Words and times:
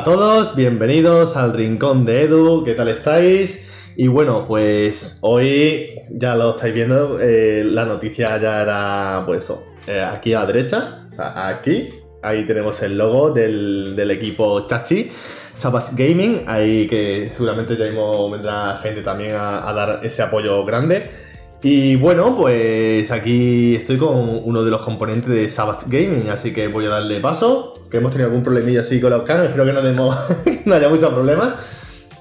A 0.00 0.02
todos, 0.02 0.56
bienvenidos 0.56 1.36
al 1.36 1.52
Rincón 1.52 2.06
de 2.06 2.22
Edu, 2.22 2.64
¿qué 2.64 2.72
tal 2.72 2.88
estáis? 2.88 3.92
Y 3.96 4.08
bueno, 4.08 4.46
pues 4.48 5.18
hoy 5.20 5.90
ya 6.08 6.34
lo 6.36 6.52
estáis 6.52 6.72
viendo, 6.72 7.20
eh, 7.20 7.64
la 7.66 7.84
noticia 7.84 8.38
ya 8.38 8.62
era, 8.62 9.24
pues 9.26 9.52
eh, 9.86 10.00
aquí 10.00 10.32
a 10.32 10.40
la 10.40 10.46
derecha, 10.46 11.06
o 11.06 11.14
sea, 11.14 11.48
aquí, 11.48 11.90
ahí 12.22 12.46
tenemos 12.46 12.80
el 12.82 12.96
logo 12.96 13.30
del, 13.30 14.10
equipo 14.10 14.66
Chachi, 14.66 15.12
Savage 15.54 15.90
Gaming, 15.92 16.44
ahí 16.46 16.86
que 16.86 17.30
seguramente 17.34 17.76
ya 17.76 17.84
mismo 17.84 18.30
vendrá 18.30 18.78
gente 18.78 19.02
también 19.02 19.32
a 19.36 19.70
dar 19.74 20.00
ese 20.02 20.22
apoyo 20.22 20.64
grande. 20.64 21.29
Y 21.62 21.96
bueno, 21.96 22.36
pues 22.36 23.10
aquí 23.10 23.74
estoy 23.76 23.98
con 23.98 24.40
uno 24.44 24.64
de 24.64 24.70
los 24.70 24.80
componentes 24.80 25.28
de 25.28 25.48
Savage 25.48 25.86
Gaming, 25.88 26.30
así 26.30 26.54
que 26.54 26.68
voy 26.68 26.86
a 26.86 26.90
darle 26.90 27.20
paso, 27.20 27.74
que 27.90 27.98
hemos 27.98 28.12
tenido 28.12 28.28
algún 28.30 28.42
problemilla 28.42 28.80
así 28.80 28.98
con 29.00 29.10
los 29.10 29.24
canos, 29.24 29.46
espero 29.48 29.66
que 29.66 29.72
no, 29.74 29.82
demos, 29.82 30.16
no 30.64 30.74
haya 30.74 30.88
muchos 30.88 31.12
problemas. 31.12 31.54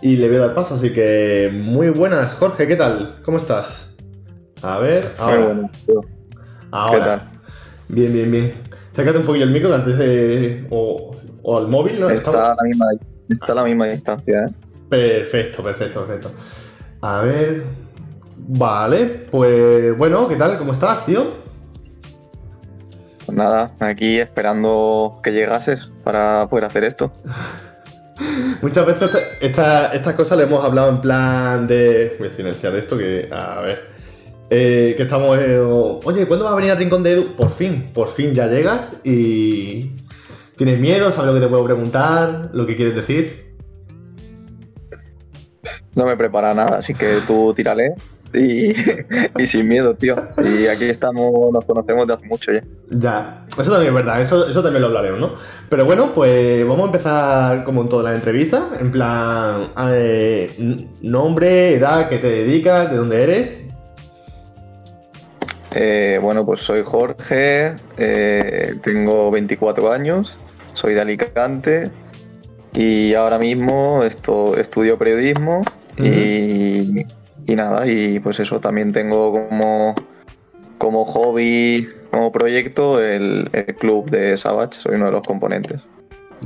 Y 0.01 0.15
le 0.17 0.27
voy 0.27 0.37
a 0.37 0.39
dar 0.41 0.53
paso, 0.53 0.75
así 0.75 0.91
que 0.91 1.49
muy 1.53 1.89
buenas, 1.89 2.33
Jorge, 2.35 2.67
¿qué 2.67 2.75
tal? 2.75 3.15
¿Cómo 3.23 3.37
estás? 3.37 3.97
A 4.61 4.77
ver, 4.79 5.13
ahora. 5.17 5.69
Ahora. 6.71 6.91
¿Qué 6.91 6.99
tal? 7.05 7.29
Bien, 7.89 8.13
bien, 8.13 8.31
bien. 8.31 8.53
Acércate 8.91 9.19
un 9.19 9.25
poquillo 9.25 9.45
el 9.45 9.51
micro 9.51 9.73
antes 9.73 9.97
de. 9.97 10.65
O, 10.69 11.11
o 11.43 11.57
al 11.57 11.67
móvil, 11.69 11.99
¿no? 11.99 12.09
Está 12.09 12.31
Estamos- 12.31 12.57
la 12.57 12.63
misma, 12.63 12.85
está 13.29 13.51
a 13.53 13.55
la 13.55 13.63
misma 13.63 13.85
distancia, 13.87 14.45
¿eh? 14.45 14.53
Perfecto, 14.89 15.63
perfecto, 15.63 16.05
perfecto. 16.05 16.31
A 17.01 17.21
ver. 17.21 17.63
Vale, 18.47 19.05
pues 19.31 19.95
bueno, 19.97 20.27
¿qué 20.27 20.35
tal? 20.35 20.57
¿Cómo 20.57 20.71
estás, 20.73 21.05
tío? 21.05 21.25
Pues 23.25 23.37
nada, 23.37 23.71
aquí 23.79 24.19
esperando 24.19 25.19
que 25.23 25.31
llegases 25.31 25.91
para 26.03 26.47
poder 26.49 26.65
hacer 26.65 26.83
esto. 26.83 27.11
Muchas 28.61 28.85
veces 28.85 29.03
esta- 29.03 29.45
esta- 29.45 29.87
estas 29.93 30.13
cosas 30.15 30.37
le 30.37 30.43
hemos 30.45 30.63
hablado 30.65 30.89
en 30.89 30.99
plan 31.01 31.67
de. 31.67 32.15
Voy 32.19 32.27
a 32.27 32.31
silenciar 32.31 32.75
esto 32.75 32.97
que. 32.97 33.29
A 33.31 33.61
ver. 33.61 33.87
Eh, 34.49 34.95
que 34.97 35.03
estamos. 35.03 35.37
eh, 35.39 35.59
Oye, 35.59 36.25
¿cuándo 36.27 36.45
va 36.45 36.51
a 36.51 36.55
venir 36.55 36.71
al 36.71 36.77
rincón 36.77 37.03
de 37.03 37.13
Edu? 37.13 37.35
Por 37.37 37.51
fin, 37.51 37.91
por 37.93 38.09
fin 38.09 38.33
ya 38.33 38.47
llegas 38.47 38.97
y. 39.03 39.91
¿Tienes 40.57 40.79
miedo? 40.79 41.11
¿Sabes 41.11 41.27
lo 41.27 41.33
que 41.35 41.39
te 41.39 41.47
puedo 41.47 41.63
preguntar? 41.63 42.49
¿Lo 42.51 42.65
que 42.65 42.75
quieres 42.75 42.95
decir? 42.95 43.53
No 45.95 46.05
me 46.05 46.17
prepara 46.17 46.53
nada, 46.53 46.77
así 46.79 46.93
que 46.93 47.19
tú 47.27 47.53
tírale 47.53 47.93
y, 48.33 48.73
y 49.37 49.47
sin 49.47 49.67
miedo, 49.67 49.93
tío. 49.95 50.15
Y 50.43 50.67
aquí 50.67 50.85
estamos, 50.85 51.51
nos 51.51 51.65
conocemos 51.65 52.07
de 52.07 52.13
hace 52.13 52.27
mucho 52.27 52.51
ya. 52.51 52.63
Ya, 52.91 53.45
eso 53.51 53.71
también 53.71 53.89
es 53.89 53.93
verdad, 53.93 54.21
eso, 54.21 54.47
eso 54.49 54.63
también 54.63 54.81
lo 54.81 54.87
hablaremos, 54.87 55.19
¿no? 55.19 55.31
Pero 55.69 55.85
bueno, 55.85 56.13
pues 56.15 56.65
vamos 56.67 56.81
a 56.81 56.85
empezar 56.85 57.63
como 57.63 57.81
en 57.81 57.89
todas 57.89 58.05
las 58.05 58.15
entrevistas, 58.15 58.63
en 58.79 58.91
plan, 58.91 59.71
eh, 59.77 60.49
nombre, 61.01 61.75
edad, 61.75 62.09
qué 62.09 62.17
te 62.17 62.27
dedicas, 62.27 62.89
de 62.89 62.97
dónde 62.97 63.23
eres. 63.23 63.65
Eh, 65.75 66.19
bueno, 66.21 66.45
pues 66.45 66.61
soy 66.61 66.81
Jorge, 66.83 67.75
eh, 67.97 68.73
tengo 68.81 69.29
24 69.29 69.91
años, 69.91 70.35
soy 70.73 70.95
de 70.95 71.01
Alicante 71.01 71.91
y 72.73 73.13
ahora 73.13 73.37
mismo 73.37 74.03
esto, 74.03 74.57
estudio 74.57 74.97
periodismo 74.97 75.61
y, 75.97 77.05
y 77.49 77.55
nada, 77.55 77.87
y 77.87 78.19
pues 78.19 78.39
eso, 78.39 78.59
también 78.59 78.91
tengo 78.93 79.31
como, 79.31 79.95
como 80.77 81.03
hobby, 81.05 81.89
como 82.11 82.31
proyecto 82.31 83.01
el, 83.03 83.49
el 83.53 83.75
club 83.75 84.09
de 84.11 84.37
Savage, 84.37 84.79
soy 84.79 84.95
uno 84.95 85.05
de 85.05 85.11
los 85.11 85.23
componentes. 85.25 85.81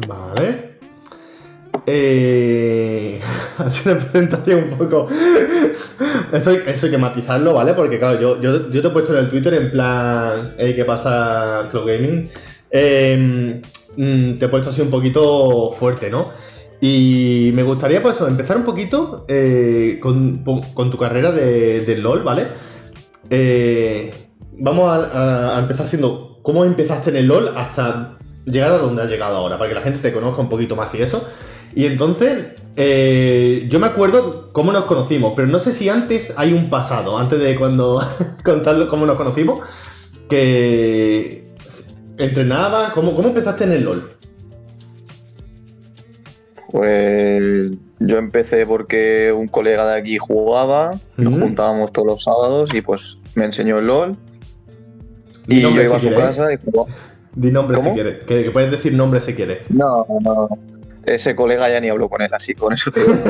Vale. 0.07 0.73
Eh, 1.85 3.19
sido 3.69 3.95
una 3.95 4.05
presentación 4.05 4.63
un 4.71 4.77
poco. 4.77 5.07
Esto, 6.31 6.51
eso 6.51 6.85
hay 6.85 6.91
que 6.91 6.97
matizarlo, 6.97 7.53
¿vale? 7.53 7.73
Porque, 7.73 7.99
claro, 7.99 8.19
yo, 8.21 8.39
yo, 8.41 8.69
yo 8.69 8.81
te 8.81 8.87
he 8.87 8.91
puesto 8.91 9.11
en 9.11 9.19
el 9.19 9.27
Twitter 9.27 9.53
en 9.55 9.71
plan. 9.71 10.55
"Ey, 10.57 10.73
¿Qué 10.73 10.85
pasa, 10.85 11.67
Cloud 11.69 11.85
Gaming? 11.87 12.29
Eh, 12.71 13.61
mm, 13.97 14.37
te 14.37 14.45
he 14.45 14.47
puesto 14.47 14.69
así 14.69 14.81
un 14.81 14.89
poquito 14.89 15.71
fuerte, 15.71 16.09
¿no? 16.09 16.31
Y 16.85 17.51
me 17.53 17.63
gustaría, 17.63 18.01
pues, 18.01 18.19
empezar 18.19 18.57
un 18.57 18.65
poquito 18.65 19.23
eh, 19.29 20.01
con, 20.01 20.43
tu 20.43 20.97
carrera 20.97 21.31
de, 21.31 21.97
LOL, 21.97 22.23
¿vale? 22.23 22.47
Eh, 23.29 24.13
vamos 24.59 24.91
a, 24.91 25.59
empezar 25.61 25.85
haciendo 25.85 26.41
cómo 26.43 26.65
empezaste 26.65 27.11
en 27.11 27.15
el 27.15 27.27
LOL 27.27 27.53
hasta 27.55 28.17
llegar 28.43 28.73
a 28.73 28.79
donde 28.79 29.01
has 29.01 29.09
llegado 29.09 29.37
ahora, 29.37 29.57
para 29.57 29.69
que 29.69 29.75
la 29.75 29.81
gente 29.81 29.99
te 29.99 30.11
conozca 30.11 30.41
un 30.41 30.49
poquito 30.49 30.75
más 30.75 30.93
y 30.93 31.01
eso. 31.01 31.25
Y 31.73 31.85
entonces, 31.85 32.61
eh, 32.75 33.65
yo 33.69 33.79
me 33.79 33.87
acuerdo 33.87 34.51
cómo 34.51 34.73
nos 34.73 34.83
conocimos, 34.83 35.31
pero 35.37 35.47
no 35.47 35.59
sé 35.59 35.71
si 35.71 35.87
antes 35.87 36.33
hay 36.35 36.51
un 36.51 36.69
pasado, 36.69 37.17
antes 37.17 37.39
de 37.39 37.55
cuando 37.55 38.05
contarlo 38.43 38.89
cómo 38.89 39.05
nos 39.05 39.15
conocimos, 39.15 39.61
que 40.27 41.55
entrenaba, 42.17 42.91
¿cómo, 42.93 43.15
cómo 43.15 43.29
empezaste 43.29 43.63
en 43.63 43.71
el 43.71 43.85
LOL? 43.85 44.13
Pues 46.73 47.69
yo 47.99 48.17
empecé 48.17 48.65
porque 48.65 49.31
un 49.31 49.47
colega 49.47 49.85
de 49.85 49.99
aquí 49.99 50.17
jugaba, 50.17 50.89
nos 51.17 51.39
juntábamos 51.39 51.93
todos 51.93 52.07
los 52.07 52.23
sábados 52.23 52.73
y 52.73 52.81
pues 52.81 53.19
me 53.35 53.45
enseñó 53.45 53.77
el 53.77 53.85
LOL. 53.85 54.17
Di 55.45 55.57
Y 55.57 55.61
yo 55.61 55.69
iba 55.69 55.97
a 55.97 55.99
si 55.99 56.07
su 56.07 56.13
¿eh? 56.13 56.15
casa 56.17 56.51
y 56.51 56.57
jugaba. 56.57 56.89
Di 57.35 57.51
nombre 57.51 57.77
si 57.77 57.83
¿Cómo? 57.83 57.93
quieres, 57.93 58.23
que, 58.25 58.49
puedes 58.49 58.71
decir 58.71 58.91
nombre 58.91 59.21
si 59.21 59.35
quieres. 59.35 59.59
No, 59.69 60.03
no. 60.21 60.49
Ese 61.05 61.35
colega 61.35 61.69
ya 61.69 61.79
ni 61.79 61.89
habló 61.89 62.09
con 62.09 62.23
él, 62.23 62.33
así 62.33 62.55
con 62.55 62.73
eso 62.73 62.89
te 62.91 63.01
digo. 63.01 63.13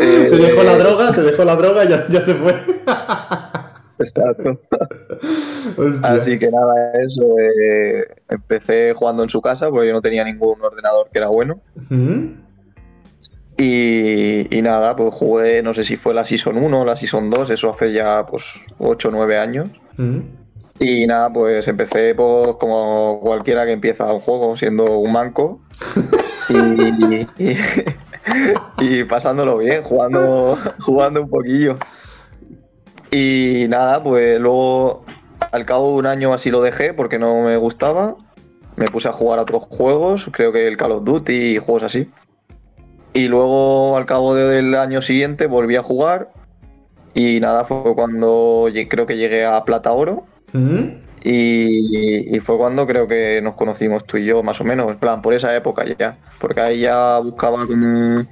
Eh, 0.00 0.28
Te 0.30 0.36
dejó 0.38 0.64
la 0.64 0.76
droga, 0.76 1.12
te 1.12 1.20
dejó 1.22 1.44
la 1.44 1.54
droga 1.54 1.84
y 1.84 1.88
ya, 1.90 2.08
ya 2.08 2.20
se 2.22 2.34
fue. 2.34 2.54
Exacto. 4.00 4.58
Hostia. 5.76 6.00
Así 6.10 6.38
que 6.38 6.50
nada, 6.50 6.92
eso. 6.94 7.22
eh, 7.38 8.02
empecé 8.28 8.92
jugando 8.94 9.22
en 9.22 9.28
su 9.28 9.40
casa 9.40 9.70
porque 9.70 9.86
yo 9.86 9.92
no 9.92 10.02
tenía 10.02 10.24
ningún 10.24 10.60
ordenador 10.60 11.08
que 11.12 11.18
era 11.18 11.28
bueno. 11.28 11.60
Y, 13.56 14.56
y 14.56 14.62
nada, 14.62 14.96
pues 14.96 15.14
jugué, 15.14 15.62
no 15.62 15.74
sé 15.74 15.84
si 15.84 15.96
fue 15.96 16.12
la 16.12 16.24
Season 16.24 16.56
1 16.56 16.80
o 16.80 16.84
la 16.84 16.96
Season 16.96 17.30
2, 17.30 17.50
eso 17.50 17.70
hace 17.70 17.92
ya 17.92 18.26
pues 18.26 18.60
8 18.78 19.08
o 19.08 19.10
9 19.12 19.38
años. 19.38 19.68
Ujú. 19.98 20.22
Y 20.80 21.06
nada, 21.06 21.32
pues 21.32 21.68
empecé 21.68 22.14
pues, 22.16 22.56
como 22.58 23.20
cualquiera 23.20 23.64
que 23.64 23.72
empieza 23.72 24.12
un 24.12 24.20
juego, 24.20 24.56
siendo 24.56 24.98
un 24.98 25.12
manco. 25.12 25.60
Y, 26.46 26.56
y- 27.42 27.56
y 28.78 29.04
pasándolo 29.04 29.56
bien, 29.56 29.82
jugando, 29.82 30.58
jugando 30.80 31.22
un 31.22 31.30
poquillo. 31.30 31.78
Y 33.10 33.66
nada, 33.68 34.02
pues 34.02 34.38
luego 34.40 35.04
al 35.52 35.64
cabo 35.64 35.92
de 35.92 35.98
un 36.00 36.06
año 36.06 36.34
así 36.34 36.50
lo 36.50 36.60
dejé 36.60 36.92
porque 36.92 37.18
no 37.18 37.42
me 37.42 37.56
gustaba. 37.56 38.16
Me 38.76 38.88
puse 38.88 39.08
a 39.08 39.12
jugar 39.12 39.38
a 39.38 39.42
otros 39.42 39.62
juegos, 39.70 40.28
creo 40.32 40.52
que 40.52 40.66
el 40.68 40.76
Call 40.76 40.92
of 40.92 41.04
Duty 41.04 41.32
y 41.54 41.58
juegos 41.58 41.84
así. 41.84 42.10
Y 43.14 43.28
luego 43.28 43.96
al 43.96 44.06
cabo 44.06 44.34
del 44.34 44.74
año 44.74 45.00
siguiente 45.00 45.46
volví 45.46 45.76
a 45.76 45.82
jugar. 45.82 46.30
Y 47.14 47.38
nada, 47.38 47.64
fue 47.64 47.94
cuando 47.94 48.68
creo 48.88 49.06
que 49.06 49.16
llegué 49.16 49.46
a 49.46 49.64
Plata 49.64 49.92
Oro. 49.92 50.24
Ujú. 50.52 50.94
Y, 51.22 52.36
y 52.36 52.40
fue 52.40 52.58
cuando 52.58 52.86
creo 52.86 53.06
que 53.06 53.40
nos 53.40 53.54
conocimos 53.54 54.04
tú 54.04 54.16
y 54.16 54.26
yo, 54.26 54.42
más 54.42 54.60
o 54.60 54.64
menos, 54.64 54.90
en 54.90 54.98
plan, 54.98 55.22
por 55.22 55.32
esa 55.32 55.54
época 55.54 55.84
ya. 55.96 56.18
Porque 56.40 56.60
ahí 56.60 56.80
ya 56.80 57.20
buscaba 57.20 57.66
como, 57.66 58.26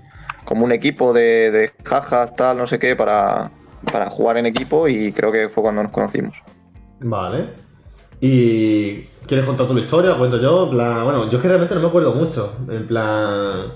como 0.44 0.64
un 0.64 0.72
equipo 0.72 1.12
de, 1.12 1.50
de 1.52 1.70
jajas, 1.84 2.34
tal, 2.34 2.58
no 2.58 2.66
sé 2.66 2.78
qué, 2.80 2.96
para, 2.96 3.52
para 3.90 4.10
jugar 4.10 4.36
en 4.36 4.46
equipo 4.46 4.88
y 4.88 5.12
creo 5.12 5.30
que 5.30 5.48
fue 5.48 5.62
cuando 5.62 5.82
nos 5.84 5.92
conocimos. 5.92 6.34
Vale. 7.00 7.50
¿Y 8.20 9.02
quieres 9.26 9.46
contar 9.46 9.68
tu 9.68 9.78
historia? 9.78 10.12
¿O 10.12 10.18
cuento 10.18 10.40
yo? 10.40 10.64
En 10.64 10.70
plan, 10.70 11.04
bueno, 11.04 11.30
yo 11.30 11.38
es 11.38 11.42
que 11.42 11.48
realmente 11.48 11.74
no 11.74 11.80
me 11.80 11.88
acuerdo 11.88 12.14
mucho. 12.14 12.56
En 12.68 12.86
plan. 12.86 13.72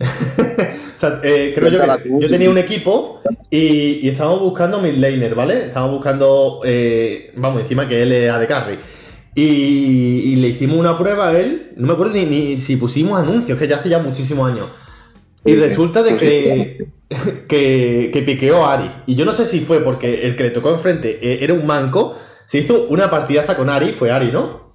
o 0.00 0.98
sea, 0.98 1.20
eh, 1.22 1.52
creo 1.54 1.70
yo 1.70 1.80
que 1.80 2.10
yo 2.20 2.30
tenía 2.30 2.50
un 2.50 2.58
equipo 2.58 3.20
y, 3.50 4.00
y 4.02 4.08
estábamos 4.08 4.40
buscando 4.40 4.80
mid 4.80 4.94
laner, 4.94 5.34
¿vale? 5.34 5.66
Estábamos 5.66 5.96
buscando, 5.96 6.60
eh, 6.64 7.32
vamos, 7.36 7.62
encima 7.62 7.88
que 7.88 8.02
él 8.02 8.12
es 8.12 8.30
AD 8.30 8.46
Carry. 8.46 8.78
Y, 9.34 9.42
y 9.42 10.36
le 10.36 10.48
hicimos 10.48 10.78
una 10.78 10.96
prueba 10.96 11.28
a 11.28 11.38
él, 11.38 11.72
no 11.76 11.86
me 11.86 11.92
acuerdo 11.92 12.14
ni, 12.14 12.24
ni 12.24 12.56
si 12.58 12.76
pusimos 12.76 13.18
anuncios, 13.18 13.58
que 13.58 13.68
ya 13.68 13.76
hace 13.76 13.88
ya 13.88 13.98
muchísimos 13.98 14.50
años. 14.50 14.70
Y 15.44 15.54
resulta 15.54 16.02
de 16.02 16.16
que, 16.16 16.86
que, 17.48 18.10
que 18.12 18.22
piqueó 18.22 18.64
a 18.64 18.74
Ari. 18.74 18.90
Y 19.06 19.14
yo 19.14 19.24
no 19.24 19.32
sé 19.32 19.46
si 19.46 19.60
fue 19.60 19.80
porque 19.80 20.26
el 20.26 20.36
que 20.36 20.44
le 20.44 20.50
tocó 20.50 20.70
enfrente 20.70 21.18
eh, 21.22 21.38
era 21.42 21.54
un 21.54 21.66
manco. 21.66 22.16
Se 22.46 22.58
hizo 22.58 22.86
una 22.88 23.10
partidaza 23.10 23.56
con 23.56 23.68
Ari, 23.68 23.92
fue 23.92 24.10
Ari, 24.10 24.30
¿no? 24.32 24.67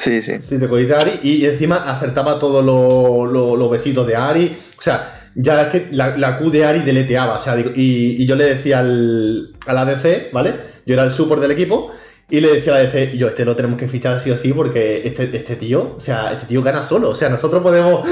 Sí, 0.00 0.22
sí. 0.22 0.40
Sí, 0.40 0.58
te 0.58 0.66
cogiste 0.66 0.94
a 0.94 1.00
Ari 1.00 1.20
y 1.22 1.44
encima 1.44 1.76
acertaba 1.76 2.38
todos 2.38 2.64
los 2.64 3.70
besitos 3.70 4.06
de 4.06 4.16
Ari. 4.16 4.56
O 4.78 4.80
sea, 4.80 5.30
ya 5.34 5.60
es 5.60 5.68
que 5.68 5.88
la, 5.90 6.16
la 6.16 6.38
Q 6.38 6.50
de 6.50 6.64
Ari 6.64 6.80
deleteaba. 6.80 7.36
O 7.36 7.40
sea, 7.40 7.60
y, 7.60 8.16
y 8.18 8.26
yo 8.26 8.34
le 8.34 8.44
decía 8.44 8.78
al, 8.78 9.54
al 9.66 9.76
ADC, 9.76 10.32
¿vale? 10.32 10.54
Yo 10.86 10.94
era 10.94 11.02
el 11.04 11.10
support 11.10 11.42
del 11.42 11.50
equipo. 11.50 11.92
Y 12.30 12.40
le 12.40 12.54
decía 12.54 12.72
a 12.72 12.76
la 12.76 12.84
DC, 12.84 13.18
yo, 13.18 13.28
este 13.28 13.44
lo 13.44 13.54
tenemos 13.54 13.76
que 13.76 13.88
fichar 13.88 14.14
así 14.14 14.30
o 14.30 14.34
así 14.34 14.54
porque 14.54 15.02
este, 15.04 15.36
este 15.36 15.56
tío, 15.56 15.96
o 15.96 16.00
sea, 16.00 16.32
este 16.32 16.46
tío 16.46 16.62
gana 16.62 16.82
solo. 16.82 17.10
O 17.10 17.14
sea, 17.14 17.28
nosotros 17.28 17.62
podemos. 17.62 18.08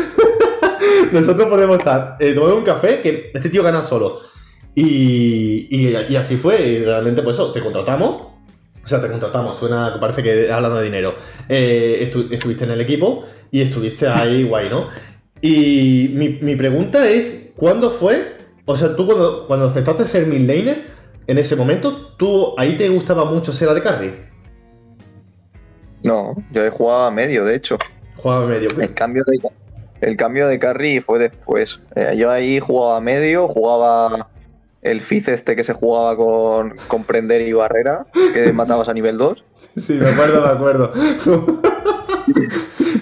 nosotros 1.12 1.48
podemos 1.48 1.78
estar 1.78 2.16
eh, 2.20 2.38
un 2.38 2.64
café 2.64 3.00
que 3.00 3.30
este 3.32 3.48
tío 3.48 3.62
gana 3.62 3.82
solo. 3.82 4.20
Y, 4.74 5.68
y, 5.70 5.96
y 6.10 6.16
así 6.16 6.36
fue. 6.36 6.60
Y 6.60 6.84
realmente, 6.84 7.22
pues 7.22 7.36
eso, 7.36 7.50
te 7.50 7.60
contratamos. 7.62 8.37
O 8.88 8.90
sea, 8.90 9.02
te 9.02 9.08
contratamos. 9.10 9.58
Suena, 9.58 9.98
parece 10.00 10.22
que 10.22 10.50
hablando 10.50 10.78
de 10.78 10.84
dinero. 10.84 11.14
Eh, 11.46 12.10
estu- 12.10 12.32
estuviste 12.32 12.64
en 12.64 12.70
el 12.70 12.80
equipo 12.80 13.26
y 13.50 13.60
estuviste 13.60 14.08
ahí 14.08 14.44
guay, 14.44 14.70
¿no? 14.70 14.86
Y 15.42 16.10
mi, 16.14 16.38
mi 16.40 16.56
pregunta 16.56 17.06
es, 17.06 17.50
¿cuándo 17.54 17.90
fue? 17.90 18.32
O 18.64 18.74
sea, 18.78 18.96
tú 18.96 19.04
cuando, 19.04 19.46
cuando 19.46 19.66
aceptaste 19.66 20.06
ser 20.06 20.26
mid 20.26 20.48
laner, 20.48 20.84
en 21.26 21.36
ese 21.36 21.54
momento, 21.54 22.14
¿tú 22.16 22.54
ahí 22.56 22.78
te 22.78 22.88
gustaba 22.88 23.26
mucho 23.26 23.52
ser 23.52 23.68
AD 23.68 23.82
Carry? 23.82 24.14
No, 26.02 26.34
yo 26.50 26.64
he 26.64 26.70
jugado 26.70 27.02
a 27.04 27.10
medio, 27.10 27.44
de 27.44 27.56
hecho. 27.56 27.76
Jugaba 28.16 28.46
medio. 28.46 28.68
El 28.80 28.94
cambio 28.94 29.22
de, 29.26 29.38
el 30.00 30.16
cambio 30.16 30.48
de 30.48 30.58
carry 30.58 31.02
fue 31.02 31.18
después. 31.18 31.78
Eh, 31.94 32.14
yo 32.16 32.30
ahí 32.30 32.58
jugaba 32.58 32.96
a 32.96 33.00
medio, 33.02 33.48
jugaba 33.48 34.30
el 34.82 35.00
Fizz 35.00 35.28
este 35.28 35.56
que 35.56 35.64
se 35.64 35.72
jugaba 35.72 36.16
con, 36.16 36.76
con 36.86 37.04
prender 37.04 37.42
y 37.42 37.52
barrera, 37.52 38.06
que 38.32 38.52
matabas 38.52 38.88
a 38.88 38.94
nivel 38.94 39.18
2. 39.18 39.44
Sí, 39.78 39.94
me 39.94 40.08
acuerdo, 40.08 40.40
me 40.42 40.48
acuerdo. 40.48 40.92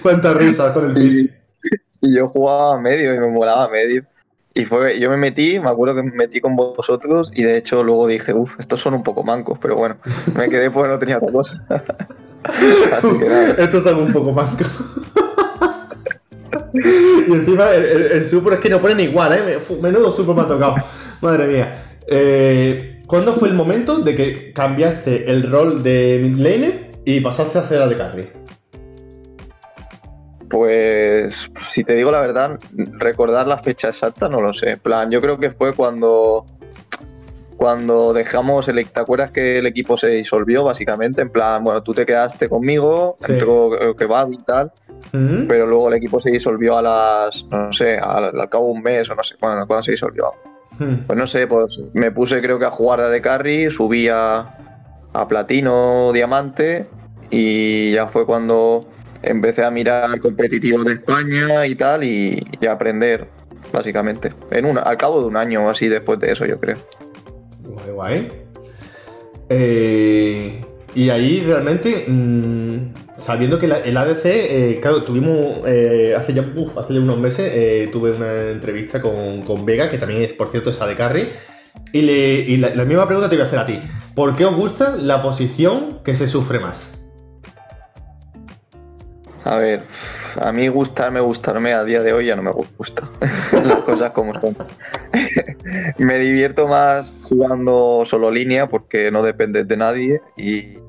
Cuántas 0.01 0.35
risas 0.35 0.71
con 0.73 0.89
el 0.89 0.95
feed. 0.95 1.29
Y, 2.01 2.07
y 2.07 2.15
yo 2.15 2.27
jugaba 2.27 2.75
a 2.75 2.79
medio 2.79 3.13
y 3.13 3.19
me 3.19 3.27
molaba 3.27 3.65
a 3.65 3.69
medio. 3.69 4.03
Y 4.53 4.65
fue, 4.65 4.99
yo 4.99 5.09
me 5.11 5.17
metí, 5.17 5.59
me 5.59 5.69
acuerdo 5.69 5.95
que 5.95 6.03
me 6.03 6.11
metí 6.11 6.41
con 6.41 6.55
vosotros 6.55 7.31
y 7.35 7.43
de 7.43 7.57
hecho 7.57 7.83
luego 7.83 8.07
dije, 8.07 8.33
uff, 8.33 8.59
estos 8.59 8.81
son 8.81 8.95
un 8.95 9.03
poco 9.03 9.23
mancos, 9.23 9.59
pero 9.61 9.75
bueno, 9.75 9.97
me 10.35 10.49
quedé 10.49 10.71
porque 10.71 10.89
no 10.89 10.97
tenía 10.97 11.17
otra 11.17 11.31
cosa. 11.31 11.63
Así 12.43 13.19
que 13.19 13.29
nada. 13.29 13.49
Esto 13.57 13.77
es 13.77 13.85
algo 13.85 14.01
un 14.01 14.13
poco 14.13 14.31
manco. 14.31 14.63
y 16.73 17.33
encima 17.33 17.69
el, 17.71 17.85
el, 17.85 18.11
el 18.13 18.25
super 18.25 18.53
es 18.53 18.59
que 18.59 18.69
no 18.69 18.79
ponen 18.79 18.99
igual, 18.99 19.33
¿eh? 19.33 19.59
Menudo 19.79 20.11
super 20.11 20.35
me 20.35 20.41
ha 20.41 20.45
tocado. 20.47 20.75
Madre 21.21 21.47
mía. 21.47 21.97
Eh, 22.07 23.03
¿Cuándo 23.07 23.33
fue 23.35 23.47
el 23.49 23.53
momento 23.53 23.99
de 23.99 24.15
que 24.15 24.53
cambiaste 24.53 25.31
el 25.31 25.49
rol 25.49 25.81
de 25.83 26.19
mid 26.21 26.37
laner 26.37 26.91
y 27.05 27.21
pasaste 27.21 27.57
a 27.57 27.61
hacer 27.61 27.81
a 27.81 27.87
de 27.87 27.97
carry? 27.97 28.29
Pues, 30.49 31.49
si 31.69 31.83
te 31.83 31.93
digo 31.93 32.11
la 32.11 32.21
verdad, 32.21 32.59
recordar 32.99 33.47
la 33.47 33.57
fecha 33.57 33.89
exacta 33.89 34.29
no 34.29 34.41
lo 34.41 34.53
sé. 34.53 34.71
En 34.71 34.79
plan, 34.79 35.11
yo 35.11 35.21
creo 35.21 35.37
que 35.37 35.51
fue 35.51 35.73
cuando 35.73 36.45
cuando 37.57 38.13
dejamos 38.13 38.69
el 38.69 38.87
¿te 38.87 38.99
acuerdas 38.99 39.31
que 39.31 39.57
el 39.57 39.65
equipo 39.65 39.97
se 39.97 40.09
disolvió 40.09 40.63
básicamente? 40.63 41.21
En 41.23 41.31
plan, 41.31 41.63
bueno, 41.63 41.81
tú 41.81 41.93
te 41.93 42.05
quedaste 42.05 42.47
conmigo, 42.47 43.17
Sí. 43.21 43.31
entró 43.33 43.69
creo 43.71 43.95
que 43.95 44.05
va 44.05 44.27
y 44.31 44.37
tal, 44.37 44.71
pero 45.11 45.65
luego 45.65 45.87
el 45.89 45.95
equipo 45.95 46.19
se 46.19 46.29
disolvió 46.29 46.77
a 46.77 46.81
las, 46.83 47.43
no 47.45 47.73
sé, 47.73 47.97
al, 47.97 48.39
al 48.39 48.49
cabo 48.49 48.67
de 48.67 48.71
un 48.73 48.83
mes 48.83 49.09
o 49.09 49.15
no 49.15 49.23
sé 49.23 49.35
cuándo 49.39 49.81
se 49.81 49.91
disolvió. 49.91 50.31
¿Mm? 50.79 51.05
Pues 51.07 51.17
no 51.17 51.27
sé, 51.27 51.47
pues 51.47 51.83
me 51.93 52.11
puse 52.11 52.41
creo 52.41 52.59
que 52.59 52.65
a 52.65 52.71
jugar 52.71 53.09
de 53.09 53.21
carry, 53.21 53.69
subí 53.69 54.07
a, 54.09 54.57
a 55.13 55.27
platino, 55.27 56.11
diamante 56.13 56.87
y 57.29 57.91
ya 57.91 58.07
fue 58.07 58.25
cuando 58.25 58.87
empecé 59.23 59.63
a 59.63 59.71
mirar 59.71 60.19
competitivo 60.19 60.83
de 60.83 60.93
España 60.93 61.65
y 61.65 61.75
tal 61.75 62.03
y, 62.03 62.45
y 62.61 62.65
a 62.67 62.73
aprender 62.73 63.27
básicamente. 63.71 64.33
En 64.51 64.65
un, 64.65 64.77
al 64.77 64.97
cabo 64.97 65.21
de 65.21 65.27
un 65.27 65.37
año 65.37 65.65
o 65.65 65.69
así 65.69 65.87
después 65.87 66.19
de 66.19 66.31
eso 66.31 66.45
yo 66.45 66.59
creo. 66.59 66.77
Guay, 67.63 67.91
guay. 67.91 68.27
Eh, 69.49 70.61
y 70.95 71.09
ahí 71.09 71.43
realmente, 71.45 72.05
mm, 72.07 73.06
sabiendo 73.19 73.59
que 73.59 73.65
el 73.65 73.97
ADC, 73.97 74.25
eh, 74.25 74.79
claro, 74.81 75.03
tuvimos 75.03 75.61
eh, 75.65 76.15
hace, 76.15 76.33
ya, 76.33 76.45
hace 76.77 76.99
unos 76.99 77.19
meses, 77.19 77.51
eh, 77.53 77.89
tuve 77.91 78.11
una 78.11 78.51
entrevista 78.51 79.01
con, 79.01 79.41
con 79.41 79.65
Vega, 79.65 79.89
que 79.89 79.97
también 79.97 80.21
es, 80.21 80.33
por 80.33 80.49
cierto, 80.49 80.69
es 80.69 80.81
AD 80.81 80.95
Carry, 80.95 81.27
y, 81.93 82.57
la 82.57 82.85
misma 82.85 83.05
pregunta 83.05 83.29
te 83.29 83.35
voy 83.35 83.43
a 83.43 83.47
hacer 83.47 83.59
a 83.59 83.65
ti. 83.65 83.79
¿Por 84.15 84.35
qué 84.35 84.45
os 84.45 84.55
gusta 84.55 84.95
la 84.95 85.21
posición 85.21 85.99
que 86.03 86.15
se 86.15 86.27
sufre 86.27 86.59
más? 86.59 86.91
A 89.43 89.57
ver, 89.57 89.83
a 90.41 90.51
mí 90.51 90.67
gustarme, 90.67 91.21
gustarme 91.21 91.73
a 91.73 91.83
día 91.83 92.01
de 92.01 92.11
hoy 92.11 92.25
ya 92.25 92.35
no 92.35 92.43
me 92.43 92.51
gusta. 92.51 93.09
Las 93.51 93.79
cosas 93.83 94.11
como 94.11 94.39
son. 94.41 94.57
me 95.97 96.19
divierto 96.19 96.67
más 96.67 97.13
jugando 97.21 98.03
solo 98.05 98.29
línea 98.29 98.67
porque 98.67 99.09
no 99.09 99.23
dependes 99.23 99.67
de 99.67 99.77
nadie 99.77 100.21
y, 100.35 100.79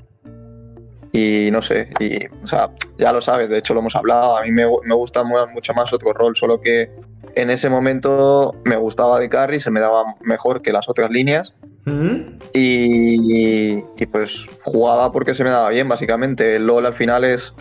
y 1.13 1.49
no 1.53 1.63
sé, 1.63 1.91
y, 2.01 2.27
o 2.43 2.47
sea, 2.47 2.71
ya 2.99 3.13
lo 3.13 3.21
sabes, 3.21 3.49
de 3.49 3.59
hecho 3.59 3.73
lo 3.75 3.81
hemos 3.81 3.97
hablado, 3.97 4.37
a 4.37 4.43
mí 4.43 4.51
me, 4.51 4.65
me 4.85 4.95
gusta 4.95 5.25
mu- 5.25 5.47
mucho 5.53 5.73
más 5.75 5.93
otro 5.93 6.13
rol, 6.13 6.37
solo 6.37 6.61
que 6.61 6.91
en 7.35 7.51
ese 7.51 7.69
momento 7.71 8.55
me 8.65 8.77
gustaba 8.77 9.19
de 9.19 9.29
carry, 9.29 9.59
se 9.61 9.71
me 9.71 9.81
daba 9.81 10.15
mejor 10.23 10.61
que 10.63 10.73
las 10.73 10.89
otras 10.89 11.11
líneas 11.11 11.55
¿Mm? 11.85 12.39
y, 12.53 13.79
y, 13.97 14.07
pues 14.07 14.49
jugaba 14.63 15.13
porque 15.13 15.35
se 15.35 15.45
me 15.45 15.51
daba 15.51 15.71
bien, 15.71 15.89
básicamente. 15.89 16.57
El 16.57 16.67
LOL 16.67 16.87
al 16.87 16.93
final 16.95 17.25
es 17.25 17.55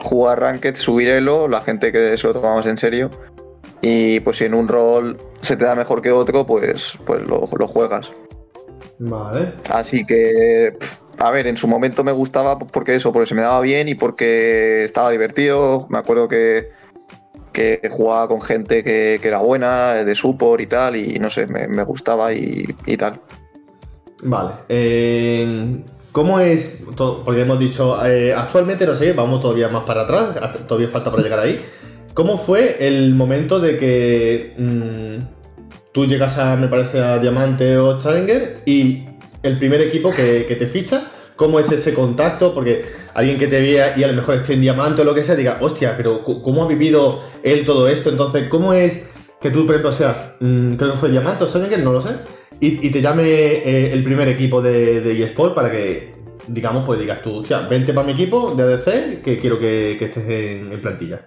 jugar 0.00 0.40
Ranked, 0.40 0.74
subir 0.74 1.08
elo, 1.10 1.48
la 1.48 1.60
gente 1.60 1.92
que 1.92 2.16
se 2.16 2.26
lo 2.26 2.32
tomamos 2.34 2.66
en 2.66 2.76
serio. 2.76 3.10
Y 3.82 4.20
pues 4.20 4.38
si 4.38 4.44
en 4.44 4.54
un 4.54 4.68
rol 4.68 5.16
se 5.40 5.56
te 5.56 5.64
da 5.64 5.74
mejor 5.74 6.02
que 6.02 6.10
otro, 6.12 6.44
pues, 6.46 6.94
pues 7.06 7.26
lo, 7.26 7.48
lo 7.56 7.68
juegas. 7.68 8.10
Vale. 8.98 9.52
Así 9.70 10.04
que, 10.04 10.76
a 11.20 11.30
ver, 11.30 11.46
en 11.46 11.56
su 11.58 11.68
momento 11.68 12.02
me 12.02 12.12
gustaba 12.12 12.58
porque 12.58 12.94
eso, 12.94 13.12
porque 13.12 13.28
se 13.28 13.34
me 13.34 13.42
daba 13.42 13.60
bien 13.60 13.88
y 13.88 13.94
porque 13.94 14.84
estaba 14.84 15.10
divertido. 15.10 15.86
Me 15.90 15.98
acuerdo 15.98 16.28
que, 16.28 16.70
que 17.52 17.78
jugaba 17.90 18.26
con 18.26 18.40
gente 18.40 18.82
que, 18.82 19.18
que 19.20 19.28
era 19.28 19.38
buena, 19.38 19.92
de 20.02 20.14
support 20.14 20.62
y 20.62 20.66
tal, 20.66 20.96
y 20.96 21.18
no 21.18 21.28
sé, 21.28 21.46
me, 21.46 21.68
me 21.68 21.84
gustaba 21.84 22.32
y, 22.32 22.74
y 22.86 22.96
tal. 22.96 23.20
Vale. 24.22 25.84
¿Cómo 26.12 26.40
es? 26.40 26.82
Porque 26.96 27.42
hemos 27.42 27.58
dicho, 27.58 28.04
eh, 28.04 28.32
actualmente 28.32 28.86
no 28.86 28.96
sé, 28.96 29.12
vamos 29.12 29.42
todavía 29.42 29.68
más 29.68 29.84
para 29.84 30.02
atrás, 30.02 30.34
todavía 30.66 30.88
falta 30.88 31.10
para 31.10 31.22
llegar 31.22 31.40
ahí. 31.40 31.60
¿Cómo 32.14 32.38
fue 32.38 32.78
el 32.80 33.14
momento 33.14 33.60
de 33.60 33.76
que 33.76 34.54
mm, 34.58 35.92
tú 35.92 36.06
llegas 36.06 36.38
a, 36.38 36.56
me 36.56 36.68
parece, 36.68 36.98
a 36.98 37.18
Diamante 37.18 37.76
o 37.76 38.00
Challenger 38.00 38.62
y 38.64 39.04
el 39.42 39.58
primer 39.58 39.80
equipo 39.80 40.10
que, 40.10 40.46
que 40.46 40.56
te 40.56 40.66
ficha? 40.66 41.10
¿Cómo 41.36 41.58
es 41.58 41.72
ese 41.72 41.94
contacto? 41.94 42.54
Porque 42.54 42.84
alguien 43.14 43.38
que 43.38 43.46
te 43.46 43.60
vea 43.60 43.94
y 43.96 44.04
a 44.04 44.08
lo 44.08 44.12
mejor 44.12 44.34
esté 44.34 44.54
en 44.54 44.60
Diamante 44.60 45.02
o 45.02 45.04
lo 45.04 45.14
que 45.14 45.24
sea, 45.24 45.36
diga, 45.36 45.58
hostia, 45.62 45.96
pero 45.96 46.22
¿cómo 46.22 46.64
ha 46.64 46.68
vivido 46.68 47.22
él 47.42 47.64
todo 47.64 47.88
esto? 47.88 48.10
Entonces, 48.10 48.48
¿cómo 48.48 48.74
es 48.74 49.08
que 49.40 49.50
tú, 49.50 49.66
por 49.66 49.94
seas, 49.94 50.34
mm, 50.40 50.74
creo 50.74 50.92
que 50.92 50.98
fue 50.98 51.10
Diamante 51.10 51.44
o 51.44 51.48
Challenger, 51.50 51.82
no 51.82 51.92
lo 51.92 52.02
sé, 52.02 52.10
y, 52.60 52.90
te 52.90 53.00
llame 53.00 53.22
eh, 53.24 53.92
el 53.92 54.04
primer 54.04 54.28
equipo 54.28 54.60
de, 54.60 55.24
eSport 55.24 55.54
para 55.54 55.70
que, 55.70 56.12
digamos, 56.46 56.84
pues 56.84 57.00
digas 57.00 57.22
tú, 57.22 57.36
hostia, 57.36 57.60
vente 57.60 57.94
para 57.94 58.06
mi 58.06 58.12
equipo 58.12 58.54
de 58.54 58.62
ADC 58.62 59.22
que 59.22 59.38
quiero 59.38 59.58
que, 59.58 59.96
que 59.98 60.04
estés 60.04 60.28
en 60.28 60.78
plantilla. 60.82 61.20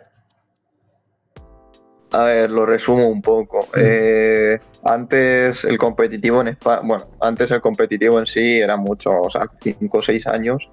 A 2.13 2.23
ver, 2.25 2.51
lo 2.51 2.65
resumo 2.65 3.07
un 3.09 3.21
poco. 3.21 3.67
Eh, 3.75 4.59
antes 4.83 5.63
el 5.63 5.77
competitivo 5.77 6.41
en 6.41 6.49
España, 6.49 6.81
bueno, 6.83 7.05
antes 7.19 7.49
el 7.51 7.59
competitivo 7.61 8.19
en 8.19 8.25
sí 8.27 8.59
era 8.59 8.77
mucho, 8.77 9.11
o 9.19 9.29
sea, 9.29 9.47
5 9.61 9.97
o 9.97 10.01
6 10.01 10.27
años. 10.27 10.69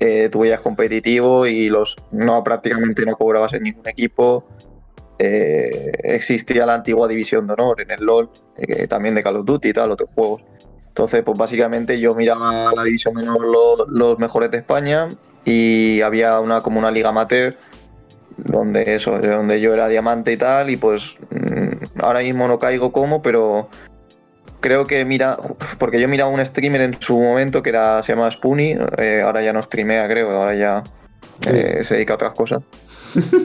Eh, 0.00 0.28
tú 0.30 0.40
veías 0.40 0.60
competitivo 0.60 1.46
y 1.46 1.68
los 1.68 1.96
no 2.10 2.42
prácticamente 2.42 3.06
no 3.06 3.16
cobrabas 3.16 3.52
en 3.54 3.62
ningún 3.62 3.88
equipo. 3.88 4.44
Eh, 5.20 5.92
existía 6.02 6.66
la 6.66 6.74
antigua 6.74 7.06
división 7.06 7.46
de 7.46 7.52
honor 7.52 7.80
en 7.80 7.92
el 7.92 8.04
LOL, 8.04 8.28
eh, 8.56 8.88
también 8.88 9.14
de 9.14 9.22
Call 9.22 9.36
of 9.36 9.44
Duty 9.46 9.68
y 9.68 9.72
tal, 9.72 9.92
otros 9.92 10.10
juegos. 10.12 10.42
Entonces, 10.88 11.22
pues 11.22 11.38
básicamente 11.38 12.00
yo 12.00 12.14
miraba 12.16 12.72
la 12.74 12.82
división 12.82 13.14
de 13.14 13.28
honor 13.28 13.46
lo- 13.46 13.86
los 13.86 14.18
mejores 14.18 14.50
de 14.50 14.58
España 14.58 15.08
y 15.44 16.00
había 16.00 16.40
una 16.40 16.60
como 16.62 16.78
una 16.80 16.90
liga 16.90 17.10
amateur 17.10 17.56
donde 18.36 18.94
eso, 18.94 19.18
de 19.18 19.28
donde 19.28 19.60
yo 19.60 19.74
era 19.74 19.88
diamante 19.88 20.32
y 20.32 20.36
tal, 20.36 20.70
y 20.70 20.76
pues 20.76 21.18
mm, 21.30 22.00
ahora 22.02 22.20
mismo 22.20 22.48
no 22.48 22.58
caigo 22.58 22.92
como, 22.92 23.22
pero 23.22 23.68
creo 24.60 24.84
que 24.86 25.04
mira, 25.04 25.36
porque 25.78 26.00
yo 26.00 26.08
miraba 26.08 26.30
un 26.30 26.44
streamer 26.44 26.80
en 26.80 27.00
su 27.00 27.18
momento 27.18 27.62
que 27.62 27.70
era, 27.70 28.02
se 28.02 28.14
llama 28.14 28.30
Spoonie, 28.30 28.78
eh, 28.98 29.22
ahora 29.24 29.42
ya 29.42 29.52
no 29.52 29.62
streamea, 29.62 30.08
creo, 30.08 30.30
ahora 30.30 30.54
ya 30.54 30.82
eh, 31.46 31.82
se 31.84 31.94
dedica 31.94 32.14
a 32.14 32.16
otras 32.16 32.32
cosas. 32.32 32.62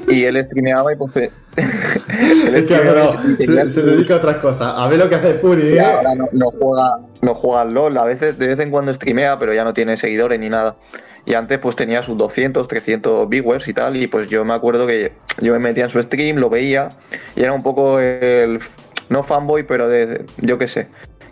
Y 0.08 0.24
él 0.24 0.42
streameaba 0.42 0.94
y 0.94 0.96
pues... 0.96 1.18
eh, 1.18 1.32
él 2.48 2.56
Es 2.56 2.66
que 2.66 3.46
se, 3.46 3.70
se 3.70 3.82
dedica 3.84 4.16
a 4.16 4.18
otras 4.18 4.38
cosas. 4.38 4.74
A 4.76 4.88
ver 4.88 4.98
lo 5.00 5.10
que 5.10 5.16
hace 5.16 5.40
y 5.44 5.78
¿eh? 5.78 5.82
ahora 5.82 6.16
no, 6.16 6.28
no 6.32 6.52
juega, 6.52 6.98
no 7.22 7.36
juega 7.36 7.62
al 7.62 7.74
LOL, 7.74 7.98
a 7.98 8.06
veces 8.06 8.38
de 8.40 8.48
vez 8.48 8.60
en 8.60 8.72
cuando 8.72 8.94
streamea, 8.94 9.38
pero 9.38 9.54
ya 9.54 9.64
no 9.64 9.74
tiene 9.74 9.98
seguidores 9.98 10.40
ni 10.40 10.50
nada. 10.50 10.76
Y 11.26 11.34
antes 11.34 11.60
pues 11.60 11.76
tenía 11.76 12.02
sus 12.02 12.18
200, 12.18 12.68
300 12.68 13.30
viewers 13.30 13.68
y 13.68 13.74
tal, 13.74 13.96
y 13.96 14.08
pues 14.08 14.30
yo 14.30 14.44
me 14.46 14.54
acuerdo 14.54 14.88
que 14.88 15.14
yo 15.42 15.54
me 15.54 15.60
metía 15.60 15.84
en 15.86 15.90
su 15.90 16.02
stream, 16.02 16.38
lo 16.38 16.50
veía, 16.50 16.90
y 17.36 17.44
era 17.44 17.54
un 17.54 17.64
poco 17.64 18.00
el, 18.00 18.60
no 19.10 19.24
fanboy, 19.24 19.64
pero 19.64 19.88
de, 19.88 20.26
yo 20.38 20.58
qué 20.58 20.68
sé, 20.68 20.88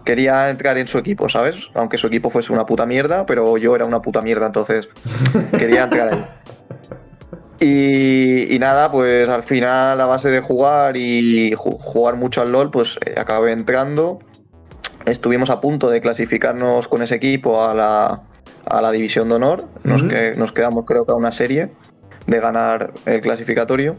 quería 0.06 0.50
entrar 0.50 0.77
en 0.77 0.88
su 0.88 0.98
equipo, 0.98 1.29
¿sabes? 1.29 1.56
Aunque 1.74 1.98
su 1.98 2.08
equipo 2.08 2.29
fuese 2.29 2.53
una 2.53 2.65
puta 2.65 2.86
mierda, 2.86 3.25
pero 3.25 3.58
yo 3.58 3.75
era 3.75 3.86
una 3.86 4.01
puta 4.01 4.22
mierda, 4.22 4.46
entonces 4.46 4.88
quería 5.58 5.84
entrar 5.84 6.13
ahí. 6.13 6.25
Y, 7.60 8.58
nada, 8.60 8.91
pues 8.91 9.27
al 9.29 9.44
final 9.44 10.00
a 10.00 10.06
base 10.06 10.29
de 10.29 10.41
jugar 10.41 10.96
y 10.96 11.53
jugar 11.56 12.15
mucho 12.15 12.41
al 12.41 12.51
LOL, 12.51 12.70
pues 12.70 12.98
eh, 13.06 13.15
acabé 13.17 13.51
entrando. 13.51 14.20
Estuvimos 15.06 15.50
a 15.50 15.60
punto 15.60 15.89
de 15.89 16.01
clasificarnos 16.01 16.88
con 16.88 17.01
ese 17.01 17.15
equipo 17.15 17.63
a 17.63 17.74
la, 17.74 18.22
División 18.91 19.29
de 19.29 19.36
Honor. 19.36 19.63
Nos, 19.83 20.03
que, 20.03 20.33
nos 20.38 20.51
quedamos 20.51 20.86
creo 20.86 21.05
que 21.05 21.12
a 21.12 21.15
una 21.15 21.31
serie 21.31 21.71
de 22.25 22.39
ganar 22.39 22.93
el 23.05 23.21
clasificatorio. 23.21 23.95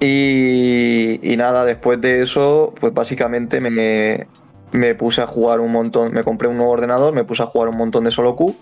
Y, 0.00 1.18
y, 1.22 1.36
nada, 1.36 1.64
después 1.64 2.00
de 2.00 2.22
eso, 2.22 2.72
pues 2.80 2.94
básicamente 2.94 3.60
me, 3.60 4.28
me 4.72 4.94
puse 4.94 5.22
a 5.22 5.26
jugar 5.26 5.60
un 5.60 5.72
montón, 5.72 6.12
me 6.12 6.22
compré 6.22 6.48
un 6.48 6.56
nuevo 6.56 6.72
ordenador, 6.72 7.14
me 7.14 7.24
puse 7.24 7.42
a 7.42 7.46
jugar 7.46 7.68
un 7.68 7.78
montón 7.78 8.04
de 8.04 8.10
solo 8.10 8.36
Q. 8.36 8.54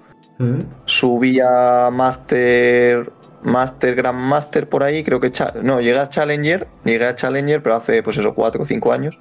Subí 0.84 1.40
a 1.40 1.88
Master, 1.90 3.10
Master, 3.42 3.94
Grand 3.94 4.18
Master 4.18 4.68
por 4.68 4.82
ahí, 4.82 5.02
creo 5.02 5.18
que, 5.18 5.32
no, 5.62 5.80
llegué 5.80 5.98
a 5.98 6.08
Challenger, 6.08 6.66
llegué 6.84 7.06
a 7.06 7.14
Challenger, 7.14 7.62
pero 7.62 7.76
hace 7.76 8.02
pues 8.02 8.18
eso, 8.18 8.34
4 8.34 8.62
o 8.62 8.66
5 8.66 8.92
años. 8.92 9.18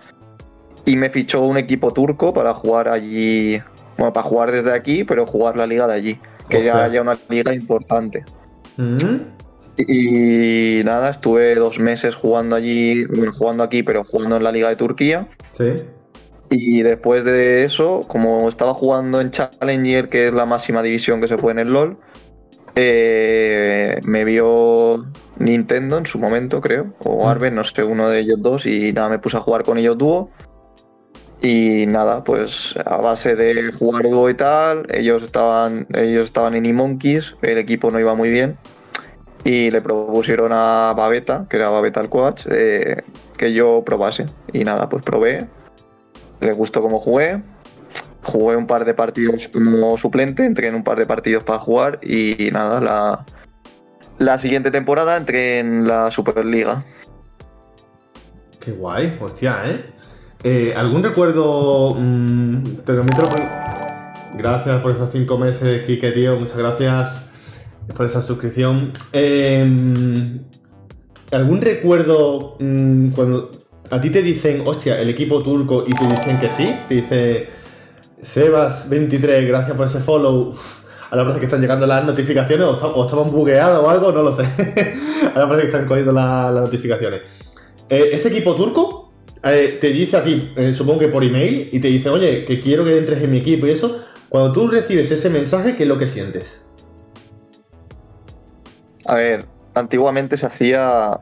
Y 0.83 0.97
me 0.97 1.09
fichó 1.09 1.41
un 1.41 1.57
equipo 1.57 1.91
turco 1.91 2.33
para 2.33 2.53
jugar 2.53 2.89
allí, 2.89 3.61
bueno, 3.97 4.13
para 4.13 4.27
jugar 4.27 4.51
desde 4.51 4.73
aquí, 4.73 5.03
pero 5.03 5.25
jugar 5.25 5.57
la 5.57 5.65
liga 5.65 5.87
de 5.87 5.93
allí, 5.93 6.19
que 6.49 6.63
ya 6.63 6.83
haya 6.83 7.01
una 7.01 7.13
liga 7.29 7.53
importante. 7.53 8.23
Y 9.77 10.81
nada, 10.85 11.09
estuve 11.09 11.55
dos 11.55 11.79
meses 11.79 12.15
jugando 12.15 12.55
allí, 12.55 13.05
jugando 13.37 13.63
aquí, 13.63 13.83
pero 13.83 14.03
jugando 14.03 14.37
en 14.37 14.43
la 14.43 14.51
liga 14.51 14.69
de 14.69 14.75
Turquía. 14.75 15.27
Sí. 15.53 15.73
Y 16.49 16.83
después 16.83 17.23
de 17.25 17.63
eso, 17.63 18.05
como 18.07 18.47
estaba 18.47 18.73
jugando 18.73 19.19
en 19.19 19.31
Challenger, 19.31 20.09
que 20.09 20.27
es 20.27 20.33
la 20.33 20.45
máxima 20.45 20.83
división 20.83 21.19
que 21.19 21.27
se 21.27 21.37
puede 21.37 21.59
en 21.59 21.67
el 21.67 21.73
LOL, 21.73 21.97
eh, 22.75 23.99
me 24.03 24.25
vio 24.25 25.05
Nintendo 25.39 25.97
en 25.97 26.05
su 26.05 26.19
momento, 26.19 26.61
creo, 26.61 26.93
o 27.03 27.25
mm. 27.25 27.27
Arben, 27.27 27.55
no 27.55 27.63
sé, 27.63 27.83
uno 27.83 28.09
de 28.09 28.19
ellos 28.19 28.37
dos, 28.41 28.65
y 28.65 28.91
nada, 28.91 29.09
me 29.09 29.19
puse 29.19 29.37
a 29.37 29.39
jugar 29.41 29.63
con 29.63 29.77
ellos 29.77 29.97
dúo. 29.97 30.29
Y 31.45 31.85
nada, 31.85 32.23
pues 32.23 32.73
a 32.85 32.97
base 32.97 33.35
de 33.35 33.71
jugar 33.71 34.09
dúo 34.09 34.31
y 34.31 34.33
tal, 34.33 34.87
ellos 34.89 35.21
estaban, 35.21 35.85
ellos 35.93 36.25
estaban 36.25 36.55
en 36.55 36.65
E-Monkeys, 36.65 37.35
el 37.43 37.59
equipo 37.59 37.91
no 37.91 37.99
iba 37.99 38.15
muy 38.15 38.31
bien. 38.31 38.57
Y 39.43 39.69
le 39.69 39.79
propusieron 39.79 40.51
a 40.53 40.91
Babeta, 40.97 41.45
que 41.47 41.57
era 41.57 41.69
Babeta 41.69 42.01
el 42.01 42.09
coach, 42.09 42.47
eh, 42.49 43.03
que 43.37 43.53
yo 43.53 43.83
probase. 43.85 44.25
Y 44.53 44.63
nada, 44.63 44.89
pues 44.89 45.05
probé 45.05 45.47
le 46.41 46.51
gustó 46.53 46.81
cómo 46.81 46.99
jugué. 46.99 47.43
Jugué 48.23 48.55
un 48.55 48.65
par 48.65 48.85
de 48.85 48.95
partidos 48.95 49.47
como 49.49 49.97
suplente, 49.99 50.45
entré 50.45 50.69
en 50.69 50.73
un 50.73 50.83
par 50.83 50.97
de 50.97 51.05
partidos 51.05 51.43
para 51.43 51.59
jugar 51.59 51.99
y 52.01 52.49
nada, 52.51 52.81
la, 52.81 53.25
la 54.17 54.39
siguiente 54.39 54.71
temporada 54.71 55.15
entré 55.15 55.59
en 55.59 55.87
la 55.87 56.09
Superliga. 56.09 56.83
Qué 58.59 58.71
guay, 58.71 59.15
hostia, 59.21 59.61
¿eh? 59.63 59.94
Eh 60.45 60.73
algún 60.77 61.03
recuerdo? 61.03 61.95
Mm, 61.95 62.63
gracias 64.37 64.81
por 64.81 64.91
esos 64.91 65.09
cinco 65.11 65.37
meses, 65.39 65.83
Kike, 65.85 66.11
tío. 66.11 66.35
Muchas 66.35 66.57
gracias 66.57 67.25
por 67.97 68.05
esa 68.05 68.21
suscripción. 68.21 68.91
Em, 69.11 70.39
¿Algún 71.31 71.61
recuerdo 71.61 72.57
mm, 72.59 73.09
cuando 73.09 73.49
a 73.89 73.99
ti 73.99 74.11
te 74.11 74.21
dicen, 74.21 74.63
hostia, 74.65 75.01
el 75.01 75.09
equipo 75.09 75.41
turco 75.41 75.83
y 75.87 75.93
te 75.93 76.05
dicen 76.05 76.39
que 76.39 76.49
sí, 76.51 76.75
te 76.89 76.95
dice 76.95 77.49
Sebas23, 78.21 79.47
gracias 79.47 79.75
por 79.75 79.87
ese 79.87 79.99
follow. 79.99 80.53
Ahora 81.11 81.23
parece 81.23 81.39
que 81.39 81.45
están 81.45 81.61
llegando 81.61 81.85
las 81.85 82.03
notificaciones 82.03 82.67
o, 82.67 83.03
estaban 83.03 83.31
bugueados 83.31 83.83
o 83.83 83.89
algo, 83.89 84.11
no 84.11 84.23
lo 84.23 84.31
sé. 84.31 84.43
Ahora 85.35 85.49
parece 85.49 85.61
que 85.61 85.75
están 85.75 85.85
cogiendo 85.87 86.11
las 86.11 86.53
notificaciones. 86.53 87.21
Eh, 87.89 88.09
ese 88.13 88.29
equipo 88.29 88.55
turco 88.55 89.04
eh, 89.45 89.77
te 89.79 89.89
dice 89.89 90.17
a 90.17 90.23
ti, 90.23 90.51
eh, 90.55 90.73
supongo 90.73 90.99
que 90.99 91.07
por 91.07 91.23
email, 91.23 91.69
y 91.71 91.79
te 91.79 91.87
dice, 91.87 92.09
oye, 92.09 92.45
que 92.45 92.59
quiero 92.59 92.83
que 92.83 92.97
entres 92.97 93.21
en 93.21 93.31
mi 93.31 93.37
equipo 93.37 93.67
y 93.67 93.71
eso. 93.71 94.03
Cuando 94.29 94.51
tú 94.51 94.67
recibes 94.67 95.11
ese 95.11 95.29
mensaje, 95.29 95.75
¿qué 95.75 95.83
es 95.83 95.89
lo 95.89 95.99
que 95.99 96.07
sientes? 96.07 96.65
A 99.05 99.15
ver, 99.15 99.45
antiguamente 99.75 100.35
se 100.35 100.47
hacía 100.47 101.19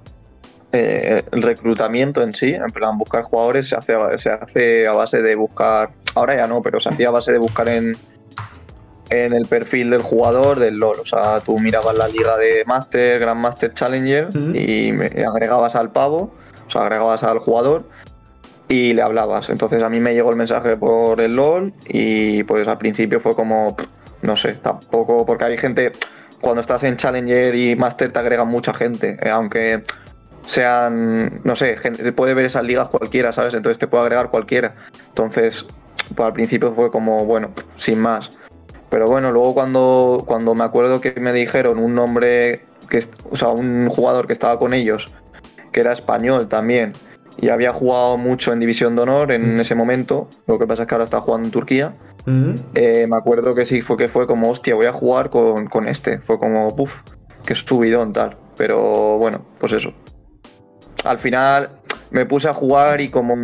eh, 0.72 1.22
el 1.32 1.42
reclutamiento 1.42 2.22
en 2.22 2.32
sí, 2.32 2.53
en 2.53 2.65
plan 2.68 2.98
buscar 2.98 3.24
jugadores 3.24 3.68
se 3.68 3.75
hace, 3.75 3.94
se 4.18 4.30
hace 4.32 4.88
a 4.88 4.94
base 4.94 5.22
de 5.22 5.36
buscar, 5.36 5.92
ahora 6.15 6.38
ya 6.38 6.48
no, 6.48 6.62
pero 6.62 6.80
se 6.80 6.89
hacía 6.89 7.10
a 7.10 7.12
base 7.12 7.34
de 7.34 7.39
buscar 7.39 7.68
en, 7.68 7.92
en 9.10 9.34
el 9.34 9.46
perfil 9.46 9.89
del 9.89 10.01
jugador 10.01 10.60
del 10.60 10.77
LOL. 10.77 11.00
O 11.01 11.06
sea, 11.06 11.42
tú 11.42 11.60
mirabas 11.60 11.98
la 11.98 12.08
liga 12.08 12.38
de 12.38 12.63
Master, 12.65 13.20
Grand 13.20 13.39
Master 13.39 13.74
Challenger 13.74 14.30
y 14.56 14.92
agregabas 15.24 15.75
al 15.75 15.92
pavo, 15.92 16.34
o 16.65 16.70
sea, 16.70 16.84
agregabas 16.84 17.22
al 17.24 17.39
jugador 17.39 17.84
y 18.67 18.93
le 18.93 19.01
hablabas. 19.01 19.50
Entonces 19.50 19.84
a 19.84 19.89
mí 19.89 20.00
me 20.00 20.13
llegó 20.13 20.29
el 20.29 20.36
mensaje 20.36 20.77
por 20.77 21.22
el 21.22 21.36
LOL 21.36 21.74
y 21.88 22.43
pues 22.43 22.67
al 22.67 22.77
principio 22.77 23.20
fue 23.20 23.36
como, 23.36 23.75
no 24.22 24.36
sé, 24.36 24.53
tampoco, 24.53 25.25
porque 25.25 25.46
hay 25.46 25.58
gente, 25.58 25.91
cuando 26.41 26.62
estás 26.62 26.84
en 26.84 26.96
Challenger 26.96 27.55
y 27.55 27.75
Master 27.75 28.12
te 28.12 28.20
agregan 28.20 28.48
mucha 28.48 28.74
gente, 28.74 29.17
eh, 29.22 29.29
aunque 29.29 29.84
sean, 30.46 31.41
no 31.43 31.55
sé, 31.55 31.77
gente, 31.77 32.12
puede 32.12 32.34
ver 32.34 32.46
esas 32.46 32.63
ligas 32.63 32.89
cualquiera, 32.89 33.32
¿sabes? 33.32 33.53
Entonces 33.53 33.79
te 33.79 33.88
puede 33.88 34.03
agregar 34.03 34.29
cualquiera. 34.29 34.74
Entonces, 35.10 35.65
pues 36.15 36.25
al 36.25 36.34
principio 36.34 36.74
fue 36.74 36.91
como, 36.91 37.25
bueno, 37.25 37.51
sin 37.75 38.00
más. 38.00 38.29
Pero 38.89 39.08
bueno, 39.08 39.32
luego 39.32 39.53
cuando, 39.53 40.24
cuando 40.25 40.53
me 40.53 40.63
acuerdo 40.63 41.01
que 41.01 41.13
me 41.20 41.34
dijeron 41.34 41.79
un 41.79 41.96
nombre, 41.96 42.65
que, 42.89 43.03
o 43.32 43.36
sea, 43.36 43.50
un 43.50 43.88
jugador 43.89 44.27
que 44.27 44.34
estaba 44.34 44.60
con 44.60 44.74
ellos, 44.74 45.12
que 45.72 45.79
era 45.79 45.93
español 45.93 46.48
también, 46.48 46.93
y 47.40 47.50
había 47.50 47.72
jugado 47.72 48.18
mucho 48.18 48.54
en 48.54 48.60
División 48.60 48.96
de 48.96 49.02
Honor 49.02 49.32
en 49.32 49.56
mm. 49.56 49.62
ese 49.62 49.75
momento, 49.75 50.30
lo 50.48 50.60
que 50.60 50.68
pasa 50.68 50.84
es 50.84 50.88
que 50.88 50.96
ahora 50.96 51.06
está 51.06 51.20
jugando 51.22 51.48
en 51.48 51.52
Turquía. 51.52 51.96
Mm. 52.25 52.54
Eh, 52.75 53.08
me 53.10 53.18
acuerdo 53.18 53.56
que 53.56 53.66
sí, 53.66 53.82
fue 53.82 53.98
que 53.98 54.08
fue 54.08 54.28
como, 54.28 54.50
hostia, 54.50 54.75
voy 54.75 54.86
a 54.86 54.94
jugar 54.94 55.30
con, 55.30 55.68
con 55.68 55.88
este. 55.88 56.20
Fue 56.20 56.40
como, 56.40 56.75
puff, 56.75 57.02
que 57.46 57.56
subidón 57.56 58.13
tal. 58.13 58.38
Pero 58.56 59.18
bueno, 59.18 59.46
pues 59.60 59.74
eso 59.74 59.94
al 61.04 61.20
final 61.20 61.70
me 62.12 62.25
puse 62.25 62.48
a 62.48 62.54
jugar 62.54 63.02
y 63.02 63.10
como 63.10 63.36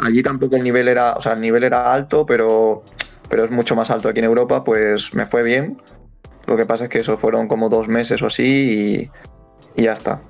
allí 0.00 0.22
tampoco 0.22 0.56
el 0.56 0.62
nivel 0.62 0.88
era, 0.88 1.14
o 1.14 1.20
sea, 1.20 1.34
el 1.34 1.40
nivel 1.40 1.64
era 1.64 1.92
alto, 1.92 2.26
pero, 2.26 2.82
pero 3.28 3.44
es 3.44 3.50
mucho 3.50 3.76
más 3.76 3.90
alto 3.90 4.08
aquí 4.08 4.18
en 4.18 4.26
Europa, 4.26 4.64
pues 4.64 5.14
me 5.14 5.26
fue 5.26 5.42
bien. 5.42 5.80
Lo 6.46 6.56
que 6.56 6.64
pasa 6.64 6.84
es 6.84 6.90
que 6.90 6.98
eso 6.98 7.16
fueron 7.18 7.46
como 7.46 7.68
dos 7.68 7.88
meses 7.88 8.22
o 8.22 8.26
así 8.26 9.10
y, 9.76 9.82
ya 9.82 9.92
está. 9.92 10.22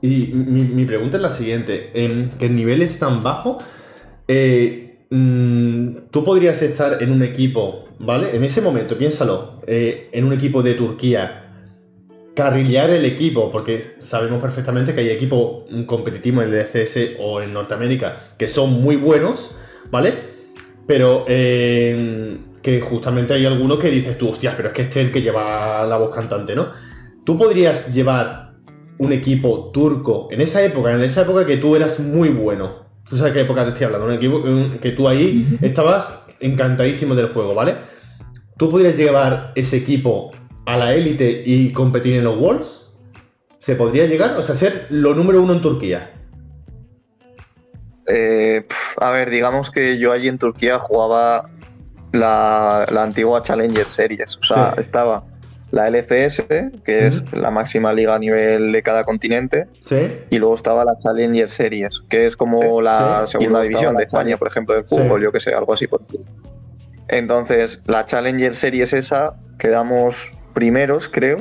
Y 0.00 0.28
mi, 0.28 0.84
pregunta 0.84 1.16
es 1.16 1.22
la 1.22 1.30
siguiente, 1.30 1.90
en 1.94 2.30
que 2.38 2.46
el 2.46 2.54
nivel 2.54 2.82
es 2.82 2.98
tan 2.98 3.22
bajo, 3.22 3.58
eh, 4.28 5.06
mm, 5.10 6.10
tú 6.10 6.24
podrías 6.24 6.62
estar 6.62 7.02
en 7.02 7.10
un 7.10 7.22
equipo, 7.22 7.88
¿vale? 7.98 8.36
En 8.36 8.44
ese 8.44 8.60
momento, 8.60 8.96
piénsalo, 8.96 9.60
eh, 9.66 10.08
en 10.12 10.24
un 10.24 10.32
equipo 10.32 10.62
de 10.62 10.74
Turquía 10.74 11.44
carrilear 12.38 12.90
el 12.90 13.04
equipo, 13.04 13.50
porque 13.50 13.96
sabemos 13.98 14.40
perfectamente 14.40 14.94
que 14.94 15.00
hay 15.00 15.10
equipos 15.10 15.64
competitivos 15.86 16.44
en 16.44 16.54
el 16.54 16.60
ECS 16.60 17.16
o 17.18 17.42
en 17.42 17.52
Norteamérica 17.52 18.16
que 18.38 18.48
son 18.48 18.80
muy 18.80 18.94
buenos, 18.94 19.50
¿vale? 19.90 20.14
Pero 20.86 21.24
eh, 21.26 22.38
que 22.62 22.80
justamente 22.80 23.34
hay 23.34 23.44
algunos 23.44 23.80
que 23.80 23.90
dices 23.90 24.16
tú, 24.16 24.28
hostias, 24.28 24.54
pero 24.56 24.68
es 24.68 24.74
que 24.74 24.82
este 24.82 25.00
es 25.00 25.06
el 25.06 25.12
que 25.12 25.20
lleva 25.20 25.84
la 25.84 25.96
voz 25.96 26.14
cantante, 26.14 26.54
¿no? 26.54 26.68
Tú 27.24 27.36
podrías 27.36 27.92
llevar 27.92 28.47
un 28.98 29.12
equipo 29.12 29.70
turco 29.72 30.28
en 30.30 30.40
esa 30.40 30.62
época, 30.62 30.92
en 30.92 31.02
esa 31.02 31.22
época 31.22 31.46
que 31.46 31.56
tú 31.56 31.76
eras 31.76 32.00
muy 32.00 32.28
bueno. 32.30 32.86
Tú 33.08 33.16
sabes 33.16 33.32
qué 33.32 33.40
época 33.40 33.64
te 33.64 33.70
estoy 33.70 33.86
hablando, 33.86 34.06
un 34.06 34.14
equipo 34.14 34.42
que 34.80 34.90
tú 34.90 35.08
ahí 35.08 35.58
estabas 35.62 36.12
encantadísimo 36.40 37.14
del 37.14 37.28
juego, 37.28 37.54
¿vale? 37.54 37.74
Tú 38.56 38.70
podrías 38.70 38.96
llevar 38.96 39.52
ese 39.54 39.78
equipo 39.78 40.30
a 40.68 40.76
la 40.76 40.94
élite 40.94 41.42
y 41.46 41.72
competir 41.72 42.14
en 42.16 42.24
los 42.24 42.36
Worlds? 42.36 42.92
¿Se 43.58 43.74
podría 43.74 44.06
llegar? 44.06 44.36
O 44.36 44.42
sea, 44.42 44.54
ser 44.54 44.86
lo 44.90 45.14
número 45.14 45.42
uno 45.42 45.54
en 45.54 45.62
Turquía. 45.62 46.12
Eh, 48.06 48.66
a 49.00 49.10
ver, 49.10 49.30
digamos 49.30 49.70
que 49.70 49.98
yo 49.98 50.12
allí 50.12 50.28
en 50.28 50.38
Turquía 50.38 50.78
jugaba 50.78 51.48
la, 52.12 52.84
antigua 52.84 53.42
Challenger 53.42 53.86
Series. 53.86 54.36
O 54.36 54.42
sea, 54.42 54.74
estaba 54.76 55.24
la 55.70 55.88
LCS, 55.88 56.44
que 56.84 57.06
es 57.06 57.22
la 57.32 57.50
máxima 57.50 57.92
liga 57.92 58.14
a 58.14 58.18
nivel 58.18 58.72
de 58.72 58.82
cada 58.82 59.04
continente. 59.04 59.66
Y 60.30 60.38
luego 60.38 60.54
estaba 60.54 60.84
la 60.84 60.98
Challenger 60.98 61.50
Series, 61.50 62.02
que 62.08 62.26
es 62.26 62.36
como 62.36 62.80
la 62.80 63.26
segunda 63.26 63.60
división 63.62 63.96
de 63.96 64.04
España, 64.04 64.36
por 64.36 64.48
ejemplo, 64.48 64.74
del 64.74 64.84
fútbol, 64.84 65.22
yo 65.22 65.32
que 65.32 65.40
sé, 65.40 65.54
algo 65.54 65.74
así. 65.74 65.86
Por 65.86 66.02
Entonces, 67.08 67.80
la 67.86 68.06
Challenger 68.06 68.56
Series 68.56 68.92
esa, 68.92 69.34
quedamos 69.58 70.32
primeros, 70.54 71.08
creo, 71.08 71.38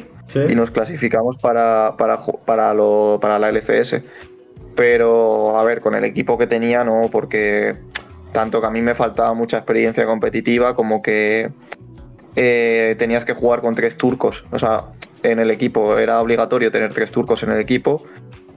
y 0.50 0.56
nos 0.56 0.72
clasificamos 0.72 1.38
para, 1.38 1.96
para, 1.98 2.20
para, 2.46 2.74
lo, 2.74 3.20
para 3.22 3.40
la 3.40 3.50
LCS. 3.50 4.02
Pero, 4.76 5.58
a 5.58 5.64
ver, 5.64 5.82
con 5.82 5.96
el 5.96 6.04
equipo 6.04 6.38
que 6.38 6.46
tenía, 6.46 6.84
no, 6.84 7.10
porque 7.12 7.76
tanto 8.32 8.62
que 8.62 8.68
a 8.68 8.70
mí 8.70 8.82
me 8.82 8.94
faltaba 8.94 9.34
mucha 9.34 9.58
experiencia 9.58 10.06
competitiva 10.06 10.76
como 10.76 11.02
que 11.02 11.50
eh, 12.40 12.96
tenías 13.00 13.26
que 13.26 13.34
jugar 13.34 13.62
con 13.62 13.74
tres 13.74 13.98
turcos. 13.98 14.46
O 14.52 14.60
sea, 14.60 14.84
en 15.24 15.40
el 15.40 15.50
equipo 15.50 15.98
era 15.98 16.22
obligatorio 16.22 16.72
tener 16.72 16.94
tres 16.94 17.12
turcos 17.12 17.42
en 17.42 17.52
el 17.52 17.60
equipo 17.60 18.04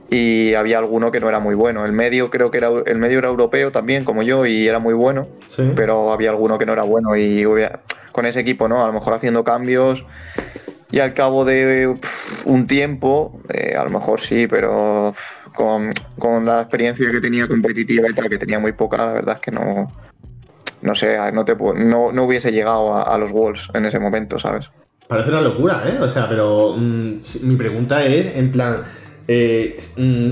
y 0.09 0.53
había 0.53 0.77
alguno 0.77 1.11
que 1.11 1.19
no 1.19 1.27
era 1.27 1.39
muy 1.39 1.55
bueno. 1.55 1.83
El 1.83 1.91
medio 1.91 2.29
creo 2.29 2.51
que 2.51 2.59
era 2.59 2.69
el 2.85 2.97
medio 2.99 3.17
era 3.17 3.29
europeo 3.29 3.71
también, 3.71 4.03
como 4.05 4.21
yo, 4.21 4.45
y 4.45 4.67
era 4.67 4.77
muy 4.77 4.93
bueno, 4.93 5.27
Sí. 5.49 5.71
pero 5.75 6.13
había 6.13 6.29
alguno 6.29 6.59
que 6.59 6.65
no 6.67 6.73
era 6.73 6.83
bueno 6.83 7.17
y 7.17 7.43
con 8.11 8.27
ese 8.27 8.41
equipo, 8.41 8.67
¿no? 8.67 8.83
A 8.83 8.87
lo 8.87 8.93
mejor 8.93 9.13
haciendo 9.15 9.43
cambios 9.43 10.05
y 10.91 10.99
al 10.99 11.15
cabo 11.15 11.43
de 11.43 11.95
un 12.45 12.67
tiempo, 12.67 13.41
eh, 13.49 13.75
a 13.75 13.83
lo 13.83 13.89
mejor 13.89 14.21
sí, 14.21 14.45
pero 14.45 15.15
con, 15.55 15.91
con 16.19 16.45
la 16.45 16.61
experiencia 16.61 17.09
que 17.09 17.19
tenía 17.19 17.47
competitiva 17.47 18.07
y 18.09 18.13
tal, 18.13 18.29
que 18.29 18.37
tenía 18.37 18.59
muy 18.59 18.73
poca, 18.73 18.97
la 18.97 19.13
verdad 19.13 19.35
es 19.37 19.41
que 19.41 19.51
no, 19.51 19.91
no 20.81 20.95
sé, 20.95 21.17
no, 21.33 21.45
te, 21.45 21.55
no, 21.55 22.11
no 22.11 22.23
hubiese 22.23 22.51
llegado 22.51 22.95
a, 22.95 23.17
los 23.17 23.31
Wolves 23.31 23.67
en 23.73 23.85
ese 23.85 23.99
momento, 23.99 24.39
¿sabes? 24.39 24.69
Parece 25.07 25.29
una 25.29 25.41
locura, 25.41 25.83
¿eh? 25.85 26.01
O 26.01 26.09
sea, 26.09 26.27
pero 26.27 26.75
mm, 26.77 27.19
mi 27.43 27.55
pregunta 27.55 28.03
es, 28.05 28.35
en 28.35 28.51
plan, 28.51 28.83
eh, 29.27 29.77
mm, 29.97 30.31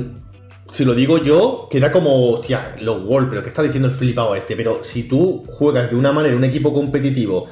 si 0.71 0.85
lo 0.85 0.93
digo 0.93 1.17
yo, 1.21 1.67
queda 1.69 1.91
como, 1.91 2.31
hostia, 2.31 2.75
los 2.81 3.03
World, 3.03 3.29
pero 3.29 3.43
¿qué 3.43 3.49
está 3.49 3.61
diciendo 3.61 3.87
el 3.89 3.93
flipado 3.93 4.35
este? 4.35 4.55
Pero 4.55 4.83
si 4.83 5.03
tú 5.03 5.45
juegas 5.49 5.89
de 5.89 5.95
una 5.95 6.11
manera 6.11 6.35
un 6.35 6.43
equipo 6.43 6.73
competitivo 6.73 7.47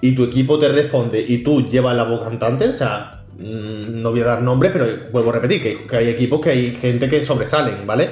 y 0.00 0.14
tu 0.14 0.24
equipo 0.24 0.58
te 0.58 0.68
responde 0.68 1.20
y 1.20 1.42
tú 1.42 1.66
llevas 1.66 1.96
la 1.96 2.04
voz 2.04 2.20
cantante, 2.20 2.68
o 2.68 2.74
sea, 2.74 3.24
mm, 3.38 4.02
no 4.02 4.10
voy 4.10 4.20
a 4.20 4.24
dar 4.24 4.42
nombre, 4.42 4.70
pero 4.70 4.86
vuelvo 5.12 5.30
a 5.30 5.34
repetir, 5.34 5.62
que, 5.62 5.86
que 5.86 5.96
hay 5.96 6.08
equipos 6.08 6.40
que 6.40 6.50
hay 6.50 6.74
gente 6.74 7.08
que 7.08 7.24
sobresalen, 7.24 7.86
¿vale? 7.86 8.10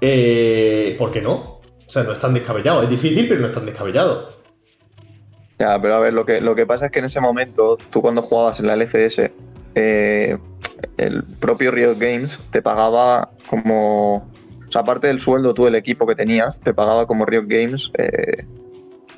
Eh, 0.00 0.94
¿Por 0.98 1.10
qué 1.10 1.20
no? 1.20 1.57
O 1.88 1.90
sea, 1.90 2.02
no 2.02 2.12
es 2.12 2.18
tan 2.18 2.34
descabellado. 2.34 2.82
Es 2.82 2.90
difícil, 2.90 3.26
pero 3.28 3.40
no 3.40 3.46
es 3.46 3.52
tan 3.52 3.64
descabellado. 3.64 4.36
Ya, 5.58 5.80
pero 5.80 5.94
a 5.96 6.00
ver, 6.00 6.12
lo 6.12 6.26
que, 6.26 6.40
lo 6.40 6.54
que 6.54 6.66
pasa 6.66 6.86
es 6.86 6.92
que 6.92 6.98
en 6.98 7.06
ese 7.06 7.20
momento, 7.20 7.78
tú 7.90 8.02
cuando 8.02 8.20
jugabas 8.20 8.60
en 8.60 8.66
la 8.66 8.74
LCS, 8.74 9.30
eh, 9.74 10.36
el 10.98 11.24
propio 11.40 11.70
Riot 11.70 11.96
Games 11.98 12.38
te 12.50 12.60
pagaba 12.60 13.30
como. 13.48 14.16
O 14.16 14.70
sea, 14.70 14.82
aparte 14.82 15.06
del 15.06 15.18
sueldo, 15.18 15.54
tú, 15.54 15.66
el 15.66 15.74
equipo 15.74 16.06
que 16.06 16.14
tenías, 16.14 16.60
te 16.60 16.74
pagaba 16.74 17.06
como 17.06 17.24
Riot 17.24 17.46
Games, 17.46 17.90
eh, 17.96 18.44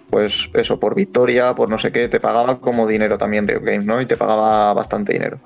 pues 0.09 0.49
eso, 0.55 0.79
por 0.79 0.95
victoria, 0.95 1.57
por 1.57 1.69
no 1.69 1.77
sé 1.77 1.91
qué, 1.91 2.09
te 2.09 2.21
pagaba 2.21 2.61
como 2.61 2.87
dinero 2.87 3.19
también 3.19 3.49
Riot 3.49 3.65
Games, 3.65 3.85
¿no? 3.85 4.01
Y 4.01 4.07
te 4.07 4.17
pagaba 4.17 4.73
bastante 4.75 5.15
dinero. 5.15 5.41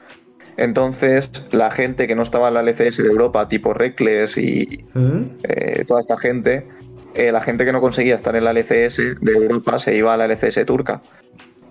Entonces, 0.58 1.30
la 1.52 1.70
gente 1.70 2.06
que 2.06 2.14
no 2.14 2.22
estaba 2.22 2.48
en 2.48 2.54
la 2.54 2.60
LCS 2.60 2.98
de 2.98 3.08
Europa, 3.08 3.48
tipo 3.48 3.72
Reckless 3.72 4.36
y, 4.36 4.84
¿Mm? 4.92 5.22
eh, 5.42 5.84
toda 5.86 6.00
esta 6.00 6.16
gente, 6.18 6.68
eh, 7.14 7.32
la 7.32 7.40
gente 7.40 7.64
que 7.64 7.72
no 7.72 7.80
conseguía 7.80 8.14
estar 8.14 8.34
en 8.36 8.44
la 8.44 8.52
LCS 8.52 9.20
de 9.20 9.32
Europa 9.32 9.78
se 9.78 9.94
iba 9.96 10.14
a 10.14 10.16
la 10.16 10.26
LCS 10.26 10.64
turca. 10.66 11.00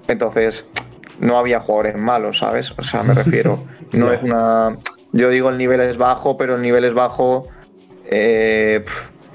Entonces, 0.07 0.65
no 1.19 1.37
había 1.37 1.59
jugadores 1.59 1.97
malos, 1.97 2.39
¿sabes? 2.39 2.73
O 2.77 2.83
sea, 2.83 3.03
me 3.03 3.13
refiero, 3.13 3.63
no 3.91 4.11
es 4.11 4.23
una... 4.23 4.77
Yo 5.11 5.29
digo 5.29 5.49
el 5.49 5.57
nivel 5.57 5.79
es 5.81 5.97
bajo, 5.97 6.37
pero 6.37 6.55
el 6.55 6.61
nivel 6.61 6.85
es 6.85 6.93
bajo 6.93 7.47
eh, 8.05 8.83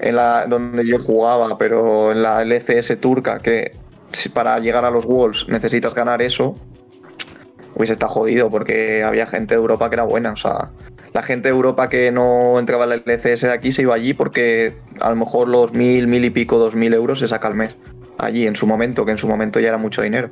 en 0.00 0.16
la, 0.16 0.46
donde 0.46 0.84
yo 0.86 0.98
jugaba, 0.98 1.56
pero 1.56 2.10
en 2.10 2.22
la 2.22 2.42
LCS 2.42 3.00
turca, 3.00 3.38
que 3.38 3.76
para 4.32 4.58
llegar 4.58 4.84
a 4.84 4.90
los 4.90 5.04
Wolves 5.04 5.46
necesitas 5.48 5.94
ganar 5.94 6.22
eso, 6.22 6.56
hubiese 7.74 7.92
estado 7.92 8.12
jodido 8.12 8.50
porque 8.50 9.04
había 9.04 9.26
gente 9.26 9.54
de 9.54 9.60
Europa 9.60 9.88
que 9.88 9.94
era 9.94 10.04
buena. 10.04 10.32
O 10.32 10.36
sea, 10.36 10.70
la 11.18 11.24
gente 11.24 11.48
de 11.48 11.54
Europa 11.56 11.88
que 11.88 12.12
no 12.12 12.60
entraba 12.60 12.84
en 12.84 12.90
la 12.90 12.94
LCS 12.94 13.40
de 13.40 13.50
aquí 13.52 13.72
se 13.72 13.82
iba 13.82 13.92
allí 13.92 14.14
porque 14.14 14.76
a 15.00 15.10
lo 15.10 15.16
mejor 15.16 15.48
los 15.48 15.72
mil, 15.72 16.06
mil 16.06 16.24
y 16.24 16.30
pico, 16.30 16.58
dos 16.58 16.76
mil 16.76 16.94
euros 16.94 17.18
se 17.18 17.26
saca 17.26 17.48
al 17.48 17.54
mes. 17.56 17.74
Allí 18.18 18.46
en 18.46 18.54
su 18.54 18.68
momento, 18.68 19.04
que 19.04 19.10
en 19.10 19.18
su 19.18 19.26
momento 19.26 19.58
ya 19.58 19.66
era 19.66 19.78
mucho 19.78 20.00
dinero. 20.02 20.30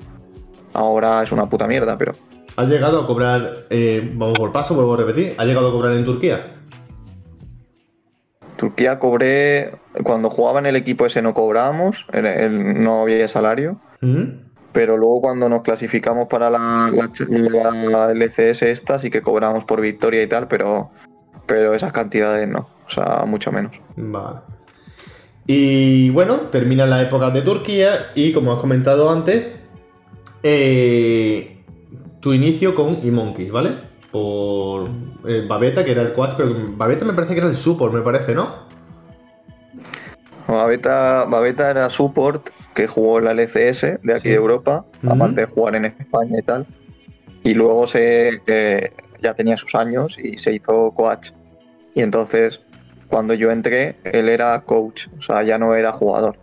Ahora 0.74 1.24
es 1.24 1.32
una 1.32 1.48
puta 1.48 1.66
mierda, 1.66 1.98
pero. 1.98 2.12
¿Has 2.54 2.68
llegado 2.68 3.00
a 3.02 3.06
cobrar, 3.08 3.66
eh, 3.68 4.12
vamos 4.14 4.38
por 4.38 4.52
paso, 4.52 4.76
vuelvo 4.76 4.94
a 4.94 4.98
repetir, 4.98 5.34
¿has 5.36 5.44
llegado 5.46 5.70
a 5.70 5.72
cobrar 5.72 5.92
en 5.94 6.04
Turquía? 6.04 6.54
Turquía 8.56 9.00
cobré. 9.00 9.72
Cuando 10.04 10.30
jugaba 10.30 10.60
en 10.60 10.66
el 10.66 10.76
equipo 10.76 11.04
ese 11.04 11.20
no 11.20 11.34
cobrábamos, 11.34 12.06
el- 12.12 12.26
el- 12.26 12.80
no 12.84 13.02
había 13.02 13.26
salario. 13.26 13.80
¿Mm? 14.02 14.45
Pero 14.76 14.98
luego 14.98 15.22
cuando 15.22 15.48
nos 15.48 15.62
clasificamos 15.62 16.28
para 16.28 16.50
la, 16.50 16.92
la, 16.92 17.70
la 17.70 18.12
LCS 18.12 18.60
esta 18.64 18.98
sí 18.98 19.08
que 19.08 19.22
cobramos 19.22 19.64
por 19.64 19.80
victoria 19.80 20.22
y 20.22 20.26
tal, 20.26 20.48
pero, 20.48 20.90
pero 21.46 21.72
esas 21.72 21.94
cantidades 21.94 22.46
no. 22.46 22.68
O 22.86 22.90
sea, 22.90 23.24
mucho 23.26 23.50
menos. 23.50 23.72
Vale. 23.96 24.40
Y 25.46 26.10
bueno, 26.10 26.40
termina 26.52 26.84
la 26.84 27.00
época 27.00 27.30
de 27.30 27.40
Turquía 27.40 28.10
y 28.14 28.34
como 28.34 28.52
has 28.52 28.58
comentado 28.58 29.08
antes, 29.08 29.50
eh, 30.42 31.64
tu 32.20 32.34
inicio 32.34 32.74
con 32.74 33.00
eMonkey, 33.02 33.48
¿vale? 33.48 33.70
Por 34.12 34.90
eh, 35.26 35.46
Babeta, 35.48 35.86
que 35.86 35.92
era 35.92 36.02
el 36.02 36.12
quad, 36.12 36.36
pero 36.36 36.54
Babeta 36.76 37.06
me 37.06 37.14
parece 37.14 37.32
que 37.32 37.40
era 37.40 37.48
el 37.48 37.56
support, 37.56 37.94
me 37.94 38.02
parece, 38.02 38.34
¿no? 38.34 38.66
Babeta, 40.46 41.24
Babeta 41.24 41.70
era 41.70 41.88
support 41.88 42.50
que 42.76 42.86
jugó 42.86 43.18
en 43.18 43.24
la 43.24 43.30
LCS 43.32 43.98
de 44.02 44.12
aquí 44.12 44.24
Sí. 44.24 44.28
de 44.28 44.34
Europa, 44.34 44.84
aparte 45.08 45.40
de 45.40 45.46
jugar 45.46 45.74
en 45.76 45.86
España 45.86 46.38
y 46.38 46.42
tal. 46.42 46.66
Y 47.42 47.54
luego 47.54 47.86
se 47.86 48.42
eh, 48.46 48.92
ya 49.22 49.32
tenía 49.32 49.56
sus 49.56 49.74
años 49.74 50.18
y 50.18 50.36
se 50.36 50.52
hizo 50.54 50.92
coach. 50.92 51.30
Y 51.94 52.02
entonces, 52.02 52.60
cuando 53.08 53.32
yo 53.32 53.50
entré, 53.50 53.96
él 54.04 54.28
era 54.28 54.60
coach, 54.60 55.06
o 55.18 55.22
sea, 55.22 55.42
ya 55.42 55.56
no 55.56 55.74
era 55.74 55.92
jugador. 55.92 56.36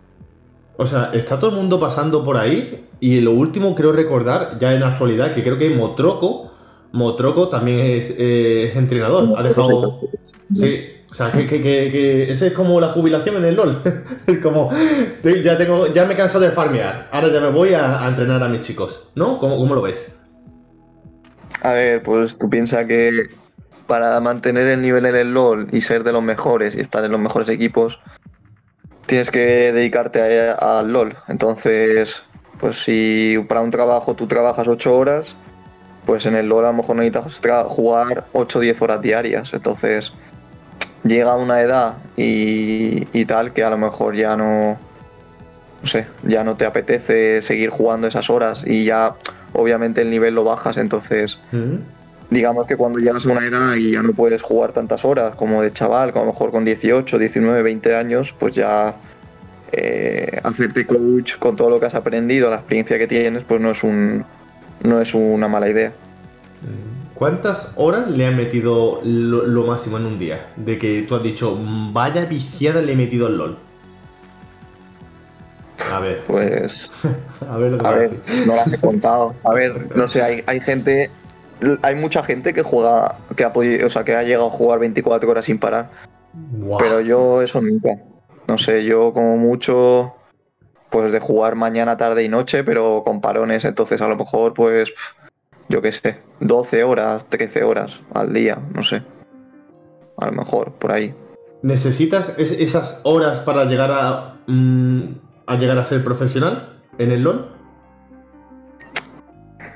O 0.76 0.86
sea, 0.86 1.10
está 1.14 1.38
todo 1.38 1.50
el 1.50 1.56
mundo 1.56 1.78
pasando 1.78 2.24
por 2.24 2.36
ahí 2.36 2.84
y 2.98 3.20
lo 3.20 3.30
último 3.30 3.76
creo 3.76 3.92
recordar, 3.92 4.58
ya 4.58 4.72
en 4.74 4.80
la 4.80 4.88
actualidad, 4.88 5.36
que 5.36 5.44
creo 5.44 5.56
que 5.56 5.70
Motroco, 5.70 6.50
Motroco 6.90 7.48
también 7.48 7.78
es, 7.78 8.12
eh, 8.18 8.70
es 8.70 8.76
entrenador, 8.76 9.34
ha 9.36 9.42
dejado... 9.44 10.00
Sí, 10.52 10.80
o 11.14 11.16
sea, 11.16 11.30
que, 11.30 11.46
que, 11.46 11.62
que, 11.62 12.32
ese 12.32 12.48
es 12.48 12.52
como 12.54 12.80
la 12.80 12.88
jubilación 12.88 13.36
en 13.36 13.44
el 13.44 13.54
LOL. 13.54 13.80
es 14.26 14.38
como, 14.38 14.72
ya, 15.22 15.56
tengo, 15.56 15.86
ya 15.86 16.06
me 16.06 16.14
he 16.14 16.16
cansado 16.16 16.40
de 16.40 16.50
farmear, 16.50 17.08
ahora 17.12 17.28
ya 17.28 17.38
me 17.38 17.50
voy 17.50 17.72
a, 17.72 18.04
entrenar 18.08 18.42
a 18.42 18.48
mis 18.48 18.62
chicos, 18.62 19.12
¿no? 19.14 19.38
¿Cómo, 19.38 19.56
cómo 19.56 19.76
lo 19.76 19.82
ves? 19.82 20.04
A 21.62 21.72
ver, 21.72 22.02
pues 22.02 22.36
tú 22.36 22.50
piensas 22.50 22.86
que 22.86 23.30
para 23.86 24.18
mantener 24.18 24.66
el 24.66 24.82
nivel 24.82 25.06
en 25.06 25.14
el 25.14 25.32
LOL 25.32 25.68
y 25.70 25.82
ser 25.82 26.02
de 26.02 26.10
los 26.10 26.22
mejores 26.24 26.74
y 26.74 26.80
estar 26.80 27.04
en 27.04 27.12
los 27.12 27.20
mejores 27.20 27.48
equipos, 27.48 28.00
tienes 29.06 29.30
que 29.30 29.70
dedicarte 29.70 30.48
al 30.50 30.92
LOL. 30.92 31.14
Entonces, 31.28 32.24
pues 32.58 32.82
si 32.82 33.36
para 33.46 33.60
un 33.60 33.70
trabajo 33.70 34.14
tú 34.14 34.26
trabajas 34.26 34.66
8 34.66 34.92
horas, 34.92 35.36
pues 36.06 36.26
en 36.26 36.34
el 36.34 36.48
LOL 36.48 36.64
a 36.64 36.72
lo 36.72 36.78
mejor 36.78 36.96
necesitas 36.96 37.66
jugar 37.68 38.26
8 38.32 38.58
o 38.58 38.62
10 38.62 38.82
horas 38.82 39.00
diarias. 39.00 39.54
Entonces, 39.54 40.12
llega 41.04 41.36
una 41.36 41.60
edad 41.60 41.94
y, 42.16 43.06
y 43.12 43.24
tal 43.26 43.52
que 43.52 43.62
a 43.62 43.70
lo 43.70 43.78
mejor 43.78 44.16
ya 44.16 44.36
no, 44.36 44.78
no 45.82 45.86
sé, 45.86 46.06
ya 46.22 46.42
no 46.44 46.56
te 46.56 46.64
apetece 46.64 47.42
seguir 47.42 47.70
jugando 47.70 48.06
esas 48.06 48.30
horas 48.30 48.64
y 48.66 48.84
ya 48.84 49.14
obviamente 49.52 50.00
el 50.00 50.10
nivel 50.10 50.34
lo 50.34 50.44
bajas, 50.44 50.78
entonces 50.78 51.38
¿Mm? 51.52 51.76
digamos 52.30 52.66
que 52.66 52.76
cuando 52.76 52.98
llegas 52.98 53.26
a 53.26 53.30
una 53.30 53.46
edad 53.46 53.74
y 53.74 53.92
ya 53.92 54.02
no 54.02 54.12
puedes 54.12 54.42
jugar 54.42 54.72
tantas 54.72 55.04
horas 55.04 55.36
como 55.36 55.62
de 55.62 55.72
chaval, 55.72 56.12
como 56.12 56.22
a 56.22 56.26
lo 56.26 56.32
mejor 56.32 56.50
con 56.50 56.64
18, 56.64 57.18
19, 57.18 57.62
20 57.62 57.96
años, 57.96 58.34
pues 58.38 58.54
ya 58.54 58.96
eh, 59.72 60.40
hacerte 60.42 60.86
coach 60.86 61.36
con 61.38 61.54
todo 61.54 61.68
lo 61.70 61.80
que 61.80 61.86
has 61.86 61.94
aprendido, 61.94 62.48
la 62.48 62.56
experiencia 62.56 62.98
que 62.98 63.06
tienes, 63.06 63.44
pues 63.44 63.60
no 63.60 63.70
es 63.70 63.84
un 63.84 64.24
no 64.82 65.00
es 65.00 65.14
una 65.14 65.48
mala 65.48 65.68
idea. 65.68 65.92
¿Cuántas 67.14 67.72
horas 67.76 68.10
le 68.10 68.26
han 68.26 68.36
metido 68.36 69.00
lo, 69.04 69.46
lo 69.46 69.66
máximo 69.66 69.98
en 69.98 70.06
un 70.06 70.18
día? 70.18 70.48
De 70.56 70.78
que 70.78 71.02
tú 71.02 71.14
has 71.14 71.22
dicho, 71.22 71.54
"Mm, 71.56 71.92
vaya 71.92 72.24
viciada 72.24 72.82
le 72.82 72.92
he 72.92 72.96
metido 72.96 73.26
al 73.26 73.36
LOL. 73.38 73.58
A 75.92 76.00
ver, 76.00 76.24
Pues 76.26 76.90
a 77.48 77.56
ver 77.56 77.72
lo 77.72 77.78
que 77.78 77.86
A 77.86 77.90
ver, 77.92 78.20
no 78.46 78.56
las 78.56 78.72
he 78.72 78.80
contado. 78.80 79.34
A 79.44 79.52
ver, 79.52 79.88
no 79.96 80.08
sé, 80.08 80.22
hay, 80.22 80.42
hay 80.46 80.60
gente, 80.60 81.10
hay 81.82 81.94
mucha 81.94 82.22
gente 82.24 82.52
que 82.52 82.62
juega, 82.62 83.18
que 83.36 83.44
ha 83.44 83.52
podido, 83.52 83.86
o 83.86 83.90
sea, 83.90 84.04
que 84.04 84.14
ha 84.16 84.22
llegado 84.22 84.46
a 84.48 84.50
jugar 84.50 84.78
24 84.80 85.30
horas 85.30 85.44
sin 85.44 85.58
parar. 85.58 85.90
Pero 86.78 87.00
yo 87.00 87.42
eso 87.42 87.60
nunca. 87.60 87.96
No 88.48 88.58
sé, 88.58 88.84
yo 88.84 89.12
como 89.12 89.36
mucho, 89.36 90.14
pues 90.90 91.12
de 91.12 91.20
jugar 91.20 91.54
mañana, 91.54 91.96
tarde 91.96 92.24
y 92.24 92.28
noche, 92.28 92.64
pero 92.64 93.02
con 93.04 93.20
parones, 93.20 93.64
entonces 93.64 94.02
a 94.02 94.08
lo 94.08 94.16
mejor, 94.16 94.52
pues, 94.52 94.92
yo 95.74 95.82
qué 95.82 95.90
sé, 95.90 96.18
12 96.38 96.84
horas, 96.84 97.26
13 97.28 97.64
horas 97.64 98.00
al 98.14 98.32
día, 98.32 98.56
no 98.72 98.84
sé. 98.84 99.02
A 100.18 100.26
lo 100.26 100.30
mejor, 100.32 100.70
por 100.74 100.92
ahí. 100.92 101.12
¿Necesitas 101.62 102.32
es- 102.38 102.52
esas 102.52 103.00
horas 103.02 103.40
para 103.40 103.64
llegar 103.64 103.90
a, 103.90 104.36
mm, 104.46 105.02
a 105.48 105.56
llegar 105.56 105.76
a 105.78 105.84
ser 105.84 106.04
profesional 106.04 106.78
en 106.98 107.10
el 107.10 107.24
LOL? 107.24 107.50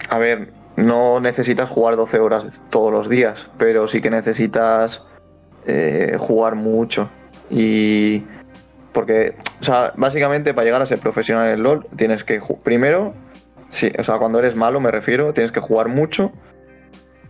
A 0.08 0.18
ver, 0.18 0.52
no 0.76 1.18
necesitas 1.18 1.68
jugar 1.68 1.96
12 1.96 2.20
horas 2.20 2.62
todos 2.70 2.92
los 2.92 3.08
días, 3.08 3.50
pero 3.58 3.88
sí 3.88 4.00
que 4.00 4.10
necesitas 4.10 5.02
eh, 5.66 6.14
jugar 6.18 6.54
mucho. 6.54 7.10
Y, 7.50 8.22
Porque, 8.92 9.34
o 9.60 9.64
sea, 9.64 9.92
básicamente 9.96 10.54
para 10.54 10.64
llegar 10.64 10.80
a 10.80 10.86
ser 10.86 10.98
profesional 11.00 11.48
en 11.50 11.62
LOL 11.62 11.86
tienes 11.96 12.22
que, 12.24 12.40
primero, 12.64 13.14
sí, 13.70 13.92
o 13.98 14.02
sea, 14.02 14.18
cuando 14.18 14.38
eres 14.38 14.54
malo 14.54 14.80
me 14.80 14.90
refiero, 14.90 15.32
tienes 15.32 15.52
que 15.52 15.60
jugar 15.60 15.88
mucho, 15.88 16.32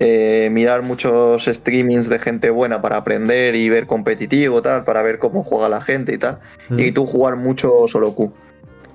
eh, 0.01 0.49
mirar 0.53 0.83
muchos 0.83 1.47
streamings 1.47 2.09
de 2.09 2.19
gente 2.19 2.51
buena 2.51 2.81
para 2.81 2.99
aprender 2.99 3.57
y 3.57 3.69
ver 3.69 3.87
competitivo, 3.87 4.63
tal, 4.63 4.85
para 4.85 5.03
ver 5.03 5.19
cómo 5.19 5.43
juega 5.43 5.69
la 5.69 5.81
gente 5.81 6.15
y 6.15 6.19
tal. 6.19 6.39
Mm. 6.69 6.79
Y 6.79 6.93
tú 6.93 7.07
jugar 7.07 7.37
mucho 7.37 7.89
solo 7.89 8.15
Q. 8.15 8.33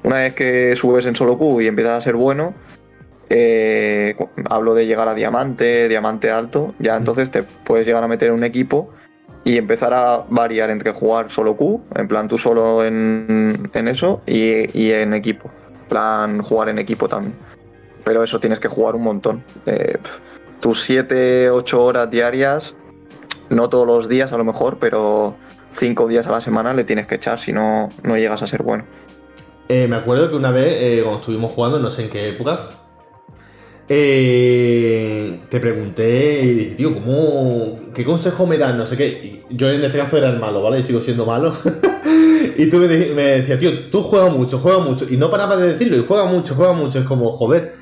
Una 0.04 0.22
vez 0.22 0.34
que 0.34 0.76
subes 0.76 1.06
en 1.06 1.16
solo 1.16 1.38
Q 1.38 1.62
y 1.62 1.68
empiezas 1.68 1.98
a 1.98 2.02
ser 2.02 2.16
bueno, 2.16 2.54
eh, 3.30 4.16
hablo 4.50 4.76
de 4.76 4.86
llegar 4.86 5.08
a 5.08 5.14
diamante, 5.14 5.90
diamante 5.90 6.30
alto, 6.30 6.74
ya 6.80 6.96
entonces 6.96 7.32
te 7.32 7.44
puedes 7.44 7.86
llegar 7.86 8.04
a 8.04 8.08
meter 8.08 8.30
en 8.30 8.36
un 8.36 8.44
equipo 8.44 8.90
y 9.44 9.58
empezar 9.58 9.94
a 9.94 10.24
variar 10.30 10.70
entre 10.70 10.92
jugar 10.92 11.30
solo 11.30 11.58
Q, 11.58 11.82
en 11.96 12.08
plan 12.08 12.28
tú 12.28 12.38
solo 12.38 12.86
en, 12.86 13.70
en 13.74 13.88
eso, 13.88 14.22
y, 14.26 14.78
y 14.78 14.92
en 14.92 15.14
equipo. 15.14 15.52
Plan 15.94 16.42
jugar 16.42 16.70
en 16.70 16.80
equipo 16.80 17.08
también. 17.08 17.36
Pero 18.04 18.24
eso 18.24 18.40
tienes 18.40 18.58
que 18.60 18.68
jugar 18.68 18.96
un 18.96 19.04
montón. 19.04 19.44
Eh, 19.68 20.00
tus 20.60 20.82
7, 20.82 21.52
8 21.52 21.86
horas 21.86 22.10
diarias, 22.10 22.76
no 23.52 23.70
todos 23.70 23.86
los 23.86 24.10
días 24.10 24.34
a 24.34 24.38
lo 24.38 24.44
mejor, 24.44 24.78
pero 24.80 25.36
5 25.74 26.08
días 26.08 26.26
a 26.26 26.32
la 26.32 26.42
semana 26.42 26.74
le 26.74 26.84
tienes 26.84 27.06
que 27.06 27.14
echar, 27.14 27.38
si 27.38 27.54
no, 27.54 27.90
no 28.02 28.18
llegas 28.18 28.42
a 28.42 28.48
ser 28.48 28.64
bueno. 28.64 28.86
Eh, 29.70 29.86
me 29.88 29.96
acuerdo 29.96 30.32
que 30.32 30.36
una 30.36 30.50
vez, 30.50 30.74
eh, 30.80 31.02
cuando 31.04 31.20
estuvimos 31.20 31.52
jugando, 31.52 31.78
no 31.78 31.92
sé 31.92 32.06
en 32.06 32.10
qué 32.10 32.30
época, 32.30 32.70
te 33.88 35.60
pregunté, 35.62 36.44
y 36.44 36.74
tío, 36.76 36.96
¿cómo, 36.96 37.92
¿qué 37.94 38.04
consejo 38.04 38.48
me 38.48 38.58
das? 38.58 38.76
No 38.76 38.88
sé 38.88 38.98
qué. 38.98 39.44
Yo 39.52 39.70
en 39.70 39.84
este 39.84 40.00
caso 40.00 40.18
era 40.18 40.30
el 40.30 40.40
malo, 40.40 40.64
¿vale? 40.64 40.80
Y 40.80 40.84
sigo 40.84 41.02
siendo 41.02 41.28
malo. 41.28 41.54
y 42.58 42.70
tú 42.70 42.78
me, 42.78 42.88
decías, 42.88 43.60
tío, 43.60 43.89
tú 43.89 44.04
juegas 44.04 44.32
mucho, 44.32 44.60
juegas 44.60 44.82
mucho. 44.82 45.06
Y 45.10 45.18
no 45.18 45.30
parabas 45.30 45.60
de 45.60 45.74
decirlo, 45.74 45.98
y 45.98 46.06
juega 46.08 46.26
mucho, 46.26 46.56
juega 46.56 46.74
mucho. 46.74 47.00
Es 47.00 47.06
como, 47.06 47.32
joder. 47.34 47.74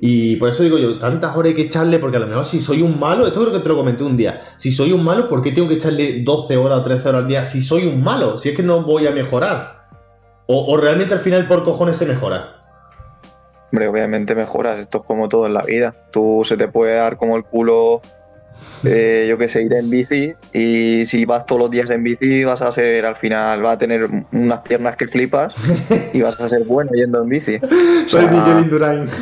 Y 0.00 0.36
por 0.36 0.50
eso 0.50 0.62
digo 0.62 0.78
yo, 0.78 0.98
tantas 0.98 1.34
horas 1.36 1.50
hay 1.50 1.54
que 1.54 1.62
echarle, 1.62 1.98
porque 1.98 2.18
a 2.18 2.20
lo 2.20 2.26
mejor 2.26 2.44
si 2.44 2.60
soy 2.60 2.82
un 2.82 3.00
malo, 3.00 3.26
esto 3.26 3.40
creo 3.40 3.52
que 3.52 3.60
te 3.60 3.68
lo 3.68 3.76
comenté 3.76 4.04
un 4.04 4.16
día, 4.16 4.42
si 4.58 4.70
soy 4.70 4.92
un 4.92 5.02
malo, 5.02 5.26
¿por 5.26 5.40
qué 5.40 5.52
tengo 5.52 5.68
que 5.68 5.74
echarle 5.74 6.22
12 6.22 6.56
horas 6.58 6.80
o 6.80 6.82
13 6.82 7.08
horas 7.08 7.22
al 7.22 7.28
día 7.28 7.46
si 7.46 7.62
soy 7.62 7.86
un 7.86 8.02
malo? 8.02 8.36
Si 8.36 8.50
es 8.50 8.56
que 8.56 8.62
no 8.62 8.82
voy 8.82 9.06
a 9.06 9.10
mejorar. 9.10 9.86
O, 10.46 10.72
o 10.72 10.76
realmente 10.76 11.14
al 11.14 11.20
final 11.20 11.46
por 11.48 11.64
cojones 11.64 11.96
se 11.96 12.04
mejora. 12.04 12.56
Hombre, 13.72 13.88
obviamente 13.88 14.34
mejoras, 14.34 14.78
esto 14.78 14.98
es 14.98 15.04
como 15.04 15.28
todo 15.28 15.46
en 15.46 15.54
la 15.54 15.62
vida. 15.62 15.94
Tú 16.12 16.42
se 16.44 16.56
te 16.56 16.68
puede 16.68 16.94
dar 16.94 17.16
como 17.16 17.36
el 17.36 17.44
culo, 17.44 18.00
eh, 18.84 19.26
yo 19.28 19.36
que 19.38 19.48
sé, 19.48 19.62
ir 19.62 19.72
en 19.74 19.90
bici 19.90 20.34
y 20.52 21.04
si 21.06 21.24
vas 21.24 21.44
todos 21.46 21.60
los 21.62 21.70
días 21.70 21.90
en 21.90 22.02
bici 22.02 22.44
vas 22.44 22.62
a 22.62 22.70
ser, 22.72 23.04
al 23.06 23.16
final, 23.16 23.62
vas 23.62 23.74
a 23.74 23.78
tener 23.78 24.08
unas 24.32 24.60
piernas 24.60 24.96
que 24.96 25.08
flipas 25.08 25.54
y 26.12 26.20
vas 26.22 26.38
a 26.40 26.48
ser 26.48 26.64
bueno 26.64 26.90
yendo 26.94 27.22
en 27.22 27.28
bici. 27.28 27.58
Soy 28.06 28.22
sea, 28.22 28.30
Miguel 28.30 28.58
Indurain. 28.60 29.08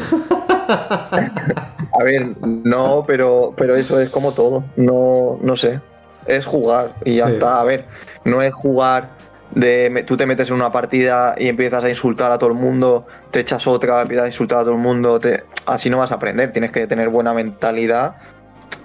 A 0.66 2.02
ver, 2.02 2.34
no, 2.40 3.04
pero, 3.06 3.54
pero 3.56 3.76
eso 3.76 4.00
es 4.00 4.10
como 4.10 4.32
todo. 4.32 4.64
No, 4.76 5.38
no 5.42 5.56
sé. 5.56 5.80
Es 6.26 6.44
jugar 6.46 6.94
y 7.04 7.16
ya 7.16 7.28
Sí. 7.28 7.34
está. 7.34 7.60
A 7.60 7.64
ver, 7.64 7.84
no 8.24 8.42
es 8.42 8.52
jugar 8.54 9.10
de 9.50 10.02
tú 10.06 10.16
te 10.16 10.26
metes 10.26 10.48
en 10.48 10.56
una 10.56 10.72
partida 10.72 11.34
y 11.38 11.46
empiezas 11.48 11.84
a 11.84 11.88
insultar 11.88 12.32
a 12.32 12.38
todo 12.38 12.48
el 12.50 12.56
mundo, 12.56 13.06
te 13.30 13.40
echas 13.40 13.66
otra, 13.68 14.02
empiezas 14.02 14.24
a 14.24 14.28
insultar 14.28 14.58
a 14.58 14.62
todo 14.62 14.72
el 14.72 14.80
mundo. 14.80 15.20
te- 15.20 15.44
Así 15.66 15.88
no 15.90 15.98
vas 15.98 16.10
a 16.12 16.16
aprender. 16.16 16.52
Tienes 16.52 16.72
que 16.72 16.86
tener 16.86 17.08
buena 17.10 17.32
mentalidad 17.32 18.16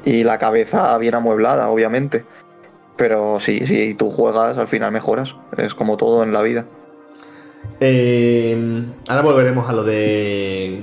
y 0.05 0.23
la 0.23 0.37
cabeza 0.37 0.97
bien 0.97 1.15
amueblada, 1.15 1.69
obviamente. 1.69 2.25
Pero 2.97 3.39
sí, 3.39 3.65
si 3.65 3.93
tú 3.93 4.09
juegas, 4.09 4.57
al 4.57 4.67
final 4.67 4.91
mejoras. 4.91 5.35
Es 5.57 5.73
como 5.73 5.95
todo 5.97 6.23
en 6.23 6.33
la 6.33 6.41
vida. 6.41 6.65
Eh, 7.79 8.85
ahora 9.07 9.21
volveremos 9.21 9.69
a 9.69 9.73
lo 9.73 9.83
de. 9.83 10.81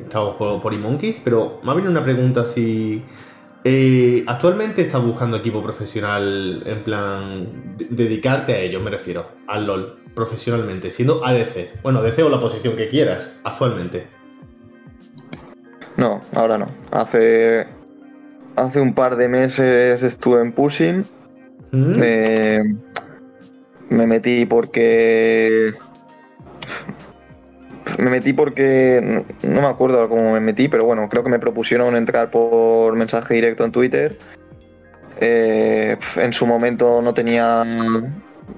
Estamos 0.00 0.36
por, 0.36 0.60
por 0.60 0.74
eMonkeys, 0.74 1.20
pero 1.24 1.60
me 1.62 1.70
ha 1.70 1.74
venido 1.74 1.90
una 1.90 2.04
pregunta 2.04 2.42
así. 2.42 3.02
Eh, 3.66 4.24
¿Actualmente 4.26 4.82
estás 4.82 5.02
buscando 5.02 5.38
equipo 5.38 5.62
profesional 5.62 6.62
en 6.66 6.82
plan 6.84 7.76
de- 7.78 7.86
dedicarte 7.90 8.52
a 8.52 8.58
ello, 8.60 8.80
me 8.80 8.90
refiero, 8.90 9.26
al 9.46 9.66
LOL, 9.66 9.96
profesionalmente, 10.14 10.90
siendo 10.90 11.24
ADC? 11.24 11.80
Bueno, 11.82 12.00
ADC 12.00 12.18
o 12.24 12.28
la 12.28 12.40
posición 12.40 12.76
que 12.76 12.88
quieras, 12.90 13.30
actualmente. 13.42 14.06
No, 15.96 16.20
ahora 16.36 16.58
no. 16.58 16.66
Hace, 16.90 17.66
hace 18.56 18.80
un 18.80 18.94
par 18.94 19.16
de 19.16 19.28
meses 19.28 20.02
estuve 20.02 20.40
en 20.40 20.52
Pushing. 20.52 21.04
¿Mm? 21.72 21.98
Me, 21.98 22.62
me 23.90 24.06
metí 24.06 24.46
porque. 24.46 25.74
Me 27.98 28.10
metí 28.10 28.32
porque. 28.32 29.00
No, 29.02 29.24
no 29.54 29.60
me 29.60 29.66
acuerdo 29.66 30.08
cómo 30.08 30.32
me 30.32 30.40
metí, 30.40 30.68
pero 30.68 30.84
bueno, 30.84 31.08
creo 31.08 31.22
que 31.22 31.30
me 31.30 31.38
propusieron 31.38 31.96
entrar 31.96 32.30
por 32.30 32.94
mensaje 32.96 33.34
directo 33.34 33.64
en 33.64 33.72
Twitter. 33.72 34.18
Eh, 35.20 35.96
en 36.16 36.32
su 36.32 36.46
momento 36.46 37.02
no 37.02 37.14
tenía. 37.14 37.64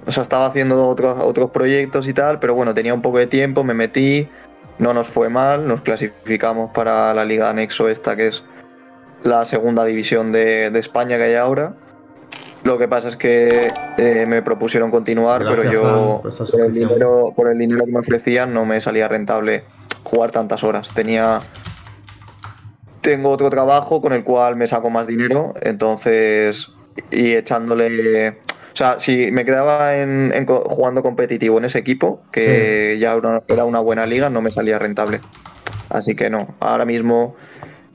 O 0.05 0.11
sea, 0.11 0.23
estaba 0.23 0.47
haciendo 0.47 0.87
otros, 0.87 1.19
otros 1.21 1.51
proyectos 1.51 2.09
y 2.09 2.13
tal, 2.13 2.39
pero 2.41 2.55
bueno, 2.55 2.75
tenía 2.75 2.95
un 2.95 3.03
poco 3.03 3.19
de 3.19 3.27
tiempo, 3.27 3.65
me 3.65 3.75
metí. 3.75 4.29
No 4.79 4.93
nos 4.93 5.07
fue 5.07 5.31
mal, 5.31 5.67
nos 5.67 5.81
clasificamos 5.81 6.71
para 6.73 7.15
la 7.15 7.25
Liga 7.25 7.49
Anexo, 7.49 7.89
esta 7.89 8.15
que 8.15 8.29
es 8.29 8.45
la 9.25 9.45
segunda 9.45 9.85
división 9.85 10.33
de, 10.33 10.71
de 10.71 10.79
España 10.79 11.17
que 11.17 11.25
hay 11.25 11.35
ahora. 11.35 11.75
Lo 12.65 12.79
que 12.79 12.89
pasa 12.89 13.09
es 13.09 13.17
que 13.17 13.71
eh, 13.97 14.27
me 14.27 14.43
propusieron 14.43 14.91
continuar, 14.91 15.45
Gracias, 15.45 15.61
pero 15.61 15.73
yo 15.73 16.23
por 16.23 16.61
el, 16.61 16.75
dinero, 16.75 17.33
por 17.37 17.49
el 17.49 17.59
dinero 17.59 17.85
que 17.85 17.93
me 17.93 18.01
ofrecían 18.01 18.53
no 18.53 18.65
me 18.65 18.81
salía 18.81 19.07
rentable 19.07 19.65
jugar 20.03 20.33
tantas 20.33 20.65
horas. 20.65 20.93
Tenía 20.93 21.41
tengo 23.03 23.31
otro 23.31 23.51
trabajo 23.51 24.01
con 24.03 24.13
el 24.13 24.25
cual 24.25 24.57
me 24.57 24.67
saco 24.67 24.91
más 24.91 25.07
dinero, 25.07 25.55
entonces 25.63 26.69
y 27.13 27.35
echándole, 27.35 28.31
o 28.31 28.35
sea, 28.75 28.99
si 28.99 29.31
me 29.31 29.45
quedaba 29.45 29.95
en, 29.95 30.45
jugando 30.45 31.05
competitivo 31.05 31.59
en 31.59 31.67
ese 31.67 31.79
equipo, 31.79 32.21
que 32.33 32.97
ya 32.99 33.15
era 33.15 33.45
era 33.47 33.65
una 33.65 33.79
buena 33.79 34.07
liga, 34.07 34.29
no 34.29 34.43
me 34.43 34.51
salía 34.51 34.81
rentable. 34.81 35.21
Así 35.89 36.17
que 36.17 36.31
no, 36.31 36.57
ahora 36.59 36.85
mismo 36.85 37.37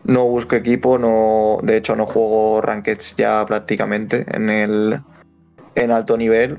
no 0.03 0.25
busco 0.25 0.55
equipo, 0.55 0.97
no, 0.97 1.59
de 1.63 1.77
hecho 1.77 1.95
no 1.95 2.05
juego 2.05 2.61
rankeds 2.61 3.15
ya 3.17 3.45
prácticamente 3.45 4.25
en 4.35 4.49
el 4.49 5.01
en 5.75 5.91
alto 5.91 6.17
nivel, 6.17 6.57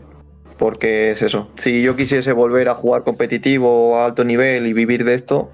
porque 0.59 1.11
es 1.11 1.23
eso. 1.23 1.51
Si 1.57 1.83
yo 1.83 1.97
quisiese 1.97 2.33
volver 2.33 2.69
a 2.69 2.75
jugar 2.75 3.03
competitivo 3.03 3.99
a 3.99 4.07
alto 4.07 4.25
nivel 4.25 4.67
y 4.67 4.73
vivir 4.73 5.05
de 5.05 5.15
esto, 5.15 5.51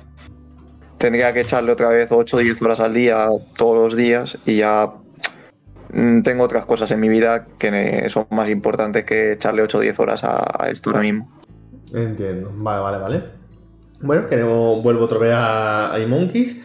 tendría 0.98 1.32
que 1.32 1.40
echarle 1.40 1.72
otra 1.72 1.88
vez 1.88 2.10
8 2.10 2.36
o 2.36 2.40
10 2.40 2.62
horas 2.62 2.80
al 2.80 2.94
día, 2.94 3.28
todos 3.56 3.76
los 3.76 3.96
días, 3.96 4.38
y 4.44 4.58
ya 4.58 4.92
mm, 5.92 6.22
tengo 6.22 6.44
otras 6.44 6.66
cosas 6.66 6.90
en 6.90 7.00
mi 7.00 7.08
vida 7.08 7.46
que 7.58 8.06
son 8.08 8.26
más 8.30 8.50
importantes 8.50 9.04
que 9.04 9.32
echarle 9.32 9.62
8 9.62 9.78
o 9.78 9.80
10 9.80 9.98
horas 9.98 10.20
a, 10.24 10.68
esto 10.70 10.90
ahora 10.90 11.02
mismo. 11.02 11.30
Entiendo. 11.92 12.52
Vale, 12.54 12.80
vale, 12.82 12.98
vale. 12.98 13.22
Bueno, 14.00 14.28
que 14.28 14.42
vuelvo 14.42 15.04
otra 15.04 15.18
vez 15.18 15.34
a, 15.34 15.92
a 15.92 15.98
eMonkeys. 15.98 16.56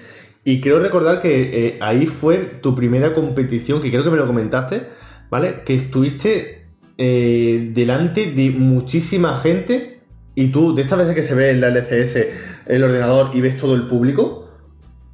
Y 0.43 0.59
creo 0.59 0.79
recordar 0.79 1.21
que 1.21 1.67
eh, 1.67 1.77
ahí 1.81 2.05
fue 2.05 2.37
tu 2.61 2.75
primera 2.75 3.13
competición, 3.13 3.81
que 3.81 3.89
creo 3.89 4.03
que 4.03 4.09
me 4.09 4.17
lo 4.17 4.27
comentaste, 4.27 4.83
¿vale? 5.29 5.63
Que 5.65 5.75
estuviste 5.75 6.65
eh, 6.97 7.71
delante 7.73 8.31
de 8.31 8.51
muchísima 8.51 9.37
gente 9.39 10.01
y 10.35 10.47
tú, 10.47 10.75
de 10.75 10.81
estas 10.81 10.99
veces 10.99 11.15
que 11.15 11.23
se 11.23 11.35
ve 11.35 11.51
en 11.51 11.61
la 11.61 11.67
LCS 11.67 12.17
el 12.65 12.83
ordenador 12.83 13.31
y 13.33 13.41
ves 13.41 13.57
todo 13.57 13.75
el 13.75 13.87
público, 13.87 14.49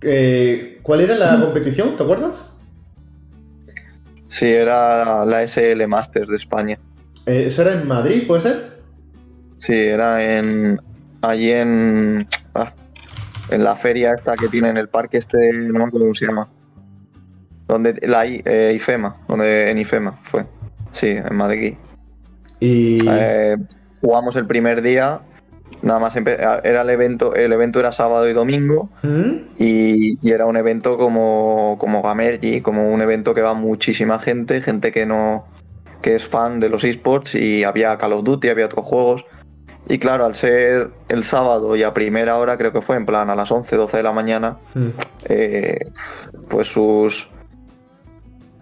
eh, 0.01 0.79
¿cuál 0.81 1.01
era 1.01 1.15
la 1.15 1.39
competición? 1.39 1.97
¿Te 1.97 2.03
acuerdas? 2.03 2.49
Sí, 4.27 4.47
era 4.47 5.25
la 5.25 5.45
SL 5.45 5.85
Masters 5.87 6.29
de 6.29 6.35
España. 6.35 6.79
Eh, 7.25 7.45
¿Eso 7.47 7.63
era 7.63 7.73
en 7.73 7.87
Madrid, 7.87 8.27
puede 8.27 8.41
ser? 8.41 8.79
Sí, 9.57 9.73
era 9.73 10.37
en 10.37 10.79
allí 11.21 11.51
en 11.51 12.27
ah, 12.55 12.73
en 13.51 13.63
la 13.63 13.75
feria 13.75 14.13
esta 14.13 14.35
que 14.35 14.47
tiene 14.47 14.69
en 14.69 14.77
el 14.77 14.89
parque 14.89 15.17
este, 15.17 15.51
no 15.53 15.79
me 15.79 15.85
acuerdo 15.85 16.05
cómo 16.05 16.15
se 16.15 16.25
llama. 16.25 16.49
Donde 17.67 17.99
la 18.07 18.25
eh, 18.25 18.73
IFEMA, 18.75 19.17
donde 19.27 19.69
en 19.69 19.77
IFEMA 19.77 20.19
fue. 20.23 20.45
Sí, 20.91 21.07
en 21.07 21.35
Madrid. 21.35 21.75
Y... 22.59 22.99
Eh, 23.07 23.57
jugamos 24.01 24.35
el 24.35 24.47
primer 24.47 24.81
día, 24.81 25.19
nada 25.81 25.99
más 25.99 26.15
era 26.15 26.81
el 26.81 26.89
evento, 26.89 27.35
el 27.35 27.53
evento 27.53 27.79
era 27.79 27.91
sábado 27.91 28.29
y 28.29 28.33
domingo 28.33 28.89
¿Mm? 29.03 29.31
y, 29.57 30.17
y 30.25 30.31
era 30.31 30.45
un 30.45 30.57
evento 30.57 30.97
como, 30.97 31.77
como 31.79 32.01
Gamergy, 32.01 32.61
como 32.61 32.91
un 32.91 33.01
evento 33.01 33.33
que 33.33 33.41
va 33.41 33.53
muchísima 33.53 34.19
gente, 34.19 34.61
gente 34.61 34.91
que 34.91 35.05
no 35.05 35.45
que 36.01 36.15
es 36.15 36.25
fan 36.25 36.59
de 36.59 36.69
los 36.69 36.83
esports 36.83 37.35
y 37.35 37.63
había 37.63 37.97
Call 37.97 38.13
of 38.13 38.23
Duty, 38.23 38.49
había 38.49 38.65
otros 38.65 38.85
juegos. 38.85 39.25
Y 39.89 39.97
claro, 39.97 40.25
al 40.25 40.35
ser 40.35 40.91
el 41.09 41.23
sábado 41.23 41.75
y 41.75 41.81
a 41.83 41.93
primera 41.93 42.37
hora, 42.37 42.57
creo 42.57 42.71
que 42.71 42.81
fue 42.81 42.95
en 42.95 43.05
plan 43.05 43.29
a 43.29 43.35
las 43.35 43.51
11, 43.51 43.75
12 43.75 43.97
de 43.97 44.03
la 44.03 44.11
mañana, 44.11 44.57
Mm. 44.75 44.89
eh, 45.25 45.87
pues 46.47 46.67
sus... 46.67 47.27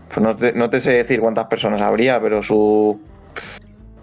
pues 0.07 0.19
no, 0.21 0.35
te, 0.35 0.53
no 0.53 0.69
te 0.69 0.79
sé 0.79 0.93
decir 0.93 1.19
cuántas 1.19 1.47
personas 1.47 1.81
habría, 1.81 2.19
pero 2.21 2.41
su 2.41 2.99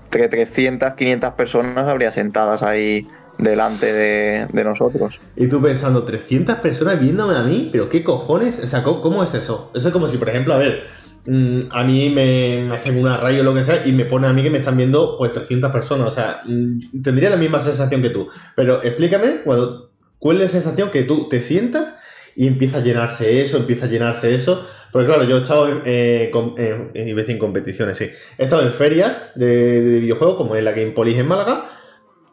entre 0.04 0.28
300, 0.28 0.94
500 0.94 1.32
personas 1.32 1.88
habría 1.88 2.12
sentadas 2.12 2.62
ahí 2.62 3.08
delante 3.38 3.92
de, 3.92 4.46
de 4.52 4.62
nosotros. 4.64 5.18
Y 5.34 5.48
tú 5.48 5.60
pensando, 5.60 6.04
300 6.04 6.56
personas 6.60 7.00
viéndome 7.00 7.36
a 7.36 7.42
mí, 7.42 7.68
pero 7.72 7.88
qué 7.88 8.04
cojones, 8.04 8.62
o 8.62 8.66
sea, 8.68 8.84
¿cómo, 8.84 9.00
cómo 9.00 9.24
es 9.24 9.34
eso? 9.34 9.72
Eso 9.74 9.88
es 9.88 9.92
como 9.92 10.06
si, 10.06 10.18
por 10.18 10.28
ejemplo, 10.28 10.54
a 10.54 10.58
ver, 10.58 10.84
a 11.26 11.84
mí 11.84 12.10
me, 12.10 12.70
hacen 12.72 12.98
una 12.98 13.16
radio 13.16 13.40
o 13.40 13.44
lo 13.44 13.54
que 13.54 13.62
sea 13.62 13.86
y 13.86 13.92
me 13.92 14.04
pone 14.04 14.26
a 14.26 14.32
mí 14.32 14.42
que 14.42 14.50
me 14.50 14.58
están 14.58 14.76
viendo 14.76 15.16
pues 15.16 15.32
300 15.32 15.70
personas, 15.72 16.08
o 16.08 16.10
sea, 16.10 16.40
mm, 16.44 17.02
tendría 17.02 17.30
la 17.30 17.36
misma 17.36 17.60
sensación 17.60 18.02
que 18.02 18.10
tú. 18.10 18.28
Pero 18.54 18.82
explícame, 18.82 19.42
cuando, 19.44 19.90
¿cuál 20.18 20.36
es 20.36 20.42
la 20.42 20.48
sensación 20.48 20.90
que 20.90 21.02
tú 21.04 21.28
te 21.28 21.40
sientas 21.40 21.94
y 22.36 22.46
empieza 22.46 22.78
a 22.78 22.82
llenarse 22.82 23.42
eso, 23.42 23.56
empieza 23.56 23.86
a 23.86 23.88
llenarse 23.88 24.34
eso? 24.34 24.66
Porque 24.92 25.06
claro, 25.08 25.24
yo 25.24 25.38
he 25.38 25.40
estado 25.40 25.68
en, 25.68 25.82
eh, 25.86 26.30
con- 26.32 26.54
a 26.58 26.92
decir 26.92 27.30
en 27.30 27.38
competiciones, 27.38 27.96
sí. 27.96 28.10
He 28.38 28.44
estado 28.44 28.62
en 28.62 28.72
ferias 28.72 29.32
de, 29.34 29.82
de 29.82 30.00
videojuegos, 30.00 30.36
como 30.36 30.54
en 30.56 30.64
la 30.64 30.72
Game 30.72 30.92
Police 30.92 31.20
en 31.20 31.26
Málaga, 31.26 31.70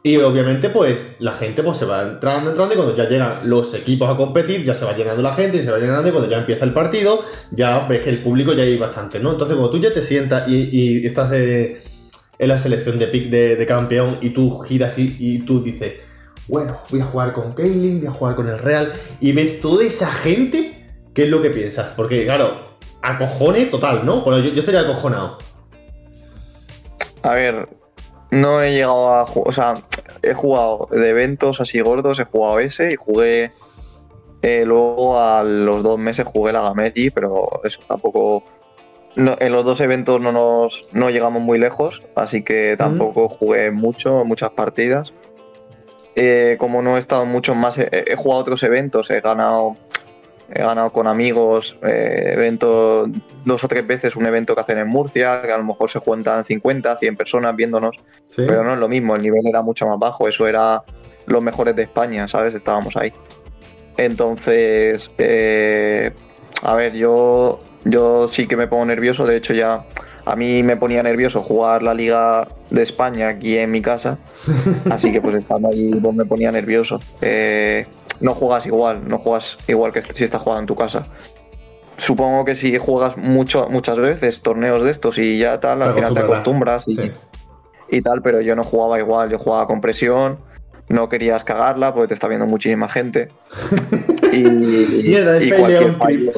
y 0.04 0.18
obviamente, 0.18 0.70
pues, 0.70 1.16
la 1.20 1.34
gente 1.34 1.62
pues 1.62 1.78
se 1.78 1.86
va 1.86 2.02
entrando, 2.02 2.50
entrando, 2.50 2.74
y 2.74 2.78
cuando 2.78 2.96
ya 2.96 3.08
llegan 3.08 3.48
los 3.48 3.72
equipos 3.76 4.10
a 4.10 4.18
competir, 4.18 4.64
ya 4.64 4.74
se 4.74 4.84
va 4.84 4.96
llenando 4.96 5.22
la 5.22 5.34
gente, 5.34 5.58
y 5.58 5.62
se 5.62 5.70
va 5.70 5.78
llenando, 5.78 6.10
y 6.10 6.12
cuando 6.12 6.28
ya 6.28 6.40
empieza 6.40 6.66
el 6.66 6.74
partido, 6.74 7.20
ya 7.52 7.88
ves 7.88 8.02
que 8.02 8.10
el 8.10 8.24
público 8.24 8.54
ya 8.54 8.64
hay 8.64 8.78
bastante, 8.78 9.20
¿no? 9.20 9.34
Entonces, 9.34 9.56
cuando 9.56 9.70
tú 9.70 9.78
ya 9.80 9.94
te 9.94 10.02
sientas 10.02 10.48
y, 10.48 11.06
estás 11.06 11.32
eh, 11.34 11.80
en 12.40 12.48
la 12.48 12.58
selección 12.58 12.98
de 12.98 13.08
pick 13.08 13.30
de, 13.30 13.66
campeón, 13.68 14.18
y 14.22 14.32
tú 14.32 14.60
giras 14.62 14.98
y, 14.98 15.16
y 15.20 15.40
tú 15.40 15.62
dices, 15.62 15.94
bueno, 16.48 16.80
voy 16.90 17.02
a 17.02 17.06
jugar 17.06 17.34
con 17.34 17.54
Kaylin, 17.54 18.00
voy 18.00 18.08
a 18.08 18.12
jugar 18.12 18.36
con 18.36 18.50
el 18.50 18.58
Real, 18.58 18.94
y 19.20 19.34
ves 19.34 19.62
toda 19.62 19.84
esa 19.84 20.12
gente, 20.12 20.96
¿qué 21.14 21.24
es 21.24 21.30
lo 21.30 21.44
que 21.44 21.52
piensas? 21.52 21.94
Porque, 21.96 22.26
claro, 22.26 22.72
acojone 23.04 23.68
total, 23.68 24.04
¿no? 24.04 24.22
Bueno, 24.22 24.44
yo, 24.44 24.52
yo 24.52 24.62
estaría 24.62 24.82
acojonado. 24.82 25.38
A 27.22 27.36
ver, 27.36 27.68
no 28.32 28.62
he 28.62 28.72
llegado 28.74 29.14
a 29.16 29.26
jugar, 29.26 29.50
o 29.50 29.52
sea, 29.52 29.74
he 30.24 30.34
jugado 30.34 30.88
de 30.92 31.10
eventos 31.10 31.62
así 31.62 31.80
gordos, 31.82 32.20
he 32.20 32.26
jugado 32.26 32.60
ese 32.60 32.92
y 32.94 32.96
jugué, 32.96 33.52
eh, 34.42 34.64
luego 34.66 35.20
a 35.20 35.44
los 35.44 35.84
dos 35.84 36.00
meses 36.00 36.26
jugué 36.26 36.52
la 36.54 36.62
Gameji, 36.62 37.10
pero 37.12 37.62
eso 37.64 37.80
tampoco, 37.88 38.44
no- 39.16 39.36
en 39.40 39.52
los 39.52 39.64
dos 39.66 39.82
eventos 39.82 40.20
no 40.22 40.32
nos 40.32 40.86
no 40.94 41.10
llegamos 41.10 41.42
muy 41.42 41.60
lejos, 41.60 42.02
así 42.16 42.44
que 42.44 42.76
tampoco 42.78 43.28
jugué 43.30 43.70
mucho, 43.72 44.24
muchas 44.26 44.52
partidas. 44.52 45.14
Eh, 46.16 46.58
como 46.60 46.82
no 46.82 46.98
he 46.98 47.00
estado 47.00 47.24
en 47.24 47.30
muchos 47.30 47.56
más, 47.56 47.78
he, 47.78 47.90
he 47.92 48.16
jugado 48.16 48.42
otros 48.42 48.64
eventos, 48.64 49.10
he 49.12 49.22
ganado, 49.22 49.76
he 50.54 50.62
ganado 50.62 50.92
con 50.92 51.08
amigos, 51.08 51.78
eh, 51.84 52.32
eventos, 52.34 53.10
dos 53.46 53.64
o 53.64 53.68
tres 53.68 53.86
veces 53.86 54.16
un 54.16 54.26
evento 54.26 54.54
que 54.56 54.62
hacen 54.62 54.78
en 54.78 54.88
Murcia, 54.88 55.42
que 55.42 55.52
a 55.52 55.58
lo 55.58 55.64
mejor 55.64 55.90
se 55.90 56.00
juntan 56.00 56.46
50, 56.46 56.96
100 56.96 57.16
personas 57.16 57.56
viéndonos, 57.56 57.96
¿Sí? 58.30 58.44
pero 58.48 58.64
no 58.64 58.74
es 58.74 58.80
lo 58.80 58.90
mismo, 58.90 59.16
el 59.16 59.22
nivel 59.22 59.46
era 59.48 59.62
mucho 59.62 59.88
más 59.88 59.98
bajo, 60.00 60.28
eso 60.28 60.48
era 60.48 60.84
los 61.26 61.44
mejores 61.44 61.76
de 61.76 61.84
España, 61.84 62.28
¿sabes? 62.28 62.54
Estábamos 62.54 62.96
ahí. 62.98 63.14
Entonces, 63.98 65.14
eh, 65.18 66.12
a 66.64 66.76
ver, 66.76 66.94
yo, 66.94 67.60
yo 67.86 68.28
sí 68.28 68.48
que 68.48 68.56
me 68.56 68.68
pongo 68.68 68.86
nervioso, 68.86 69.26
de 69.26 69.38
hecho 69.38 69.54
ya 69.54 69.86
a 70.26 70.36
mí 70.36 70.64
me 70.64 70.78
ponía 70.78 71.04
nervioso 71.04 71.42
jugar 71.42 71.84
la 71.84 71.94
Liga 71.94 72.48
de 72.70 72.82
España 72.82 73.30
aquí 73.30 73.58
en 73.58 73.72
mi 73.72 73.82
casa, 73.82 74.18
así 74.92 75.12
que 75.12 75.22
pues 75.22 75.36
estando 75.36 75.70
ahí 75.70 75.92
pues, 76.02 76.16
me 76.16 76.26
ponía 76.26 76.52
nervioso. 76.52 77.00
Eh, 77.22 77.86
no 78.20 78.36
juegas 78.36 78.66
igual, 78.66 79.08
no 79.08 79.18
juegas 79.18 79.58
igual 79.68 79.92
que 79.92 80.02
si 80.02 80.24
estás 80.24 80.42
jugando 80.42 80.62
en 80.62 80.68
tu 80.68 80.76
casa. 80.76 81.04
Supongo 81.98 82.46
que 82.46 82.56
si 82.56 82.78
juegas 82.78 83.18
mucho, 83.18 83.68
muchas 83.70 83.98
veces 83.98 84.42
torneos 84.42 84.84
de 84.84 84.92
estos 84.92 85.18
y 85.18 85.38
ya 85.38 85.60
tal, 85.60 85.82
al 85.82 85.94
final 85.94 86.14
te 86.14 86.20
acostumbras 86.22 86.88
y, 86.88 86.96
Sí. 86.96 87.12
y 87.90 88.02
tal, 88.02 88.22
pero 88.22 88.42
yo 88.42 88.56
no 88.56 88.64
jugaba 88.64 89.00
igual, 89.00 89.30
yo 89.30 89.38
jugaba 89.38 89.68
con 89.68 89.82
presión, 89.82 90.40
no 90.88 91.10
querías 91.10 91.44
cagarla 91.44 91.94
porque 91.94 92.10
te 92.10 92.14
está 92.14 92.28
viendo 92.28 92.46
muchísima 92.46 92.88
gente. 92.90 93.30
Y, 94.34 94.44
cualquier 95.52 95.98
fallo, 95.98 96.32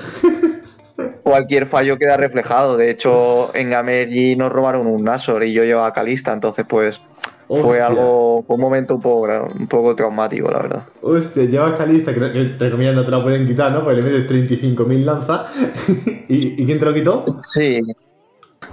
cualquier 1.23 1.65
fallo 1.65 1.97
queda 1.97 2.17
reflejado. 2.17 2.77
De 2.77 2.89
hecho, 2.91 3.55
en 3.55 3.69
Gamergy 3.69 4.35
nos 4.35 4.51
robaron 4.51 4.87
un 4.87 5.03
Nasor 5.03 5.43
y 5.43 5.53
yo 5.53 5.63
llevaba 5.63 5.93
Calista, 5.93 6.31
entonces 6.33 6.65
pues 6.67 6.99
fue 7.47 7.81
algo, 7.81 8.43
fue 8.47 8.55
un 8.55 8.61
momento 8.61 8.95
un 8.95 9.01
poco, 9.01 9.27
un 9.59 9.67
poco 9.67 9.95
traumático, 9.95 10.49
la 10.49 10.59
verdad. 10.59 10.83
Hostia, 11.01 11.43
llevas 11.45 11.73
calista, 11.73 12.13
que, 12.13 12.19
entre 12.41 12.71
comillas 12.71 12.95
no 12.95 13.03
te 13.05 13.11
la 13.11 13.21
pueden 13.21 13.45
quitar, 13.45 13.71
¿no? 13.71 13.83
Porque 13.83 14.01
le 14.01 14.03
metes 14.03 14.27
35.000 14.27 15.05
lanzas. 15.05 15.51
¿Y, 16.29 16.61
¿Y 16.61 16.65
quién 16.65 16.79
te 16.79 16.85
lo 16.85 16.93
quitó? 16.93 17.25
Sí. 17.45 17.79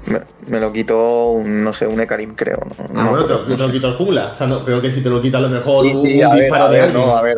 Me, 0.07 0.21
me 0.49 0.61
lo 0.61 0.73
quitó, 0.73 1.33
un, 1.33 1.63
no 1.63 1.73
sé, 1.75 1.87
un 1.87 2.01
Ekarim, 2.01 2.35
creo. 2.35 2.59
No, 2.79 3.01
Ah, 3.01 3.05
No, 3.05 3.11
bueno, 3.11 3.25
te, 3.27 3.33
no 3.35 3.57
te 3.57 3.67
lo 3.67 3.71
quitó 3.73 3.89
el 3.89 3.95
jungla. 3.95 4.31
O 4.33 4.35
sea, 4.35 4.47
no, 4.47 4.65
creo 4.65 4.81
que 4.81 4.93
si 4.93 5.03
te 5.03 5.11
lo 5.11 5.21
quita 5.21 5.39
a 5.39 5.43
lo 5.43 5.51
mejor 5.51 5.85
Sí, 5.85 5.91
un, 5.91 5.97
sí, 5.97 6.19
un 6.19 6.25
a 6.25 6.35
ver, 6.35 6.41
disparo 6.45 6.65
a 6.65 6.69
de 6.71 6.75
ver, 6.79 6.85
alguien. 6.85 7.07
no, 7.07 7.17
a 7.17 7.23
ver. 7.23 7.37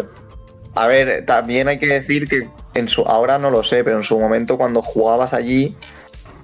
A 0.75 0.87
ver, 0.87 1.25
también 1.27 1.67
hay 1.69 1.79
que 1.79 1.87
decir 1.87 2.29
que 2.29 2.49
en 2.75 2.89
su, 2.89 3.03
ahora 3.03 3.39
no 3.39 3.51
lo 3.51 3.63
sé, 3.63 3.85
pero 3.85 3.97
en 3.99 4.03
su 4.03 4.19
momento 4.19 4.57
cuando 4.57 4.83
jugabas 4.83 5.35
allí, 5.35 5.77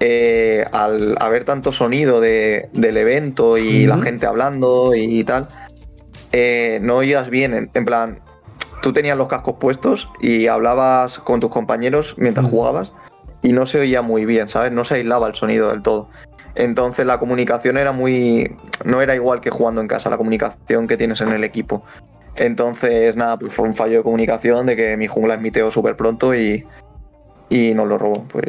eh, 0.01 0.65
al 0.73 1.17
haber 1.21 1.45
tanto 1.45 1.73
sonido 1.73 2.21
de- 2.21 2.69
del 2.73 2.97
evento 2.97 3.59
y 3.59 3.87
la 3.87 3.99
gente 3.99 4.27
hablando 4.27 4.95
y, 4.95 5.25
tal, 5.25 5.49
eh, 6.33 6.79
no 6.83 6.97
oías 6.99 7.31
bien. 7.31 7.55
En, 7.55 7.71
en 7.75 7.85
plan, 7.85 8.21
tú 8.83 8.93
tenías 8.93 9.17
los 9.17 9.29
cascos 9.29 9.57
puestos 9.59 10.09
y 10.21 10.47
hablabas 10.47 11.19
con 11.19 11.41
tus 11.41 11.51
compañeros 11.51 12.15
mientras 12.19 12.47
jugabas 12.47 12.93
y 13.43 13.53
no 13.53 13.67
se 13.67 13.81
oía 13.81 14.03
muy 14.03 14.25
bien, 14.25 14.49
¿sabes? 14.49 14.71
No 14.73 14.85
se 14.85 14.97
aislaba 14.97 15.27
el 15.27 15.35
sonido 15.35 15.71
del 15.71 15.83
todo. 15.83 16.09
Entonces 16.55 17.07
la 17.07 17.19
comunicación 17.19 17.77
era 17.79 17.93
muy. 17.93 18.57
no 18.85 19.01
era 19.01 19.15
igual 19.15 19.41
que 19.41 19.51
jugando 19.51 19.81
en 19.81 19.87
casa, 19.89 20.11
la 20.11 20.17
comunicación 20.17 20.87
que 20.89 20.97
tienes 20.97 21.21
en 21.21 21.29
el 21.31 21.45
equipo. 21.45 21.85
Entonces, 22.39 23.17
nada, 23.17 23.37
pues 23.37 23.53
fue 23.53 23.67
un 23.69 23.75
fallo 23.75 23.99
de 23.99 24.03
comunicación 24.03 24.67
de 24.67 24.77
que 24.77 24.97
mi 24.97 25.07
jungla 25.07 25.35
emiteó 25.35 25.71
súper 25.71 25.97
pronto 25.97 26.35
y, 26.35 26.65
y 27.51 27.75
nos 27.75 27.89
lo 27.89 27.99
robó, 27.99 28.27
pues 28.29 28.45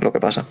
lo 0.00 0.12
que 0.12 0.20
pasa. 0.20 0.44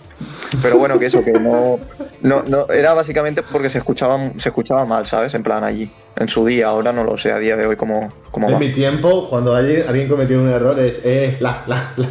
Pero 0.62 0.78
bueno, 0.78 0.97
que 0.97 1.08
eso, 1.08 1.23
que 1.23 1.34
no, 1.34 1.80
no, 2.21 2.43
no 2.43 2.67
era 2.69 2.93
básicamente 2.93 3.43
porque 3.43 3.69
se 3.69 3.80
escuchaba, 3.80 4.32
se 4.38 4.49
escuchaba 4.49 4.86
mal, 4.86 5.06
¿sabes? 5.06 5.34
En 5.34 5.43
plan 5.43 5.63
allí, 5.63 5.91
en 6.17 6.28
su 6.28 6.45
día, 6.45 6.67
ahora 6.67 6.91
no 6.91 7.04
lo 7.04 7.17
sé, 7.17 7.32
a 7.32 7.38
día 7.38 7.56
de 7.56 7.67
hoy 7.67 7.75
cómo, 7.75 8.10
cómo 8.32 8.47
En 8.47 8.56
va. 8.56 8.60
mi 8.60 8.71
tiempo, 8.71 9.30
cuando 9.30 9.54
alguien, 9.54 9.84
alguien 9.88 10.08
cometió 10.10 10.39
un 10.39 10.49
error, 10.49 10.80
es 10.80 10.99
eh, 11.04 11.38
la, 11.39 11.63
la, 11.67 11.93
la. 11.97 12.10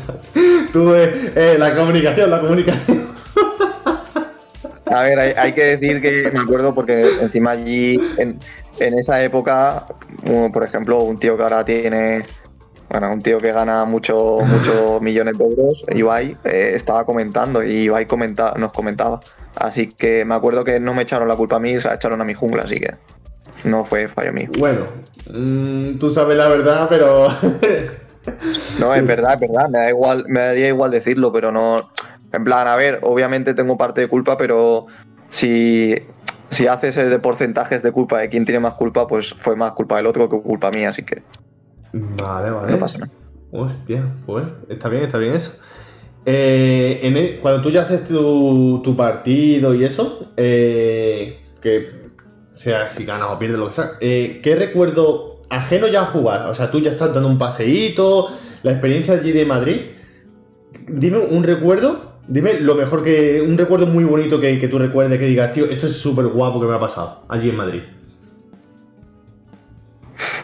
Tú, 0.73 0.95
eh, 0.95 1.33
eh, 1.35 1.57
la 1.59 1.75
comunicación, 1.75 2.31
la 2.31 2.41
comunicación. 2.41 3.09
A 4.91 5.03
ver, 5.03 5.19
hay, 5.19 5.33
hay 5.37 5.53
que 5.53 5.77
decir 5.77 6.01
que 6.01 6.31
me 6.33 6.41
acuerdo 6.41 6.75
porque 6.75 7.07
encima 7.21 7.51
allí, 7.51 8.01
en, 8.17 8.39
en 8.81 8.99
esa 8.99 9.23
época, 9.23 9.87
por 10.53 10.65
ejemplo, 10.65 11.01
un 11.01 11.19
tío 11.19 11.37
que 11.37 11.43
ahora 11.43 11.65
tiene, 11.65 12.23
bueno, 12.91 13.13
un 13.13 13.23
tío 13.23 13.39
que 13.39 13.53
gana 13.53 13.85
muchos 13.85 14.47
muchos 14.47 15.01
millones 15.03 15.39
de 15.39 15.45
euros, 15.45 15.85
Ibai, 15.95 16.37
eh, 16.45 16.73
estaba 16.75 17.05
comentando 17.05 17.63
y 17.63 17.85
Ibai 17.85 18.07
comenta, 18.07 18.55
nos 18.57 18.73
comentaba. 18.73 19.21
Así 19.57 19.89
que 19.89 20.25
me 20.25 20.35
acuerdo 20.35 20.65
que 20.65 20.79
no 20.81 20.95
me 20.95 21.03
echaron 21.03 21.29
la 21.29 21.37
culpa 21.37 21.57
a 21.57 21.61
mí, 21.61 21.79
se 21.81 21.89
la 21.89 21.95
echaron 21.95 22.21
a 22.21 22.25
mi 22.25 22.35
jungla, 22.35 22.63
así 22.65 22.77
que 22.77 22.95
no 23.65 23.85
fue 23.85 24.07
fallo 24.07 24.33
mío. 24.33 24.49
Bueno, 24.59 24.87
mm, 25.31 25.99
tú 25.99 26.11
sabes 26.11 26.37
la 26.37 26.49
verdad, 26.49 26.87
pero. 26.89 27.29
No, 28.79 28.95
es 28.95 29.07
verdad, 29.07 29.35
es 29.35 29.41
verdad, 29.41 29.71
me 29.71 29.79
da 29.79 29.89
igual, 29.89 30.25
me 30.29 30.41
daría 30.41 30.69
igual 30.69 30.91
decirlo, 30.91 31.33
pero 31.33 31.51
no. 31.51 31.91
En 32.31 32.45
plan, 32.45 32.69
a 32.69 32.77
ver, 32.77 32.99
obviamente 33.03 33.55
tengo 33.55 33.79
parte 33.79 34.03
de 34.03 34.09
culpa, 34.09 34.37
pero 34.37 34.87
si, 35.31 35.95
si 36.49 36.67
haces 36.67 36.97
el 36.97 37.11
de 37.11 37.19
porcentajes 37.19 37.83
de 37.83 37.93
culpa 37.93 38.21
de 38.21 38.29
quién 38.29 38.45
tiene 38.45 38.61
más 38.61 38.75
culpa, 38.75 39.07
pues 39.07 39.35
fue 39.35 39.57
más 39.57 39.73
culpa 39.73 39.97
del 39.97 40.07
otro 40.07 40.29
que 40.29 40.41
culpa 40.41 40.71
mía, 40.71 40.91
así 40.91 41.03
que 41.03 41.23
vale, 41.93 42.51
vale. 42.51 42.73
no 42.73 42.79
pasa 42.79 42.99
nada. 42.99 43.13
Hostia, 43.51 44.03
pues 44.27 44.47
está 44.69 44.89
bien, 44.89 45.05
está 45.05 45.19
bien 45.19 45.35
eso. 45.35 45.53
Eh, 46.27 47.01
en 47.03 47.17
el- 47.17 47.39
cuando 47.41 47.63
tú 47.63 47.71
ya 47.71 47.83
haces 47.83 48.05
tu, 48.05 48.83
tu 48.85 48.95
partido 48.97 49.75
y 49.75 49.85
eso, 49.85 50.33
eh, 50.37 51.41
que 51.63 52.09
sea 52.53 52.89
si 52.89 53.05
ganas 53.05 53.29
o 53.31 53.39
pierdes 53.39 53.59
lo 53.59 53.67
que 53.67 53.73
sea, 53.73 53.91
eh, 54.01 54.41
¿qué 54.43 54.55
recuerdo 54.57 55.41
ajeno 55.49 55.87
ya 55.89 56.03
a 56.03 56.07
jugar? 56.07 56.47
O 56.51 56.55
sea, 56.55 56.71
tú 56.71 56.81
ya 56.81 56.91
estás 56.91 57.15
dando 57.15 57.29
un 57.29 57.39
paseíto, 57.39 58.29
la 58.63 58.73
experiencia 58.73 59.15
allí 59.15 59.33
de 59.33 59.47
Madrid. 59.47 59.81
Dime 60.87 61.19
un 61.19 61.45
recuerdo, 61.45 62.08
dime 62.29 62.61
lo 62.61 62.75
mejor 62.75 63.03
que. 63.03 63.43
Un 63.43 63.59
recuerdo 63.59 63.87
muy 63.87 64.05
bonito 64.05 64.41
que, 64.41 64.59
que 64.61 64.69
tú 64.69 64.79
recuerdes, 64.79 65.19
que 65.19 65.27
digas, 65.27 65.53
tío, 65.53 65.67
esto 65.67 65.87
es 65.87 65.95
súper 65.95 66.27
guapo 66.27 66.61
que 66.61 66.67
me 66.67 66.75
ha 66.75 66.81
pasado 66.81 67.23
allí 67.29 67.51
en 67.51 67.57
Madrid. 67.57 67.83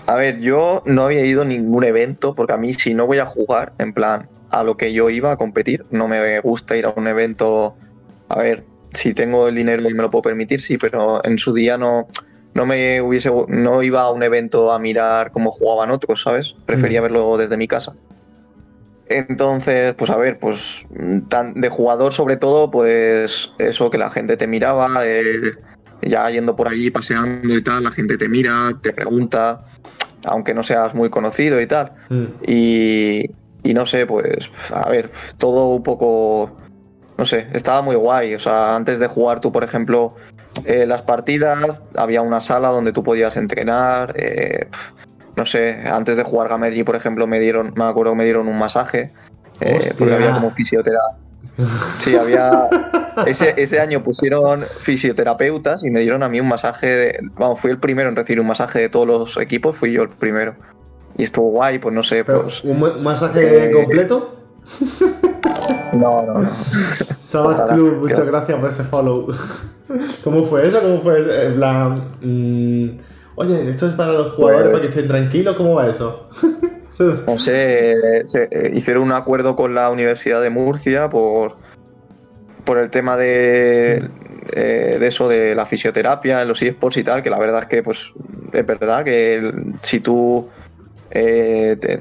A 0.06 0.16
ver, 0.16 0.40
yo 0.40 0.82
no 0.84 1.04
había 1.04 1.24
ido 1.24 1.42
a 1.42 1.44
ningún 1.44 1.84
evento, 1.84 2.34
porque 2.34 2.52
a 2.52 2.56
mí 2.56 2.72
si 2.74 2.94
no 2.94 3.06
voy 3.06 3.18
a 3.18 3.26
jugar, 3.26 3.72
en 3.78 3.92
plan, 3.92 4.28
a 4.50 4.62
lo 4.62 4.76
que 4.76 4.92
yo 4.92 5.08
iba 5.10 5.32
a 5.32 5.36
competir, 5.36 5.84
no 5.90 6.08
me 6.08 6.40
gusta 6.40 6.76
ir 6.76 6.86
a 6.86 6.90
un 6.90 7.06
evento. 7.06 7.76
A 8.28 8.38
ver, 8.38 8.64
si 8.92 9.14
tengo 9.14 9.48
el 9.48 9.54
dinero 9.54 9.88
y 9.88 9.94
me 9.94 10.02
lo 10.02 10.10
puedo 10.10 10.22
permitir, 10.22 10.60
sí, 10.60 10.76
pero 10.78 11.24
en 11.24 11.38
su 11.38 11.54
día 11.54 11.78
no, 11.78 12.06
no 12.52 12.66
me 12.66 13.00
hubiese, 13.00 13.30
no 13.48 13.82
iba 13.82 14.02
a 14.02 14.10
un 14.10 14.22
evento 14.22 14.72
a 14.72 14.78
mirar 14.78 15.32
cómo 15.32 15.50
jugaban 15.50 15.90
otros, 15.90 16.22
¿sabes? 16.22 16.54
Prefería 16.66 17.00
Mm. 17.00 17.04
verlo 17.04 17.36
desde 17.38 17.56
mi 17.56 17.66
casa. 17.66 17.94
Entonces, 19.06 19.94
pues 19.94 20.10
a 20.10 20.16
ver, 20.16 20.38
pues 20.38 20.86
tan- 21.28 21.54
de 21.60 21.68
jugador 21.68 22.12
sobre 22.12 22.36
todo, 22.36 22.70
pues 22.70 23.50
eso 23.58 23.90
que 23.90 23.98
la 23.98 24.10
gente 24.10 24.36
te 24.36 24.46
miraba, 24.46 25.04
el, 25.04 25.58
ya 26.02 26.28
yendo 26.30 26.56
por 26.56 26.68
allí, 26.68 26.90
paseando 26.90 27.54
y 27.54 27.62
tal, 27.62 27.84
la 27.84 27.90
gente 27.90 28.16
te 28.16 28.28
mira, 28.28 28.70
te 28.82 28.92
pregunta, 28.92 29.64
aunque 30.24 30.54
no 30.54 30.62
seas 30.62 30.94
muy 30.94 31.10
conocido 31.10 31.60
y 31.60 31.66
tal. 31.66 31.92
Mm. 32.08 32.24
Y, 32.46 33.24
y 33.62 33.74
no 33.74 33.86
sé, 33.86 34.06
pues, 34.06 34.50
a 34.72 34.88
ver, 34.88 35.10
todo 35.38 35.68
un 35.74 35.82
poco, 35.82 36.56
no 37.18 37.26
sé, 37.26 37.48
estaba 37.52 37.82
muy 37.82 37.96
guay. 37.96 38.34
O 38.34 38.38
sea, 38.38 38.74
antes 38.74 38.98
de 38.98 39.06
jugar 39.06 39.40
tú, 39.40 39.52
por 39.52 39.64
ejemplo, 39.64 40.14
eh, 40.64 40.86
las 40.86 41.02
partidas, 41.02 41.82
había 41.96 42.22
una 42.22 42.40
sala 42.40 42.68
donde 42.68 42.92
tú 42.92 43.02
podías 43.02 43.36
entrenar. 43.36 44.14
eh, 44.16 44.68
no 45.36 45.46
sé, 45.46 45.82
antes 45.86 46.16
de 46.16 46.22
jugar 46.22 46.48
Gamergy, 46.48 46.84
por 46.84 46.96
ejemplo, 46.96 47.26
me 47.26 47.40
dieron, 47.40 47.72
me 47.76 47.84
acuerdo 47.84 48.12
que 48.12 48.18
me 48.18 48.24
dieron 48.24 48.48
un 48.48 48.58
masaje. 48.58 49.12
eh, 49.60 49.92
porque 49.98 50.14
había 50.14 50.32
como 50.34 50.50
fisioterapia. 50.50 51.16
Sí, 51.98 52.16
había. 52.16 52.68
Ese, 53.26 53.54
ese 53.56 53.78
año 53.78 54.02
pusieron 54.02 54.64
fisioterapeutas 54.80 55.84
y 55.84 55.90
me 55.90 56.00
dieron 56.00 56.22
a 56.24 56.28
mí 56.28 56.40
un 56.40 56.48
masaje. 56.48 56.86
de- 56.88 57.20
vamos, 57.36 57.60
fui 57.60 57.70
el 57.70 57.78
primero 57.78 58.08
en 58.08 58.16
recibir 58.16 58.40
un 58.40 58.48
masaje 58.48 58.80
de 58.80 58.88
todos 58.88 59.06
los 59.06 59.36
equipos, 59.36 59.76
fui 59.76 59.92
yo 59.92 60.02
el 60.02 60.08
primero. 60.08 60.56
Y 61.16 61.22
estuvo 61.22 61.50
guay, 61.50 61.78
pues 61.78 61.94
no 61.94 62.02
sé, 62.02 62.24
Pero, 62.24 62.42
pues. 62.42 62.64
¿Un 62.64 62.80
ma- 62.80 62.96
masaje 62.96 63.66
Eh, 63.66 63.70
completo? 63.70 64.34
No, 65.92 66.22
no, 66.22 66.40
no. 66.40 66.50
Sabas 67.20 67.60
Club, 67.72 67.98
muchas 68.00 68.26
gracias 68.26 68.58
por 68.58 68.68
ese 68.68 68.82
follow. 68.84 69.28
¿Cómo 70.24 70.44
fue 70.44 70.66
eso? 70.66 70.80
¿Cómo 70.80 71.00
fue 71.02 71.20
eso? 71.20 71.32
En 71.32 71.54
plan. 71.54 72.02
mm, 72.20 72.88
oye, 73.36 73.70
esto 73.70 73.86
es 73.88 73.94
para 73.94 74.12
los 74.12 74.32
jugadores, 74.32 74.68
para 74.68 74.80
que 74.80 74.88
estén 74.88 75.08
tranquilos. 75.08 75.56
¿Cómo 75.56 75.74
va 75.74 75.88
eso? 75.88 76.28
No 77.26 77.38
sé, 77.38 78.22
se- 78.24 78.48
eh, 78.52 78.70
hicieron 78.72 79.02
un 79.02 79.12
acuerdo 79.12 79.56
con 79.56 79.74
la 79.74 79.90
Universidad 79.90 80.40
de 80.40 80.50
Murcia 80.50 81.10
por, 81.10 81.56
por 82.64 82.78
el 82.78 82.88
tema 82.90 83.16
de, 83.16 84.08
eh, 84.52 84.96
de 85.00 85.06
eso 85.08 85.28
de 85.28 85.56
la 85.56 85.66
fisioterapia, 85.66 86.44
los 86.44 86.62
eSports 86.62 86.98
y 86.98 87.02
tal, 87.02 87.22
que 87.22 87.30
la 87.30 87.38
verdad 87.40 87.62
es 87.62 87.66
que 87.66 87.82
pues 87.82 88.12
es 88.52 88.64
verdad 88.66 89.04
que 89.04 89.52
si 89.82 89.98
tú 89.98 90.48
eh, 91.10 91.76
te, 91.80 91.98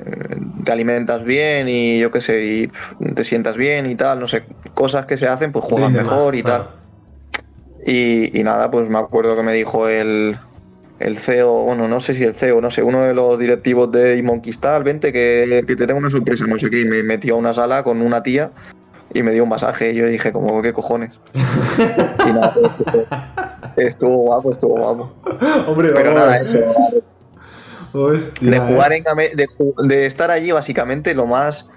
te 0.63 0.71
alimentas 0.71 1.23
bien 1.23 1.67
y 1.67 1.99
yo 1.99 2.11
qué 2.11 2.21
sé, 2.21 2.43
y 2.43 2.71
te 3.15 3.23
sientas 3.23 3.57
bien 3.57 3.87
y 3.87 3.95
tal, 3.95 4.19
no 4.19 4.27
sé, 4.27 4.45
cosas 4.75 5.07
que 5.07 5.17
se 5.17 5.27
hacen, 5.27 5.51
pues 5.51 5.65
juegas 5.65 5.91
mejor 5.91 6.35
y 6.35 6.43
claro. 6.43 6.65
tal. 6.65 6.75
Y, 7.85 8.39
y 8.39 8.43
nada, 8.43 8.69
pues 8.69 8.89
me 8.89 8.99
acuerdo 8.99 9.35
que 9.35 9.43
me 9.43 9.53
dijo 9.53 9.87
el, 9.87 10.37
el 11.03 11.17
CEO, 11.17 11.63
bueno, 11.63 11.87
no 11.87 11.99
sé 11.99 12.13
si 12.13 12.23
el 12.23 12.33
CEO, 12.33 12.61
no 12.61 12.71
sé, 12.71 12.81
uno 12.81 13.01
de 13.03 13.13
los 13.13 13.37
directivos 13.37 13.91
de 13.91 14.21
Monquistal, 14.23 14.83
vente 14.83 15.11
que, 15.11 15.63
que 15.67 15.75
te 15.75 15.85
tengo 15.85 15.99
una 15.99 16.09
sorpresa, 16.09 16.45
no 16.47 16.57
sé 16.57 16.69
qué, 16.69 16.81
y 16.81 16.85
me 16.85 17.03
metió 17.03 17.35
a 17.35 17.37
una 17.37 17.53
sala 17.53 17.83
con 17.83 18.01
una 18.01 18.23
tía 18.23 18.51
y 19.13 19.21
me 19.21 19.31
dio 19.31 19.43
un 19.43 19.49
masaje 19.49 19.91
y 19.91 19.95
yo 19.95 20.07
dije 20.07 20.31
como, 20.31 20.61
¿qué 20.61 20.71
cojones? 20.73 21.11
y 21.35 22.31
nada, 22.31 22.55
estuvo, 22.55 23.05
estuvo 23.75 24.17
guapo, 24.17 24.51
estuvo 24.51 24.77
guapo. 24.77 25.13
Hombre, 25.67 25.89
Pero 25.93 26.13
vamos, 26.13 26.25
nada, 26.25 26.41
Hostia, 27.93 28.49
de 28.49 28.57
eh. 28.57 28.59
jugar 28.59 28.91
en 28.93 29.03
de 29.87 30.05
estar 30.07 30.31
allí 30.31 30.51
básicamente 30.51 31.13
lo 31.13 31.27
más 31.27 31.69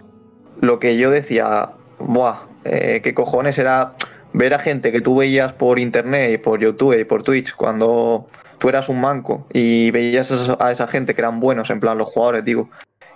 lo 0.62 0.79
que 0.79 0.97
yo 0.97 1.11
decía 1.11 1.68
buah 1.99 2.39
eh, 2.64 3.03
qué 3.05 3.12
cojones 3.12 3.59
era 3.59 3.93
ver 4.33 4.55
a 4.55 4.59
gente 4.59 4.93
que 4.93 5.03
tú 5.03 5.16
veías 5.16 5.53
por 5.53 5.79
internet 5.79 6.33
y 6.33 6.39
por 6.39 6.59
YouTube 6.59 6.99
y 6.99 7.05
por 7.05 7.22
Twitch 7.22 7.55
cuando 7.55 8.29
tú 8.59 8.69
eras 8.69 8.89
un 8.89 9.01
manco 9.01 9.47
y 9.53 9.91
veías 9.91 10.31
a 10.61 10.71
esa- 10.71 10.87
gente 10.89 11.15
que 11.15 11.21
eran 11.21 11.41
buenos 11.41 11.71
en 11.71 11.81
plan 11.81 11.99
los 11.99 12.09
jugadores 12.09 12.45
digo 12.45 12.69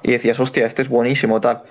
y 0.03 0.12
decías 0.12 0.38
hostia 0.41 0.66
este 0.66 0.82
es 0.82 0.88
buenísimo 0.88 1.41
tal 1.41 1.62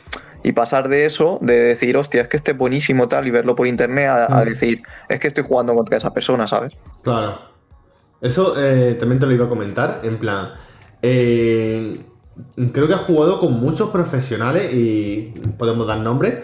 y 0.43 0.51
pasar 0.53 0.87
de 0.89 1.05
eso 1.05 1.37
de 1.41 1.53
decir 1.59 1.97
hostia 1.97 2.21
es 2.21 2.27
que 2.27 2.37
este 2.37 2.51
es 2.51 2.57
buenísimo 2.57 3.07
tal 3.07 3.27
y 3.27 3.31
verlo 3.31 3.55
por 3.55 3.67
internet 3.67 4.07
a, 4.07 4.25
a 4.39 4.43
Mm. 4.45 4.49
decir 4.49 4.81
es 5.09 5.19
que 5.19 5.27
estoy 5.27 5.43
jugando 5.43 5.73
contra 5.75 5.97
esa 5.97 6.11
persona 6.13 6.47
sabes 6.47 6.73
Claro. 7.03 7.39
Eso 8.21 8.53
eh, 8.57 8.95
también 8.99 9.19
te 9.19 9.25
lo 9.25 9.31
iba 9.31 9.45
a 9.45 9.49
comentar, 9.49 10.01
en 10.03 10.17
plan. 10.17 10.51
eh, 11.01 11.97
creo 12.73 12.87
que 12.87 12.93
has 12.93 13.01
jugado 13.01 13.39
con 13.39 13.53
muchos 13.61 13.89
profesionales 13.91 14.73
y 14.73 15.33
podemos 15.57 15.87
dar 15.87 15.99
nombres. 15.99 16.39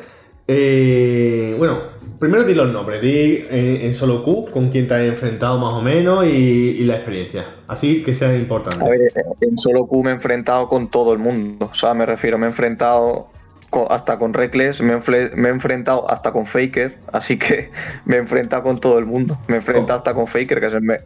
Eh, 0.47 1.55
bueno, 1.57 1.79
primero 2.19 2.43
di 2.43 2.53
los 2.53 2.71
nombres, 2.71 3.01
di 3.01 3.09
eh, 3.49 3.79
en 3.83 3.93
solo 3.93 4.23
Q 4.23 4.51
con 4.51 4.69
quién 4.69 4.87
te 4.87 4.93
has 4.95 5.01
enfrentado 5.01 5.57
más 5.57 5.73
o 5.73 5.81
menos 5.81 6.25
y, 6.25 6.29
y 6.29 6.83
la 6.83 6.95
experiencia. 6.97 7.45
Así 7.67 8.03
que 8.03 8.13
sea 8.13 8.35
importante. 8.35 8.85
A 8.85 8.89
ver, 8.89 9.11
en 9.41 9.57
solo 9.57 9.87
Q 9.87 10.03
me 10.03 10.11
he 10.11 10.13
enfrentado 10.13 10.67
con 10.67 10.89
todo 10.89 11.13
el 11.13 11.19
mundo. 11.19 11.69
O 11.71 11.75
sea, 11.75 11.93
me 11.93 12.05
refiero, 12.05 12.37
me 12.37 12.45
he 12.45 12.49
enfrentado 12.49 13.29
co- 13.71 13.91
hasta 13.91 14.19
con 14.19 14.33
Reckless, 14.33 14.81
me 14.81 14.99
me 15.35 15.47
he 15.47 15.51
enfrentado 15.51 16.09
hasta 16.09 16.31
con 16.31 16.45
Faker, 16.45 16.97
así 17.11 17.37
que 17.39 17.71
me 18.05 18.17
he 18.17 18.19
enfrentado 18.19 18.61
con 18.63 18.77
todo 18.79 18.99
el 18.99 19.05
mundo. 19.05 19.37
Me 19.47 19.55
he 19.55 19.57
enfrentado 19.57 19.95
Oh. 19.95 19.97
hasta 19.97 20.13
con 20.13 20.27
Faker, 20.27 20.59
que 20.59 20.67
es 20.67 20.73
el, 20.73 20.81
me- 20.81 20.99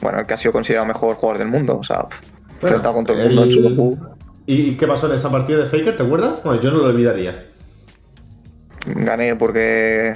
bueno, 0.00 0.20
el 0.20 0.26
que 0.26 0.34
ha 0.34 0.36
sido 0.36 0.52
considerado 0.52 0.86
mejor 0.86 1.16
jugador 1.16 1.38
del 1.38 1.48
mundo. 1.48 1.76
O 1.78 1.82
sea, 1.82 1.98
me 1.98 2.04
he 2.04 2.08
Bueno, 2.08 2.76
enfrentado 2.76 2.94
con 2.94 3.04
todo 3.04 3.18
el 3.18 3.26
mundo 3.26 3.44
en 3.44 3.50
solo 3.50 3.74
Q. 3.76 3.98
¿Y 4.46 4.76
qué 4.76 4.86
pasó 4.86 5.08
en 5.08 5.16
esa 5.16 5.28
partida 5.32 5.58
de 5.58 5.64
Faker? 5.68 5.96
¿Te 5.96 6.04
acuerdas? 6.04 6.40
Bueno, 6.44 6.62
yo 6.62 6.70
no 6.70 6.78
lo 6.78 6.84
olvidaría. 6.86 7.46
Gané 8.86 9.36
porque 9.36 10.14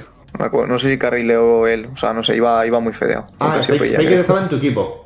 no 0.67 0.79
sé 0.79 0.91
si 0.91 0.97
carrileó 0.97 1.67
él, 1.67 1.89
o 1.93 1.97
sea, 1.97 2.13
no 2.13 2.23
sé, 2.23 2.35
iba, 2.35 2.65
iba 2.65 2.79
muy 2.79 2.93
fedeado. 2.93 3.27
Ah, 3.39 3.61
Faker, 3.61 3.95
Faker 3.95 4.13
estaba 4.13 4.41
en 4.41 4.49
tu 4.49 4.55
equipo. 4.55 5.05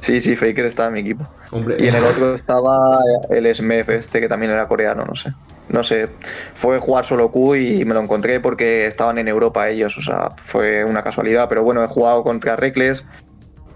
Sí, 0.00 0.20
sí, 0.20 0.34
Faker 0.34 0.64
estaba 0.64 0.88
en 0.88 0.94
mi 0.94 1.00
equipo. 1.00 1.24
Hombre, 1.50 1.76
Y 1.78 1.88
en 1.88 1.94
el 1.94 2.04
otro 2.04 2.34
estaba 2.34 3.00
el 3.28 3.54
Smef 3.54 3.88
este, 3.90 4.20
que 4.20 4.28
también 4.28 4.52
era 4.52 4.66
coreano, 4.66 5.04
no 5.04 5.14
sé. 5.14 5.32
No 5.68 5.82
sé, 5.82 6.08
fue 6.54 6.78
jugar 6.78 7.04
solo 7.04 7.30
Q 7.30 7.56
y 7.56 7.84
me 7.84 7.94
lo 7.94 8.00
encontré 8.00 8.40
porque 8.40 8.86
estaban 8.86 9.18
en 9.18 9.28
Europa 9.28 9.68
ellos, 9.68 9.96
o 9.96 10.00
sea, 10.00 10.30
fue 10.36 10.84
una 10.84 11.02
casualidad. 11.02 11.48
Pero 11.48 11.62
bueno, 11.62 11.84
he 11.84 11.86
jugado 11.86 12.22
contra 12.22 12.56
Reckless, 12.56 13.04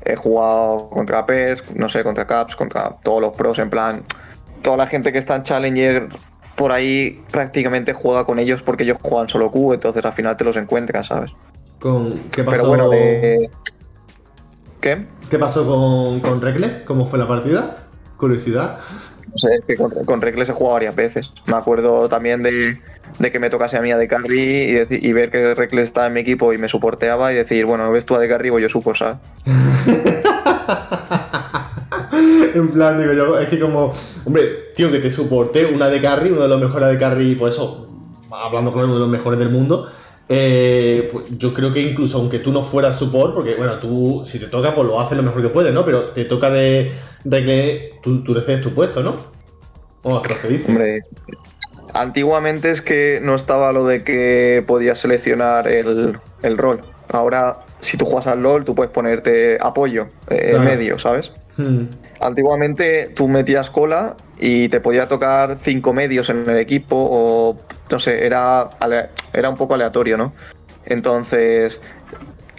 he 0.04 0.16
jugado 0.16 0.88
contra 0.90 1.24
Pers, 1.26 1.62
no 1.74 1.88
sé, 1.88 2.02
contra 2.02 2.26
Caps, 2.26 2.56
contra 2.56 2.96
todos 3.02 3.20
los 3.20 3.32
pros, 3.34 3.58
en 3.58 3.70
plan, 3.70 4.02
toda 4.62 4.78
la 4.78 4.86
gente 4.86 5.12
que 5.12 5.18
está 5.18 5.36
en 5.36 5.42
Challenger 5.42 6.08
por 6.56 6.72
ahí 6.72 7.22
prácticamente 7.30 7.92
juega 7.92 8.24
con 8.24 8.38
ellos 8.38 8.62
porque 8.62 8.84
ellos 8.84 8.98
juegan 9.02 9.28
solo 9.28 9.50
Q, 9.50 9.74
entonces 9.74 10.04
al 10.04 10.12
final 10.12 10.36
te 10.36 10.44
los 10.44 10.56
encuentras, 10.56 11.08
¿sabes? 11.08 11.32
con, 11.84 12.18
¿qué 12.34 12.42
pasó? 12.42 12.56
Pero 12.56 12.68
bueno, 12.68 12.88
de... 12.88 13.50
¿Qué? 14.80 15.04
¿Qué 15.28 15.38
pasó 15.38 15.66
con, 15.66 16.20
con 16.20 16.40
Reckless? 16.40 16.82
¿Cómo 16.86 17.04
fue 17.04 17.18
la 17.18 17.28
partida? 17.28 17.76
Curiosidad. 18.16 18.78
No 19.30 19.36
sé, 19.36 19.56
es 19.56 19.64
que 19.66 19.76
con, 19.76 19.90
con 20.06 20.22
Reckless 20.22 20.48
he 20.48 20.52
jugado 20.52 20.74
varias 20.74 20.94
veces. 20.94 21.30
Me 21.46 21.56
acuerdo 21.56 22.08
también 22.08 22.42
de, 22.42 22.80
de 23.18 23.30
que 23.30 23.38
me 23.38 23.50
tocase 23.50 23.76
a 23.76 23.82
mí 23.82 23.92
a 23.92 23.98
de 23.98 24.08
carry 24.08 24.78
y, 24.78 24.82
y 24.90 25.12
ver 25.12 25.30
que 25.30 25.54
Reckless 25.54 25.84
estaba 25.84 26.06
en 26.06 26.14
mi 26.14 26.20
equipo 26.20 26.54
y 26.54 26.58
me 26.58 26.70
soporteaba 26.70 27.32
y 27.32 27.36
decir, 27.36 27.66
bueno, 27.66 27.90
ves 27.90 28.06
tú 28.06 28.14
a 28.14 28.18
de 28.18 28.28
carry 28.28 28.48
o 28.48 28.58
yo 28.58 28.70
supo, 28.70 28.94
¿sabes? 28.94 29.18
en 32.54 32.68
plan, 32.70 32.98
digo 33.00 33.12
yo, 33.12 33.38
es 33.38 33.48
que 33.48 33.58
como, 33.58 33.92
hombre, 34.24 34.72
tío, 34.74 34.90
que 34.90 34.98
te 34.98 35.10
soporté 35.10 35.66
una 35.66 35.88
de 35.88 36.00
carry, 36.00 36.30
uno 36.30 36.42
de 36.42 36.48
los 36.48 36.60
mejores 36.60 36.88
de 36.90 36.98
carry, 36.98 37.34
pues 37.34 37.54
eso, 37.54 37.88
hablando 38.30 38.72
con 38.72 38.84
uno 38.84 38.94
de 38.94 39.00
los 39.00 39.08
mejores 39.08 39.38
del 39.38 39.50
mundo. 39.50 39.90
eh, 40.28 41.10
pues 41.12 41.24
yo 41.38 41.52
creo 41.52 41.72
que 41.72 41.80
incluso 41.80 42.16
aunque 42.18 42.38
tú 42.38 42.50
no 42.50 42.64
fueras 42.64 42.98
support, 42.98 43.34
porque 43.34 43.54
bueno, 43.56 43.78
tú 43.78 44.24
si 44.26 44.38
te 44.38 44.46
toca, 44.46 44.74
pues 44.74 44.86
lo 44.86 44.98
haces 45.00 45.16
lo 45.16 45.22
mejor 45.22 45.42
que 45.42 45.48
puedes, 45.50 45.72
¿no? 45.74 45.84
Pero 45.84 46.04
te 46.12 46.24
toca 46.24 46.48
de, 46.50 46.92
de 47.24 47.44
que 47.44 47.90
tú, 48.02 48.24
tú 48.24 48.32
decides 48.34 48.62
tu 48.62 48.72
puesto, 48.74 49.02
¿no? 49.02 49.16
¿O 50.02 50.20
te 50.22 50.28
referiste? 50.28 50.72
Hombre, 50.72 51.00
antiguamente 51.92 52.70
es 52.70 52.82
que 52.82 53.20
no 53.22 53.34
estaba 53.34 53.72
lo 53.72 53.84
de 53.86 54.02
que 54.02 54.64
podías 54.66 54.98
seleccionar 54.98 55.68
el, 55.68 56.18
el 56.42 56.58
rol. 56.58 56.80
Ahora, 57.08 57.58
si 57.80 57.96
tú 57.96 58.06
juegas 58.06 58.26
al 58.26 58.42
LOL, 58.42 58.64
tú 58.64 58.74
puedes 58.74 58.90
ponerte 58.92 59.58
apoyo, 59.60 60.06
eh, 60.28 60.48
Claro. 60.50 60.64
medio, 60.64 60.98
¿sabes? 60.98 61.32
Hmm, 61.56 61.84
Antiguamente 62.20 63.12
tú 63.14 63.28
metías 63.28 63.70
cola 63.70 64.16
y 64.38 64.68
te 64.68 64.80
podía 64.80 65.08
tocar 65.08 65.58
cinco 65.60 65.92
medios 65.92 66.30
en 66.30 66.48
el 66.48 66.58
equipo 66.58 66.96
o 66.96 67.56
no 67.90 67.98
sé, 67.98 68.24
era, 68.24 68.70
era 69.32 69.50
un 69.50 69.56
poco 69.56 69.74
aleatorio, 69.74 70.16
¿no? 70.16 70.32
Entonces, 70.86 71.80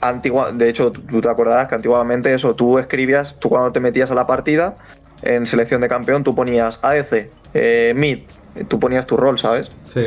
antigua, 0.02 0.52
de 0.52 0.70
hecho, 0.70 0.92
tú 0.92 1.22
te 1.22 1.30
acordarás 1.30 1.68
que 1.68 1.76
antiguamente 1.76 2.34
eso, 2.34 2.56
tú 2.56 2.78
escribías, 2.80 3.36
tú 3.40 3.50
cuando 3.50 3.72
te 3.72 3.80
metías 3.80 4.12
a 4.12 4.16
la 4.16 4.28
partida 4.28 4.76
en 5.22 5.46
selección 5.46 5.82
de 5.82 5.88
campeón, 5.88 6.24
tú 6.24 6.36
ponías 6.36 6.80
ADC, 6.82 7.32
eh, 7.54 7.94
mid, 7.96 8.20
tú 8.68 8.80
ponías 8.80 9.06
tu 9.08 9.18
rol, 9.18 9.40
¿sabes? 9.40 9.70
sí. 9.92 10.06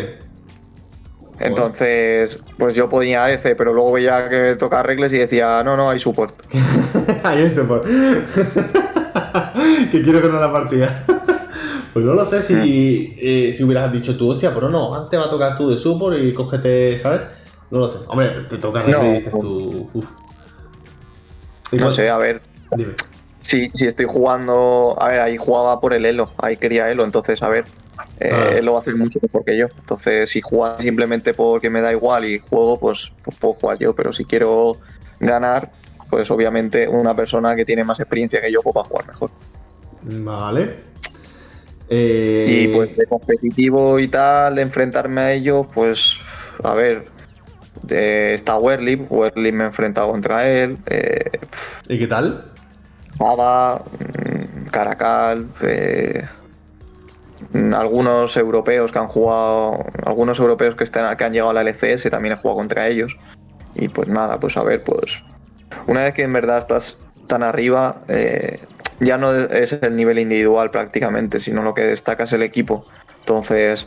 Entonces, 1.41 2.39
pues 2.57 2.75
yo 2.75 2.89
ponía 2.89 3.25
ADC, 3.25 3.57
pero 3.57 3.73
luego 3.73 3.93
veía 3.93 4.29
que 4.29 4.57
tocaba 4.57 4.83
regles 4.83 5.13
y 5.13 5.19
decía, 5.19 5.63
no, 5.63 5.77
no, 5.77 5.91
hay 5.91 5.99
support. 5.99 6.35
Es 7.37 7.55
support. 7.55 7.85
que 9.93 10.03
quiero 10.03 10.21
ganar 10.21 10.41
la 10.41 10.53
partida. 10.53 11.05
pues 11.93 12.05
no 12.05 12.15
lo 12.15 12.25
sé 12.25 12.43
si, 12.43 13.15
eh, 13.21 13.53
si 13.57 13.63
hubieras 13.63 13.93
dicho 13.93 14.17
tú, 14.17 14.31
hostia, 14.31 14.53
pero 14.53 14.69
no, 14.69 14.95
antes 14.95 15.19
va 15.19 15.27
a 15.27 15.31
tocar 15.31 15.57
tú 15.57 15.71
de 15.71 15.77
support 15.77 16.17
y 16.19 16.33
cógete, 16.33 16.99
¿sabes? 16.99 17.23
No 17.71 17.81
lo 17.81 17.89
sé. 17.89 17.99
Hombre, 18.09 18.47
te 18.49 18.57
toca 18.57 18.83
No. 18.83 19.05
y 19.05 19.19
dices 19.19 19.33
tú, 19.39 19.91
uff. 19.93 20.07
No 21.73 21.91
sé, 21.91 22.09
a 22.09 22.17
ver, 22.17 22.41
Dime. 22.75 22.95
Si, 23.43 23.71
si 23.71 23.87
estoy 23.87 24.07
jugando, 24.07 24.97
a 24.99 25.09
ver, 25.09 25.21
ahí 25.21 25.37
jugaba 25.39 25.81
por 25.81 25.95
el 25.95 26.05
Elo, 26.05 26.31
ahí 26.39 26.57
quería 26.57 26.91
Elo, 26.91 27.05
entonces, 27.05 27.43
a 27.43 27.49
ver, 27.49 27.65
eh, 28.21 28.31
Ah. 28.33 28.49
él 28.57 28.65
lo 28.65 28.73
va 28.73 28.79
a 28.79 28.83
hacer 28.83 28.97
mucho 28.97 29.19
mejor 29.23 29.45
que 29.45 29.57
yo. 29.57 29.67
Entonces, 29.79 30.31
si 30.31 30.41
juega 30.41 30.79
simplemente 30.79 31.35
porque 31.35 31.71
me 31.71 31.81
da 31.81 31.93
igual 31.93 32.25
y 32.25 32.39
juego, 32.39 32.79
pues, 32.79 33.13
pues 33.23 33.37
puedo 33.37 33.55
jugar 33.55 33.79
yo, 33.79 33.95
pero 33.95 34.13
si 34.13 34.25
quiero 34.25 34.79
ganar, 35.21 35.71
pues 36.11 36.31
obviamente 36.31 36.89
una 36.89 37.15
persona 37.15 37.55
que 37.55 37.65
tiene 37.65 37.85
más 37.85 38.01
experiencia 38.01 38.41
que 38.41 38.51
yo 38.51 38.63
pues 38.63 38.75
va 38.77 38.81
a 38.81 38.85
jugar 38.85 39.07
mejor. 39.09 39.31
Vale. 40.03 40.89
Eh, 41.91 42.47
y 42.49 42.69
pues 42.69 42.97
de 42.97 43.07
competitivo 43.07 43.99
y 43.99 44.09
tal, 44.09 44.59
enfrentarme 44.59 45.21
a 45.21 45.33
ellos, 45.33 45.67
pues 45.73 46.17
a 46.63 46.75
ver, 46.75 47.07
de, 47.83 48.35
está 48.35 48.59
Werlip, 48.59 49.11
Werlip 49.11 49.55
me 49.55 49.65
he 49.65 49.67
enfrentado 49.69 50.11
contra 50.11 50.49
él. 50.49 50.77
Eh, 50.87 51.31
¿Y 51.89 51.99
qué 51.99 52.07
tal? 52.07 52.45
Zaba, 53.17 53.83
mm, 53.99 54.67
Caracal, 54.71 55.49
eh, 55.63 56.25
algunos 57.75 58.37
europeos 58.37 58.93
que 58.93 58.99
han 58.99 59.09
jugado, 59.09 59.85
algunos 60.05 60.39
europeos 60.39 60.75
que, 60.75 60.85
están, 60.85 61.17
que 61.17 61.25
han 61.25 61.33
llegado 61.33 61.51
a 61.51 61.55
la 61.55 61.63
LCS 61.63 62.11
también 62.11 62.35
he 62.35 62.37
jugado 62.37 62.57
contra 62.57 62.87
ellos. 62.89 63.17
Y 63.75 63.89
pues 63.89 64.09
nada, 64.09 64.41
pues 64.41 64.57
a 64.57 64.63
ver, 64.63 64.83
pues 64.83 65.23
una 65.87 66.05
vez 66.05 66.15
que 66.15 66.23
en 66.23 66.33
verdad 66.33 66.59
estás 66.59 66.97
tan 67.27 67.43
arriba, 67.43 68.03
eh, 68.09 68.61
ya 69.01 69.19
no 69.19 69.35
es 69.35 69.73
el 69.73 69.95
nivel 69.95 70.19
individual 70.19 70.71
prácticamente, 70.71 71.39
sino 71.39 71.63
lo 71.63 71.75
que 71.75 71.83
destaca 71.83 72.25
es 72.25 72.33
el 72.33 72.43
equipo. 72.43 72.87
Entonces, 73.21 73.87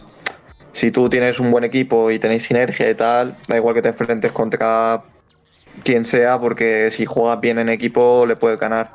si 0.74 0.92
tú 0.92 1.10
tienes 1.10 1.40
un 1.40 1.52
buen 1.52 1.64
equipo 1.64 2.12
y 2.12 2.20
tenéis 2.20 2.44
sinergia 2.44 2.90
y 2.90 2.96
tal, 2.96 3.36
da 3.48 3.58
igual 3.58 3.76
que 3.76 3.82
te 3.82 3.90
enfrentes 3.90 4.32
contra 4.32 5.04
quien 5.84 6.06
sea, 6.06 6.40
porque 6.40 6.90
si 6.92 7.06
juegas 7.06 7.42
bien 7.42 7.60
en 7.60 7.70
equipo 7.70 8.26
le 8.26 8.36
puedes 8.36 8.60
ganar. 8.60 8.92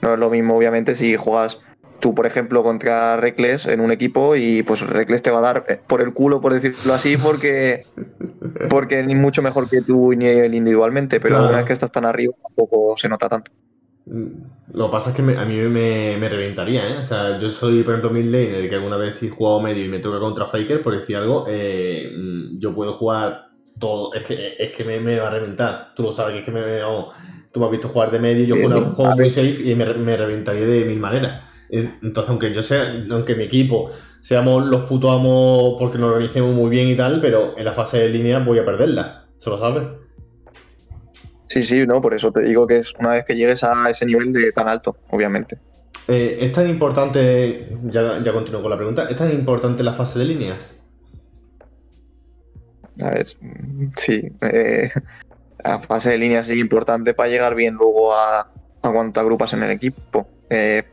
No 0.00 0.14
es 0.14 0.18
lo 0.18 0.30
mismo, 0.30 0.56
obviamente, 0.56 0.94
si 0.94 1.16
juegas 1.16 1.60
tú, 2.00 2.14
por 2.14 2.26
ejemplo, 2.26 2.62
contra 2.62 3.16
Reckless 3.16 3.66
en 3.66 3.80
un 3.80 3.90
equipo 3.90 4.36
y 4.36 4.62
pues 4.62 4.80
Reckless 4.80 5.22
te 5.22 5.30
va 5.30 5.38
a 5.38 5.42
dar 5.42 5.64
eh, 5.68 5.80
por 5.86 6.02
el 6.02 6.12
culo, 6.12 6.40
por 6.40 6.52
decirlo 6.52 6.94
así, 6.94 7.16
porque, 7.16 7.82
porque 8.70 9.02
ni 9.02 9.14
mucho 9.14 9.42
mejor 9.42 9.68
que 9.68 9.82
tú 9.82 10.12
ni 10.12 10.26
él 10.26 10.54
individualmente, 10.54 11.20
pero 11.20 11.38
una 11.38 11.58
vez 11.58 11.66
que 11.66 11.72
estás 11.72 11.92
tan 11.92 12.04
arriba 12.04 12.34
tampoco 12.42 12.96
se 12.96 13.08
nota 13.08 13.28
tanto. 13.28 13.52
Mm, 14.06 14.74
lo 14.74 14.86
que 14.86 14.92
pasa 14.92 15.10
es 15.10 15.16
que 15.16 15.22
a 15.22 15.44
mí 15.44 15.56
me, 15.56 16.18
me, 16.18 16.28
reventaría, 16.28 16.88
¿eh? 16.88 16.98
O 16.98 17.04
sea, 17.04 17.38
yo 17.38 17.50
soy, 17.50 17.82
por 17.82 17.94
ejemplo, 17.94 18.10
mid 18.10 18.26
laner, 18.26 18.68
que 18.68 18.74
alguna 18.74 18.96
vez 18.96 19.22
he 19.22 19.30
jugado 19.30 19.60
medio 19.60 19.84
y 19.84 19.88
me 19.88 20.00
toca 20.00 20.18
contra 20.18 20.46
Faker, 20.46 20.82
por 20.82 20.98
decir 20.98 21.16
algo, 21.16 21.46
eh, 21.48 22.12
mm, 22.14 22.58
yo 22.58 22.74
puedo 22.74 22.94
jugar 22.94 23.46
todo. 23.78 24.12
Es 24.12 24.22
que, 24.24 24.56
es 24.58 24.72
que 24.72 24.84
me, 24.84 25.18
va 25.18 25.28
a 25.28 25.30
reventar. 25.30 25.94
Tú 25.94 26.02
lo 26.02 26.12
sabes, 26.12 26.34
que 26.34 26.40
es 26.40 26.44
que 26.44 26.50
me. 26.50 26.62
tú 27.50 27.60
me 27.60 27.66
has 27.66 27.72
visto 27.72 27.88
jugar 27.88 28.10
de 28.10 28.18
medio, 28.18 28.44
yo 28.44 28.56
juego, 28.56 28.94
juego 28.94 29.16
muy 29.16 29.30
safe 29.30 29.62
y 29.64 29.74
me, 29.74 29.86
me 29.94 30.16
reventaría 30.16 30.66
de 30.66 30.84
mil 30.84 31.00
maneras. 31.00 31.53
Entonces, 31.68 32.30
aunque 32.30 32.52
yo 32.52 32.62
sea, 32.62 33.04
aunque 33.10 33.34
mi 33.34 33.44
equipo 33.44 33.90
seamos 34.20 34.66
los 34.66 34.88
putos 34.88 35.10
amos 35.10 35.76
porque 35.78 35.98
nos 35.98 36.12
organicemos 36.12 36.54
muy 36.54 36.70
bien 36.70 36.88
y 36.88 36.96
tal, 36.96 37.20
pero 37.20 37.58
en 37.58 37.64
la 37.64 37.72
fase 37.72 37.98
de 37.98 38.08
línea 38.08 38.38
voy 38.38 38.58
a 38.58 38.64
perderla. 38.64 39.26
¿Se 39.38 39.50
lo 39.50 39.58
sabes? 39.58 39.82
Sí, 41.50 41.62
sí, 41.62 41.86
no, 41.86 42.00
por 42.00 42.14
eso 42.14 42.32
te 42.32 42.42
digo 42.42 42.66
que 42.66 42.78
es 42.78 42.94
una 42.98 43.10
vez 43.10 43.24
que 43.24 43.36
llegues 43.36 43.62
a 43.62 43.88
ese 43.90 44.06
nivel 44.06 44.32
de 44.32 44.50
tan 44.52 44.68
alto, 44.68 44.96
obviamente. 45.10 45.58
Eh, 46.08 46.38
¿Es 46.40 46.52
tan 46.52 46.68
importante, 46.68 47.78
ya, 47.84 48.20
ya 48.22 48.32
continúo 48.32 48.60
con 48.60 48.70
la 48.70 48.76
pregunta, 48.76 49.08
¿es 49.08 49.16
tan 49.16 49.30
importante 49.30 49.82
la 49.82 49.92
fase 49.92 50.18
de 50.18 50.24
líneas? 50.24 50.74
A 53.00 53.10
ver, 53.10 53.26
sí. 53.96 54.22
Eh, 54.40 54.90
la 55.64 55.78
fase 55.78 56.10
de 56.10 56.18
líneas 56.18 56.48
es 56.48 56.58
importante 56.58 57.14
para 57.14 57.28
llegar 57.28 57.54
bien 57.54 57.74
luego 57.74 58.14
a, 58.14 58.40
a 58.40 58.92
cuánto 58.92 59.20
agrupas 59.20 59.52
en 59.52 59.62
el 59.62 59.70
equipo. 59.70 60.28
Eh, 60.50 60.84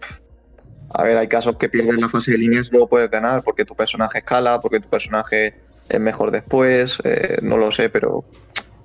a 0.93 1.03
ver, 1.03 1.17
hay 1.17 1.27
casos 1.27 1.57
que 1.57 1.69
pierdes 1.69 1.97
la 1.97 2.09
fase 2.09 2.31
de 2.31 2.37
líneas 2.37 2.67
y 2.67 2.71
luego 2.71 2.87
puedes 2.87 3.09
ganar 3.09 3.43
porque 3.43 3.65
tu 3.65 3.75
personaje 3.75 4.19
escala, 4.19 4.59
porque 4.59 4.79
tu 4.79 4.89
personaje 4.89 5.53
es 5.89 5.99
mejor 5.99 6.31
después, 6.31 6.99
eh, 7.03 7.37
no 7.41 7.57
lo 7.57 7.71
sé, 7.71 7.89
pero 7.89 8.25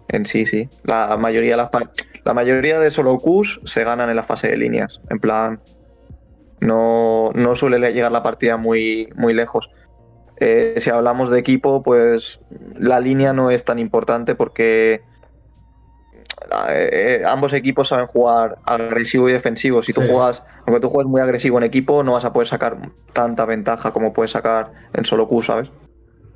en 0.08 0.26
sí, 0.26 0.46
sí. 0.46 0.68
La 0.84 1.16
mayoría 1.16 1.56
de 1.56 2.84
las 2.84 2.92
solo 2.94 3.18
Qs 3.18 3.60
se 3.64 3.84
ganan 3.84 4.10
en 4.10 4.16
la 4.16 4.22
fase 4.22 4.48
de 4.48 4.56
líneas. 4.56 5.00
En 5.10 5.18
plan, 5.18 5.60
no, 6.60 7.30
no 7.34 7.56
suele 7.56 7.78
llegar 7.92 8.12
la 8.12 8.22
partida 8.22 8.56
muy, 8.56 9.08
muy 9.14 9.34
lejos. 9.34 9.70
Eh, 10.38 10.74
si 10.78 10.90
hablamos 10.90 11.30
de 11.30 11.38
equipo, 11.38 11.82
pues 11.82 12.40
la 12.78 13.00
línea 13.00 13.32
no 13.32 13.50
es 13.50 13.64
tan 13.64 13.78
importante 13.78 14.34
porque 14.34 15.02
eh, 16.70 17.22
ambos 17.26 17.52
equipos 17.52 17.88
saben 17.88 18.06
jugar 18.06 18.58
agresivo 18.64 19.28
y 19.28 19.32
defensivo. 19.32 19.82
Si 19.82 19.92
tú 19.92 20.02
juegas, 20.02 20.44
aunque 20.66 20.80
tú 20.80 20.90
juegues 20.90 21.10
muy 21.10 21.20
agresivo 21.20 21.58
en 21.58 21.64
equipo, 21.64 22.02
no 22.02 22.12
vas 22.12 22.24
a 22.24 22.32
poder 22.32 22.48
sacar 22.48 22.76
tanta 23.12 23.44
ventaja 23.44 23.92
como 23.92 24.12
puedes 24.12 24.32
sacar 24.32 24.72
en 24.92 25.04
solo 25.04 25.26
Q, 25.28 25.42
¿sabes? 25.42 25.68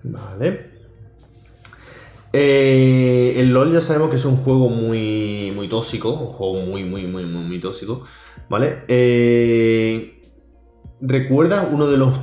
Vale. 0.02 0.70
Eh, 2.32 3.34
el 3.36 3.50
LOL 3.50 3.72
ya 3.72 3.80
sabemos 3.80 4.10
que 4.10 4.16
es 4.16 4.24
un 4.24 4.36
juego 4.36 4.68
muy, 4.68 5.52
muy 5.54 5.68
tóxico, 5.68 6.12
un 6.12 6.28
juego 6.28 6.64
muy, 6.64 6.84
muy, 6.84 7.06
muy, 7.06 7.24
muy, 7.24 7.60
tóxico, 7.60 8.02
¿vale? 8.48 8.84
Eh, 8.86 10.20
¿Recuerdas 11.00 11.68
uno 11.72 11.88
de 11.88 11.96
los 11.96 12.16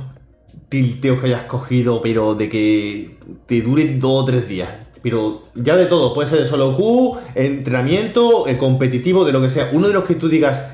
tilteos 0.68 1.20
que 1.20 1.26
hayas 1.26 1.44
cogido, 1.44 2.00
pero 2.02 2.34
de 2.34 2.48
que 2.48 3.18
te 3.46 3.62
dure 3.62 3.96
dos 3.96 4.22
o 4.22 4.24
tres 4.24 4.48
días? 4.48 4.90
Pero 5.02 5.42
ya 5.54 5.76
de 5.76 5.86
todo, 5.86 6.14
puede 6.14 6.28
ser 6.28 6.40
de 6.40 6.46
solo 6.46 6.76
Q, 6.76 7.18
entrenamiento, 7.34 8.46
el 8.46 8.58
competitivo, 8.58 9.24
de 9.24 9.32
lo 9.32 9.40
que 9.40 9.50
sea. 9.50 9.70
Uno 9.72 9.88
de 9.88 9.94
los 9.94 10.04
que 10.04 10.16
tú 10.16 10.28
digas, 10.28 10.64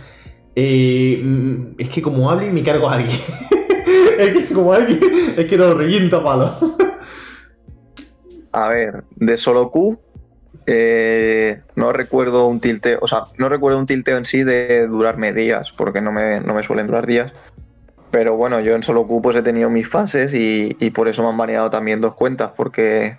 eh, 0.56 1.20
mm, 1.22 1.74
es 1.78 1.88
que 1.88 2.00
como 2.00 2.30
hable 2.30 2.50
me 2.50 2.62
cargo 2.62 2.88
a 2.88 2.94
alguien. 2.94 3.18
es 4.18 4.46
que 4.48 4.54
como 4.54 4.72
alguien, 4.72 5.00
es 5.36 5.46
que 5.46 5.56
lo 5.56 5.74
reviento 5.74 6.22
palo. 6.22 6.54
a 8.52 8.68
ver, 8.68 9.04
de 9.16 9.36
solo 9.36 9.70
Q, 9.70 9.98
eh, 10.66 11.60
no 11.74 11.92
recuerdo 11.92 12.46
un 12.46 12.60
tilteo, 12.60 12.98
o 13.02 13.08
sea, 13.08 13.24
no 13.36 13.48
recuerdo 13.48 13.78
un 13.78 13.86
tilteo 13.86 14.16
en 14.16 14.24
sí 14.24 14.44
de 14.44 14.86
durarme 14.86 15.32
días, 15.32 15.72
porque 15.76 16.00
no 16.00 16.12
me, 16.12 16.40
no 16.40 16.54
me 16.54 16.62
suelen 16.62 16.86
durar 16.86 17.06
días. 17.06 17.32
Pero 18.14 18.36
bueno, 18.36 18.60
yo 18.60 18.76
en 18.76 18.84
solo 18.84 19.08
Q 19.08 19.32
he 19.34 19.42
tenido 19.42 19.70
mis 19.70 19.88
fases 19.88 20.32
y, 20.32 20.72
por 20.90 21.08
eso 21.08 21.24
me 21.24 21.30
han 21.30 21.36
baneado 21.36 21.68
también 21.68 22.00
dos 22.00 22.14
cuentas, 22.14 22.52
porque 22.56 23.16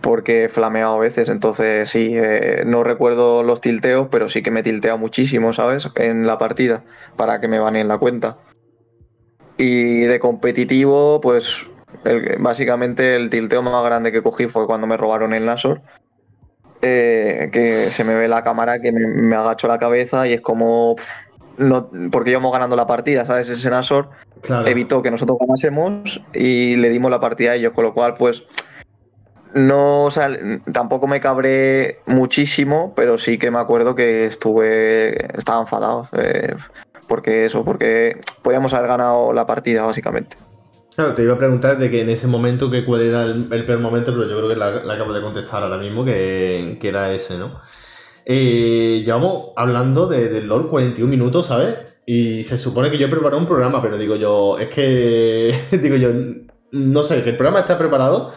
porque 0.00 0.44
he 0.44 0.48
flameado 0.48 0.94
a 0.94 1.00
veces, 1.00 1.28
entonces 1.28 1.90
sí, 1.90 2.12
eh, 2.14 2.62
no 2.64 2.84
recuerdo 2.84 3.42
los 3.42 3.60
tilteos, 3.60 4.06
pero 4.08 4.28
sí 4.28 4.40
que 4.40 4.52
me 4.52 4.62
tiltea 4.62 4.94
muchísimo, 4.94 5.52
¿sabes? 5.52 5.88
En 5.96 6.28
la 6.28 6.38
partida, 6.38 6.84
para 7.16 7.40
que 7.40 7.48
me 7.48 7.56
en 7.56 7.88
la 7.88 7.98
cuenta. 7.98 8.36
Y 9.58 10.02
de 10.02 10.20
competitivo, 10.20 11.20
pues 11.20 11.68
básicamente 12.38 13.16
el 13.16 13.30
tilteo 13.30 13.62
más 13.62 13.84
grande 13.84 14.12
que 14.12 14.22
cogí 14.22 14.46
fue 14.46 14.68
cuando 14.68 14.86
me 14.86 14.96
robaron 14.96 15.34
el 15.34 15.44
Nasor. 15.44 15.82
Eh, 16.82 17.48
que 17.52 17.90
se 17.90 18.04
me 18.04 18.14
ve 18.14 18.28
la 18.28 18.44
cámara, 18.44 18.80
que 18.80 18.92
me, 18.92 19.34
agacho 19.34 19.66
la 19.66 19.78
cabeza 19.78 20.28
y 20.28 20.34
es 20.34 20.40
como... 20.40 20.94
no, 21.58 21.90
porque 22.10 22.30
íbamos 22.30 22.52
ganando 22.52 22.76
la 22.76 22.86
partida, 22.86 23.24
¿sabes? 23.24 23.48
Ese 23.48 23.70
Nasor 23.70 24.10
evitó 24.66 25.02
que 25.02 25.10
nosotros 25.10 25.38
ganásemos 25.40 26.20
y 26.34 26.76
le 26.76 26.88
dimos 26.90 27.10
la 27.10 27.20
partida 27.20 27.52
a 27.52 27.54
ellos, 27.54 27.72
con 27.72 27.84
lo 27.84 27.94
cual 27.94 28.14
pues 28.14 28.44
no, 29.54 30.04
o 30.04 30.10
sea, 30.10 30.28
tampoco 30.72 31.06
me 31.06 31.20
cabré 31.20 32.00
muchísimo, 32.04 32.92
pero 32.94 33.16
sí 33.16 33.38
que 33.38 33.50
me 33.50 33.58
acuerdo 33.58 33.94
que 33.94 34.26
estuve, 34.26 35.34
estaba 35.34 35.62
enfadado. 35.62 36.08
Eh, 36.12 36.54
porque 37.06 37.46
eso, 37.46 37.64
porque 37.64 38.20
podíamos 38.42 38.74
haber 38.74 38.88
ganado 38.88 39.32
la 39.32 39.46
partida, 39.46 39.84
básicamente. 39.84 40.36
Claro, 40.94 41.14
te 41.14 41.22
iba 41.22 41.34
a 41.34 41.38
preguntar 41.38 41.78
de 41.78 41.90
que 41.90 42.00
en 42.00 42.10
ese 42.10 42.26
momento, 42.26 42.70
que 42.70 42.84
cuál 42.84 43.02
era 43.02 43.24
el, 43.24 43.64
peor 43.66 43.80
momento, 43.80 44.12
pero 44.12 44.28
yo 44.28 44.36
creo 44.36 44.48
que 44.48 44.56
la, 44.56 44.94
acabo 44.94 45.12
de 45.12 45.20
contestar 45.20 45.62
ahora 45.62 45.76
mismo, 45.76 46.04
que, 46.04 46.78
era 46.82 47.12
ese, 47.12 47.36
¿no? 47.38 47.60
Eh, 48.28 49.02
llevamos 49.04 49.52
hablando 49.54 50.08
de, 50.08 50.28
del 50.28 50.48
LOL 50.48 50.68
41 50.68 51.08
minutos, 51.08 51.46
¿sabes? 51.46 51.96
Y 52.04 52.42
se 52.42 52.58
supone 52.58 52.90
que 52.90 52.98
yo 52.98 53.06
he 53.06 53.10
preparado 53.10 53.40
un 53.40 53.46
programa, 53.46 53.80
pero 53.80 53.96
digo 53.96 54.16
yo, 54.16 54.58
es 54.58 54.68
que, 54.68 55.54
digo 55.80 55.94
yo, 55.94 56.10
no 56.72 57.04
sé, 57.04 57.22
que 57.22 57.30
el 57.30 57.36
programa 57.36 57.60
está 57.60 57.78
preparado, 57.78 58.32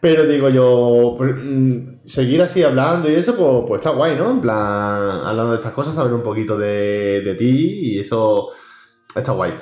pero 0.00 0.26
digo 0.26 0.48
yo, 0.48 1.18
mm, 1.20 2.06
seguir 2.06 2.40
así 2.40 2.62
hablando 2.62 3.10
y 3.10 3.14
eso, 3.14 3.36
pues, 3.36 3.64
pues, 3.68 3.80
está 3.80 3.90
guay, 3.90 4.16
¿no? 4.16 4.30
En 4.30 4.40
plan, 4.40 4.56
hablando 5.24 5.50
de 5.52 5.58
estas 5.58 5.74
cosas, 5.74 5.94
saber 5.94 6.14
un 6.14 6.22
poquito 6.22 6.56
de, 6.56 7.34
ti 7.38 7.94
y 7.96 7.98
eso 7.98 8.48
está 9.14 9.32
guay. 9.32 9.52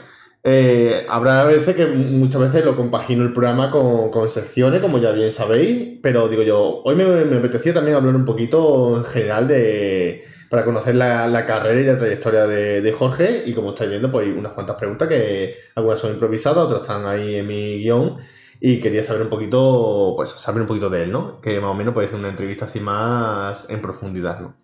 Eh, 0.45 1.07
habrá 1.09 1.45
veces 1.45 1.76
que 1.76 1.86
muchas 1.86 2.40
veces 2.40 2.64
lo 2.64 2.76
compagino 2.76 3.22
el 3.22 3.32
programa 3.32 3.70
con, 3.70 4.28
secciones, 4.28 4.80
como 4.80 4.99
ya 4.99 5.12
bien 5.12 5.30
sabéis, 5.30 5.99
pero 6.03 6.28
digo 6.28 6.43
yo, 6.43 6.82
hoy 6.84 6.97
me, 6.97 7.05
me 7.24 7.36
apetecía 7.36 7.72
también 7.72 7.97
hablar 7.97 8.16
un 8.16 8.24
poquito 8.24 8.97
en 8.97 9.05
general 9.05 9.47
de 9.47 10.24
para 10.53 10.66
conocer 10.66 10.95
la, 10.97 11.47
carrera 11.47 11.80
y 11.80 11.84
la 11.84 11.97
trayectoria 11.97 12.47
de, 12.47 12.82
de, 12.82 12.93
Jorge 12.93 13.45
y 13.47 13.55
como 13.55 13.70
estáis 13.70 13.88
viendo, 13.88 14.11
pues 14.11 14.28
unas 14.36 14.53
cuantas 14.53 14.76
preguntas 14.76 15.09
que 15.09 15.55
algunas 15.74 15.99
son 15.99 16.12
improvisadas, 16.12 16.66
otras 16.66 16.82
están 16.82 17.07
ahí 17.07 17.36
en 17.36 17.47
mi 17.47 17.78
guion 17.78 18.18
y 18.61 18.78
quería 18.78 19.03
saber 19.03 19.22
un 19.22 19.30
poquito, 19.30 20.12
pues 20.14 20.28
saber 20.28 20.61
un 20.61 20.68
poquito 20.68 20.90
de 20.90 21.05
él, 21.05 21.11
¿no? 21.11 21.40
Que 21.40 21.59
más 21.59 21.70
o 21.70 21.74
menos 21.74 21.95
puede 21.95 22.09
ser 22.09 22.18
una 22.18 22.28
entrevista 22.28 22.66
así 22.66 22.80
más 22.80 23.64
en 23.70 23.80
profundidad, 23.80 24.40
¿no? 24.40 24.55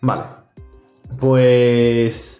Vale, 0.00 0.22
pues 1.20 2.35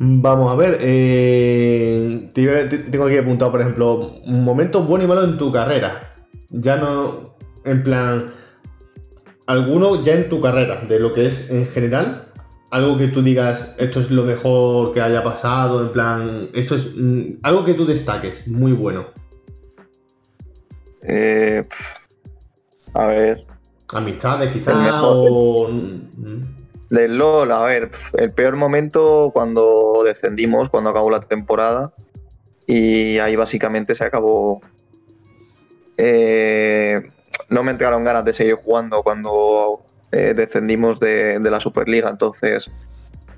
vamos 0.00 0.50
a 0.50 0.54
ver, 0.54 0.78
eh, 0.80 2.30
tengo 2.32 3.04
aquí 3.04 3.18
apuntado, 3.18 3.50
por 3.50 3.60
ejemplo, 3.60 4.14
un 4.24 4.44
momento 4.44 4.82
bueno 4.82 5.04
y 5.04 5.06
malo 5.06 5.24
en 5.24 5.36
tu 5.36 5.52
carrera. 5.52 6.00
Ya 6.48 6.76
no, 6.76 7.36
en 7.64 7.82
plan, 7.82 8.32
alguno 9.46 10.02
ya 10.02 10.14
en 10.14 10.28
tu 10.30 10.40
carrera, 10.40 10.80
de 10.80 10.98
lo 10.98 11.12
que 11.12 11.26
es 11.26 11.50
en 11.50 11.66
general, 11.66 12.28
algo 12.70 12.96
que 12.96 13.08
tú 13.08 13.22
digas, 13.22 13.74
esto 13.76 14.00
es 14.00 14.10
lo 14.10 14.24
mejor 14.24 14.92
que 14.94 15.02
haya 15.02 15.22
pasado, 15.22 15.82
en 15.82 15.90
plan, 15.90 16.48
esto 16.54 16.76
es 16.76 16.96
mm, 16.96 17.40
algo 17.42 17.64
que 17.64 17.74
tú 17.74 17.84
destaques, 17.84 18.48
muy 18.48 18.72
bueno. 18.72 19.06
Eh, 21.02 21.62
a 22.94 23.06
ver. 23.06 23.40
Amistades 23.92 24.50
quizás 24.52 25.00
o... 25.02 25.68
Mm. 25.68 26.59
Del 26.90 27.18
LOL, 27.18 27.52
a 27.52 27.60
ver, 27.60 27.90
el 28.18 28.32
peor 28.32 28.56
momento 28.56 29.30
cuando 29.32 30.02
descendimos, 30.04 30.70
cuando 30.70 30.90
acabó 30.90 31.10
la 31.10 31.20
temporada. 31.20 31.92
Y 32.66 33.18
ahí 33.18 33.36
básicamente 33.36 33.94
se 33.94 34.04
acabó. 34.04 34.60
Eh, 35.96 37.02
no 37.48 37.62
me 37.62 37.72
entraron 37.72 38.04
ganas 38.04 38.24
de 38.24 38.32
seguir 38.32 38.54
jugando 38.54 39.02
cuando 39.02 39.82
eh, 40.12 40.34
descendimos 40.34 40.98
de, 41.00 41.38
la 41.40 41.60
Superliga. 41.60 42.08
Entonces, 42.08 42.70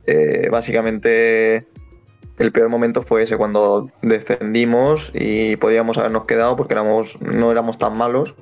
eh, 0.06 0.48
básicamente 0.50 1.66
el 2.38 2.52
peor 2.52 2.68
momento 2.68 3.02
fue 3.02 3.22
ese, 3.22 3.36
cuando 3.36 3.90
descendimos 4.02 5.10
y 5.14 5.56
podíamos 5.56 5.98
habernos 5.98 6.26
quedado 6.26 6.56
porque 6.56 6.74
éramos, 6.74 7.20
no 7.20 7.50
éramos 7.50 7.78
tan 7.78 7.96
malos. 7.96 8.34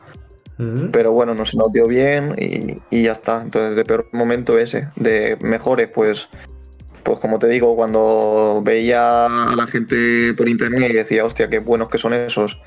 Pero 0.92 1.12
bueno, 1.12 1.34
no 1.34 1.44
se 1.44 1.56
nos 1.56 1.72
dio 1.72 1.86
bien 1.86 2.34
y, 2.38 3.02
ya 3.02 3.12
está. 3.12 3.40
Entonces, 3.40 3.78
el 3.78 3.84
peor 3.84 4.08
momento 4.12 4.58
ese. 4.58 4.88
De 4.96 5.36
mejores, 5.40 5.90
pues, 5.90 6.28
pues 7.02 7.18
como 7.18 7.38
te 7.38 7.48
digo, 7.48 7.74
cuando 7.76 8.60
veía 8.64 9.26
a 9.26 9.56
la 9.56 9.66
gente 9.66 10.34
por 10.36 10.48
internet 10.48 10.90
y 10.90 10.94
decía, 10.94 11.24
hostia, 11.24 11.48
qué 11.48 11.58
buenos 11.58 11.88
que 11.88 11.98
son 11.98 12.12
esos 12.12 12.60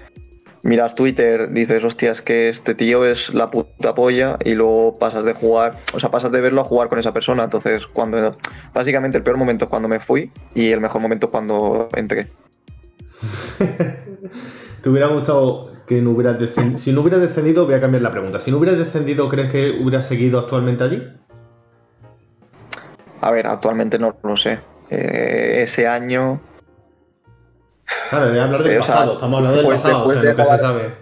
miras 0.64 0.96
Twitter, 0.96 1.52
dices, 1.52 1.84
hostias, 1.84 2.22
que 2.22 2.50
este 2.50 2.74
tío 2.74 3.06
es 3.06 3.34
la 3.34 3.52
puta 3.52 3.94
polla 3.94 4.38
y 4.44 4.56
luego 4.56 4.98
pasas 4.98 5.26
de 5.26 5.34
jugar, 5.34 5.78
o 5.94 6.00
sea, 6.00 6.10
pasas 6.10 6.32
de 6.32 6.41
verlo 6.41 6.62
a 6.62 6.64
jugar 6.64 6.89
con 6.89 7.00
esa 7.00 7.12
persona. 7.12 7.44
Entonces, 7.44 7.86
cuando 7.86 8.34
básicamente 8.74 9.18
el 9.18 9.24
peor 9.24 9.38
momento 9.38 9.66
es 9.66 9.70
cuando 9.70 9.89
me 9.89 10.00
fui 10.00 10.32
y 10.56 10.72
el 10.72 10.82
mejor 10.82 11.02
momento 11.02 11.28
es 11.28 11.32
cuando 11.32 11.89
entré. 11.96 12.28
¿Te 14.82 14.89
hubiera 14.89 15.08
gustado 15.08 15.72
que 15.96 16.02
no 16.02 16.12
hubieras 16.12 16.39
descendido? 16.39 16.78
Si 16.84 16.91
no 16.91 17.02
hubieras 17.02 17.22
descendido, 17.22 17.66
voy 17.66 17.76
a 17.76 17.82
cambiar 17.82 18.02
la 18.04 18.12
pregunta. 18.12 18.39
Si 18.39 18.52
no 18.52 18.58
hubieras 18.58 18.80
descendido, 18.80 19.30
¿crees 19.30 19.52
que 19.52 19.80
hubieras 19.82 20.08
seguido 20.08 20.39
actualmente 20.39 20.84
allí? 20.84 21.08
A 23.22 23.32
ver, 23.32 23.48
actualmente 23.48 23.98
no 24.00 24.16
lo 24.22 24.36
sé. 24.36 24.60
Eh, 24.89 25.62
ese 25.64 25.88
año 25.88 26.41
Claro, 28.10 28.32
de 28.32 28.41
hablar 28.41 28.64
del 28.64 28.80
pasado, 28.80 29.14
estamos 29.14 29.38
hablando 29.38 29.58
del 29.58 29.68
pasado, 29.68 30.06
o 30.06 30.14
sea, 30.14 30.24
lo 30.24 30.36
que 30.36 30.46
se 30.46 30.58
sabe. 30.58 30.94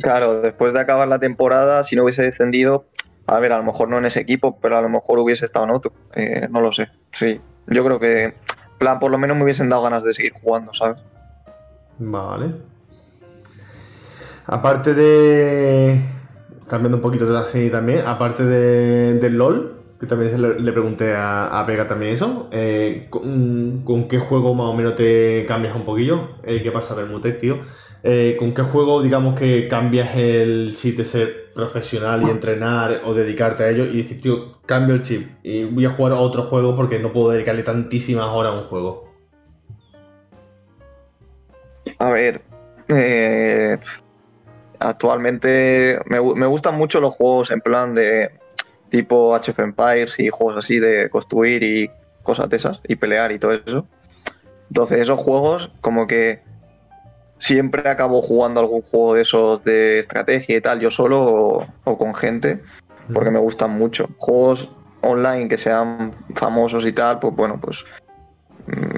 Claro, 0.00 0.40
después 0.40 0.72
de 0.74 0.80
acabar 0.80 1.08
la 1.08 1.18
temporada, 1.18 1.84
si 1.84 1.96
no 1.96 2.04
hubiese 2.04 2.22
descendido, 2.22 2.86
a 3.26 3.38
ver, 3.38 3.52
a 3.52 3.58
lo 3.58 3.64
mejor 3.64 3.88
no 3.88 3.98
en 3.98 4.06
ese 4.06 4.20
equipo, 4.20 4.58
pero 4.60 4.78
a 4.78 4.82
lo 4.82 4.88
mejor 4.88 5.18
hubiese 5.18 5.44
estado 5.44 5.64
en 5.64 5.70
otro. 5.72 5.92
Eh, 6.14 6.48
no 6.50 6.60
lo 6.60 6.72
sé. 6.72 6.88
Sí, 7.12 7.40
yo 7.66 7.84
creo 7.84 7.98
que, 7.98 8.34
plan, 8.78 8.98
por 8.98 9.10
lo 9.10 9.18
menos 9.18 9.36
me 9.36 9.44
hubiesen 9.44 9.68
dado 9.68 9.82
ganas 9.82 10.04
de 10.04 10.12
seguir 10.12 10.32
jugando, 10.32 10.72
¿sabes? 10.72 11.02
Vale. 11.98 12.54
Aparte 14.48 14.94
de. 14.94 16.00
Cambiando 16.66 16.96
un 16.96 17.02
poquito 17.02 17.30
de 17.30 17.38
así 17.38 17.70
también, 17.70 18.06
aparte 18.06 18.44
de, 18.44 19.14
del 19.14 19.36
LOL, 19.36 19.78
que 20.00 20.06
también 20.06 20.64
le, 20.64 20.72
pregunté 20.72 21.14
a, 21.14 21.46
a, 21.46 21.64
Vega 21.64 21.86
también 21.86 22.12
eso. 22.12 22.48
Eh, 22.50 23.08
¿con, 23.10 24.08
qué 24.08 24.18
juego 24.18 24.54
más 24.54 24.66
o 24.66 24.74
menos 24.74 24.96
te 24.96 25.44
cambias 25.46 25.74
un 25.76 25.84
poquillo? 25.84 26.36
Eh, 26.44 26.62
¿Qué 26.62 26.70
pasa, 26.70 26.94
Bermutec, 26.94 27.40
tío? 27.40 27.58
Eh, 28.02 28.36
¿Con 28.38 28.54
qué 28.54 28.62
juego, 28.62 29.02
digamos, 29.02 29.38
que 29.38 29.66
cambias 29.68 30.16
el 30.16 30.74
chip 30.76 30.96
de 30.96 31.04
ser 31.04 31.52
profesional 31.54 32.22
y 32.22 32.30
entrenar 32.30 33.02
o 33.04 33.12
dedicarte 33.12 33.64
a 33.64 33.70
ello 33.70 33.84
y 33.84 34.02
decir, 34.02 34.20
tío, 34.20 34.62
cambio 34.64 34.94
el 34.94 35.02
chip 35.02 35.28
y 35.42 35.64
voy 35.64 35.84
a 35.86 35.90
jugar 35.90 36.12
a 36.12 36.16
otro 36.16 36.44
juego 36.44 36.76
porque 36.76 36.98
no 36.98 37.12
puedo 37.12 37.30
dedicarle 37.30 37.62
tantísimas 37.64 38.28
horas 38.28 38.54
a 38.54 38.58
un 38.58 38.64
juego? 38.64 39.08
A 41.98 42.10
ver, 42.10 42.42
actualmente 44.80 45.98
me, 46.06 46.20
me 46.20 46.46
gustan 46.46 46.76
mucho 46.76 47.00
los 47.00 47.14
juegos 47.14 47.50
en 47.50 47.60
plan 47.60 47.94
de 47.94 48.30
tipo 48.90 49.34
Age 49.34 49.50
of 49.50 49.58
Empires 49.58 50.18
y 50.18 50.28
juegos 50.28 50.64
así 50.64 50.78
de 50.78 51.10
construir 51.10 51.62
y 51.62 51.90
cosas 52.22 52.48
de 52.48 52.56
esas, 52.56 52.80
y 52.86 52.96
pelear 52.96 53.32
y 53.32 53.38
todo 53.38 53.52
eso. 53.52 53.86
Entonces 54.68 55.00
esos 55.00 55.18
juegos 55.18 55.70
como 55.80 56.06
que 56.06 56.42
siempre 57.38 57.88
acabo 57.88 58.20
jugando 58.20 58.60
algún 58.60 58.82
juego 58.82 59.14
de 59.14 59.22
esos 59.22 59.64
de 59.64 60.00
estrategia 60.00 60.56
y 60.56 60.60
tal, 60.60 60.80
yo 60.80 60.90
solo 60.90 61.66
o, 61.84 61.98
con 61.98 62.14
gente, 62.14 62.60
porque 63.14 63.30
me 63.30 63.38
gustan 63.38 63.70
mucho. 63.70 64.08
Juegos 64.18 64.70
online 65.00 65.48
que 65.48 65.56
sean 65.56 66.12
famosos 66.34 66.84
y 66.84 66.92
tal, 66.92 67.18
pues 67.18 67.34
bueno, 67.34 67.58
pues 67.60 67.84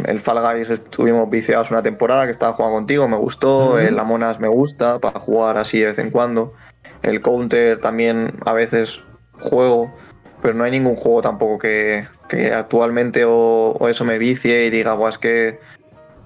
el 0.06 0.20
Fall 0.20 0.40
Guys 0.40 0.70
estuvimos 0.70 1.28
viciados 1.30 1.70
una 1.70 1.82
temporada 1.82 2.26
que 2.26 2.32
estaba 2.32 2.52
jugando 2.52 2.76
contigo, 2.76 3.08
me 3.08 3.16
gustó, 3.16 3.78
el 3.78 3.98
Amonas 3.98 4.40
me 4.40 4.48
gusta 4.48 4.98
para 4.98 5.20
jugar 5.20 5.58
así 5.58 5.78
de 5.78 5.86
vez 5.86 5.98
en 5.98 6.10
cuando. 6.10 6.54
El 7.02 7.22
Counter 7.22 7.80
también 7.80 8.34
a 8.44 8.52
veces 8.52 9.00
juego, 9.38 9.94
pero 10.42 10.54
no 10.54 10.64
hay 10.64 10.70
ningún 10.70 10.96
juego 10.96 11.22
tampoco 11.22 11.58
que, 11.58 12.06
actualmente 12.54 13.24
o, 13.26 13.76
eso 13.88 14.04
me 14.04 14.18
vicie 14.18 14.66
y 14.66 14.70
diga, 14.70 14.96
es 15.08 15.18
que 15.18 15.58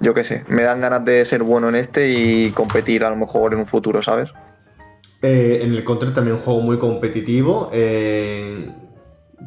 yo 0.01 0.15
qué 0.15 0.25
sé, 0.25 0.45
me 0.49 0.63
dan 0.63 0.81
ganas 0.81 1.05
de 1.05 1.25
ser 1.25 1.43
bueno 1.43 1.69
en 1.69 1.77
este 1.77 2.11
y 2.11 2.51
competir 2.51 3.05
a 3.05 3.11
lo 3.11 3.17
mejor 3.17 3.53
en 3.53 3.61
un 3.61 3.67
futuro, 3.67 4.03
¿sabes? 4.03 4.31
Eh, 5.23 5.61
en 5.63 5.73
el 5.73 5.85
Counter 5.85 6.13
también 6.13 6.37
un 6.37 6.43
juego 6.43 6.61
muy 6.61 6.79
competitivo. 6.79 7.71
Eh, 7.73 8.69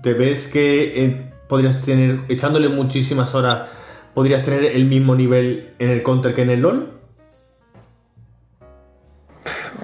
¿Te 0.02 0.14
ves 0.14 0.48
que 0.48 1.06
eh, 1.06 1.32
podrías 1.48 1.82
tener, 1.82 2.22
echándole 2.30 2.70
muchísimas 2.70 3.36
horas, 3.36 3.70
podrías 4.18 4.42
tener 4.42 4.66
el 4.66 4.88
mismo 4.88 5.14
nivel 5.14 5.76
en 5.78 5.92
el 5.92 6.02
Counter 6.02 6.34
que 6.34 6.42
en 6.42 6.50
el 6.50 6.62
LOL? 6.62 6.92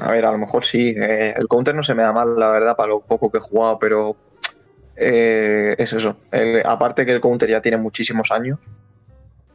A 0.01 0.11
ver, 0.11 0.25
a 0.25 0.31
lo 0.31 0.39
mejor 0.39 0.65
sí. 0.65 0.95
Eh, 0.97 1.35
el 1.37 1.47
counter 1.47 1.75
no 1.75 1.83
se 1.83 1.93
me 1.93 2.01
da 2.01 2.11
mal, 2.11 2.35
la 2.35 2.49
verdad, 2.49 2.75
para 2.75 2.89
lo 2.89 3.01
poco 3.01 3.29
que 3.29 3.37
he 3.37 3.41
jugado, 3.41 3.77
pero 3.77 4.15
eh, 4.95 5.75
es 5.77 5.93
eso. 5.93 6.17
aparte 6.65 7.05
que 7.05 7.11
el 7.11 7.21
counter 7.21 7.47
ya 7.47 7.61
tiene 7.61 7.77
muchísimos 7.77 8.31
años, 8.31 8.57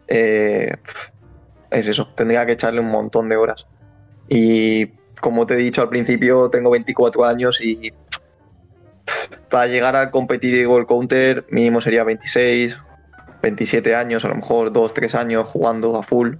eh, 0.06 0.76
es 1.72 1.88
eso. 1.88 2.10
Tendría 2.14 2.46
que 2.46 2.52
echarle 2.52 2.78
un 2.78 2.92
montón 2.92 3.28
de 3.28 3.34
horas. 3.34 3.66
Y 4.28 4.86
como 5.20 5.44
te 5.44 5.54
he 5.54 5.56
dicho 5.56 5.82
al 5.82 5.88
principio, 5.88 6.50
tengo 6.50 6.70
24 6.70 7.24
años 7.24 7.60
y 7.60 7.92
para 9.50 9.66
llegar 9.66 9.96
al 9.96 10.12
competitivo 10.12 10.78
el 10.78 10.86
counter 10.86 11.46
mínimo 11.50 11.80
sería 11.80 12.04
26, 12.04 12.78
27 13.42 13.94
años, 13.94 14.24
a 14.24 14.28
lo 14.28 14.36
mejor 14.36 14.72
2, 14.72 14.94
3 14.94 15.14
años 15.14 15.46
jugando 15.46 15.96
a 15.96 16.02
full. 16.02 16.34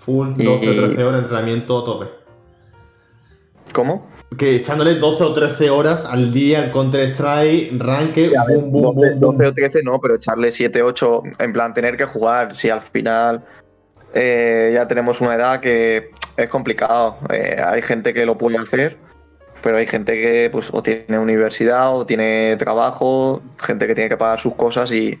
Full, 0.00 0.34
12, 0.36 0.74
13 0.74 1.04
horas, 1.04 1.22
entrenamiento 1.22 1.78
a 1.78 1.84
tope. 1.84 2.06
¿Cómo? 3.72 4.06
Que 4.36 4.56
echándole 4.56 4.96
12 4.96 5.24
o 5.24 5.32
13 5.32 5.70
horas 5.70 6.04
al 6.04 6.32
día 6.32 6.70
Counter-Strike, 6.72 7.72
ranque, 7.78 8.32
boom, 8.48 8.70
boom, 8.70 8.94
12, 8.96 9.14
boom, 9.14 9.36
12 9.38 9.46
o 9.46 9.54
13 9.54 9.82
no, 9.82 10.00
pero 10.00 10.16
echarle 10.16 10.50
7, 10.50 10.82
8, 10.82 11.22
en 11.38 11.52
plan 11.52 11.74
tener 11.74 11.96
que 11.96 12.04
jugar, 12.04 12.54
si 12.54 12.70
al 12.70 12.82
final 12.82 13.44
eh, 14.14 14.70
ya 14.74 14.86
tenemos 14.86 15.20
una 15.20 15.34
edad 15.34 15.60
que 15.60 16.10
es 16.36 16.48
complicado. 16.48 17.18
Eh, 17.32 17.60
hay 17.64 17.82
gente 17.82 18.14
que 18.14 18.24
lo 18.24 18.38
puede 18.38 18.58
hacer, 18.58 18.96
pero 19.62 19.76
hay 19.78 19.86
gente 19.86 20.12
que 20.12 20.50
pues 20.50 20.68
o 20.72 20.82
tiene 20.82 21.18
universidad 21.18 21.94
o 21.96 22.06
tiene 22.06 22.56
trabajo, 22.58 23.42
gente 23.58 23.86
que 23.86 23.94
tiene 23.94 24.10
que 24.10 24.16
pagar 24.16 24.38
sus 24.38 24.54
cosas 24.54 24.92
y, 24.92 25.18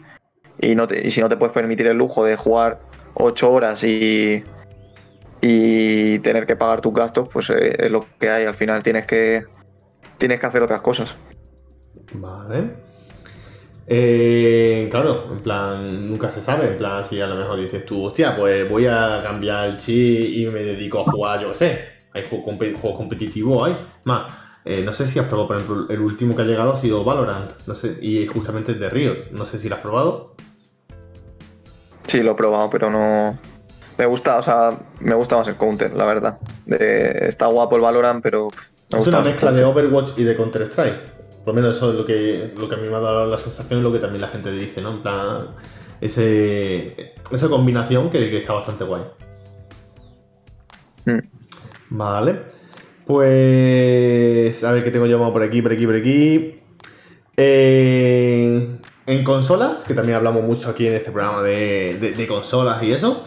y, 0.64 0.74
no 0.74 0.86
y 0.90 1.10
si 1.10 1.20
no 1.20 1.28
te 1.28 1.36
puedes 1.36 1.52
permitir 1.52 1.86
el 1.86 1.96
lujo 1.96 2.24
de 2.24 2.36
jugar 2.36 2.78
8 3.14 3.52
horas 3.52 3.84
y, 3.84 4.42
y 5.40 6.18
tener 6.20 6.46
que 6.46 6.56
pagar 6.56 6.80
tus 6.80 6.94
gastos, 6.94 7.28
pues 7.32 7.50
eh, 7.50 7.76
es 7.78 7.90
lo 7.90 8.06
que 8.18 8.30
hay. 8.30 8.44
Al 8.44 8.54
final 8.54 8.82
tienes 8.82 9.06
que, 9.06 9.44
tienes 10.18 10.40
que 10.40 10.46
hacer 10.46 10.62
otras 10.62 10.80
cosas. 10.80 11.14
Vale. 12.14 12.70
Eh, 13.86 14.88
claro, 14.90 15.26
en 15.30 15.38
plan, 15.40 16.08
nunca 16.08 16.30
se 16.30 16.40
sabe. 16.40 16.68
En 16.68 16.76
plan, 16.78 17.04
si 17.04 17.20
a 17.20 17.26
lo 17.26 17.34
mejor 17.34 17.58
dices 17.60 17.84
tú, 17.84 18.02
hostia, 18.02 18.36
pues 18.36 18.68
voy 18.68 18.86
a 18.86 19.20
cambiar 19.22 19.68
el 19.68 19.78
chip 19.78 20.30
y 20.34 20.46
me 20.46 20.62
dedico 20.62 21.00
a 21.00 21.10
jugar, 21.10 21.40
yo 21.40 21.48
qué 21.52 21.56
sé. 21.56 21.84
Hay 22.14 22.24
juegos 22.28 22.96
competitivos, 22.96 23.68
hay. 23.68 23.76
Más, 24.04 24.32
eh, 24.64 24.82
no 24.82 24.92
sé 24.92 25.08
si 25.08 25.18
has 25.18 25.26
probado, 25.26 25.48
por 25.48 25.56
ejemplo, 25.56 25.86
el 25.90 26.00
último 26.00 26.34
que 26.34 26.42
ha 26.42 26.46
llegado 26.46 26.72
ha 26.72 26.80
sido 26.80 27.04
Valorant. 27.04 27.52
No 27.66 27.74
sé, 27.74 27.98
y 28.00 28.26
justamente 28.26 28.72
es 28.72 28.80
de 28.80 28.88
Riot. 28.88 29.30
No 29.32 29.44
sé 29.44 29.58
si 29.58 29.68
lo 29.68 29.74
has 29.74 29.82
probado. 29.82 30.34
Sí, 32.06 32.22
lo 32.22 32.32
he 32.32 32.34
probado, 32.34 32.70
pero 32.70 32.90
no, 32.90 33.38
me 33.96 34.06
gusta, 34.06 34.38
o 34.38 34.42
sea, 34.42 34.76
me 35.00 35.14
gusta 35.14 35.36
más 35.36 35.48
el 35.48 35.56
Counter, 35.56 35.92
la 35.94 36.04
verdad. 36.04 36.38
está 36.66 37.46
guapo 37.46 37.76
el 37.76 37.82
Valorant, 37.82 38.22
pero. 38.22 38.48
es 38.90 39.06
una 39.06 39.20
mezcla 39.20 39.52
de 39.52 39.64
Overwatch 39.64 40.18
y 40.18 40.24
de 40.24 40.36
Counter-Strike. 40.36 41.14
Por 41.44 41.54
lo 41.54 41.60
menos 41.60 41.76
eso 41.76 41.90
es 41.90 41.98
lo 41.98 42.06
que, 42.06 42.54
lo 42.56 42.68
que 42.68 42.74
a 42.74 42.78
mí 42.78 42.88
me 42.88 42.96
ha 42.96 43.00
dado 43.00 43.26
la 43.26 43.36
sensación 43.36 43.80
y 43.80 43.82
lo 43.82 43.92
que 43.92 43.98
también 43.98 44.22
la 44.22 44.28
gente 44.28 44.50
dice, 44.50 44.80
¿no? 44.80 44.92
En 44.92 45.02
plan, 45.02 45.48
ese, 46.00 47.14
esa 47.30 47.48
combinación 47.48 48.10
que, 48.10 48.36
está 48.36 48.54
bastante 48.54 48.84
guay. 48.84 49.02
Mm. 51.04 51.18
Vale. 51.90 52.42
Pues. 53.06 54.64
A 54.64 54.72
ver 54.72 54.82
qué 54.82 54.90
tengo 54.90 55.06
llamado 55.06 55.32
por 55.32 55.42
aquí, 55.42 55.62
por 55.62 55.72
aquí, 55.72 55.86
por 55.86 55.96
aquí. 55.96 56.56
Eh, 57.36 58.78
en 59.06 59.24
consolas, 59.24 59.84
que 59.84 59.94
también 59.94 60.16
hablamos 60.16 60.44
mucho 60.44 60.70
aquí 60.70 60.86
en 60.86 60.94
este 60.94 61.10
programa 61.10 61.42
de, 61.42 62.26
consolas 62.28 62.82
y 62.82 62.92
eso, 62.92 63.24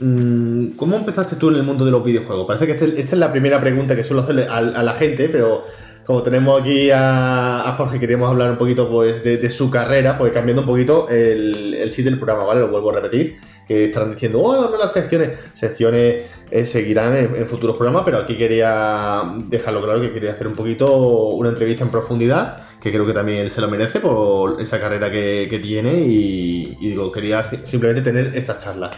mm, 0.00 0.70
¿cómo 0.70 0.96
empezaste 0.96 1.36
tú 1.36 1.50
en 1.50 1.56
el 1.56 1.62
mundo 1.62 1.84
de 1.84 1.90
los 1.90 2.04
videojuegos? 2.04 2.46
Parece 2.46 2.66
que 2.66 2.72
este, 2.72 3.00
esta 3.00 3.16
es 3.16 3.18
la 3.18 3.30
primera 3.30 3.60
pregunta 3.60 3.94
que 3.94 4.04
suelo 4.04 4.22
hacerle 4.22 4.46
a, 4.48 4.60
la 4.60 4.94
gente, 4.94 5.28
pero 5.28 5.64
como 6.04 6.22
tenemos 6.22 6.60
aquí 6.60 6.90
a, 6.92 7.74
Jorge, 7.76 8.00
queremos 8.00 8.28
hablar 8.28 8.50
un 8.50 8.58
poquito 8.58 8.90
pues, 8.90 9.22
de, 9.22 9.50
su 9.50 9.70
carrera, 9.70 10.18
pues 10.18 10.32
cambiando 10.32 10.62
un 10.62 10.68
poquito 10.68 11.08
el, 11.08 11.74
el 11.74 11.90
sitio 11.92 12.10
del 12.10 12.18
programa, 12.18 12.44
¿vale? 12.44 12.60
Lo 12.60 12.68
vuelvo 12.68 12.90
a 12.90 12.94
repetir 12.94 13.38
que 13.70 13.84
estarán 13.84 14.10
diciendo, 14.10 14.40
oh, 14.40 14.68
no 14.68 14.76
las 14.76 14.92
secciones. 14.92 15.38
Secciones 15.54 16.26
eh, 16.50 16.66
seguirán 16.66 17.14
en, 17.14 17.46
futuros 17.46 17.76
programas, 17.76 18.02
pero 18.04 18.18
aquí 18.18 18.36
quería 18.36 19.22
dejarlo 19.46 19.80
claro 19.80 20.00
que 20.00 20.10
quería 20.10 20.32
hacer 20.32 20.48
un 20.48 20.56
poquito 20.56 20.92
una 21.28 21.50
entrevista 21.50 21.84
en 21.84 21.90
profundidad, 21.90 22.56
que 22.80 22.90
creo 22.90 23.06
que 23.06 23.12
también 23.12 23.48
se 23.48 23.60
lo 23.60 23.68
merece 23.68 24.00
por 24.00 24.60
esa 24.60 24.80
carrera 24.80 25.08
que, 25.08 25.60
tiene 25.62 25.92
y, 26.00 26.74
digo, 26.80 27.12
quería 27.12 27.44
simplemente 27.44 28.02
tener 28.02 28.36
esta 28.36 28.58
charla, 28.58 28.90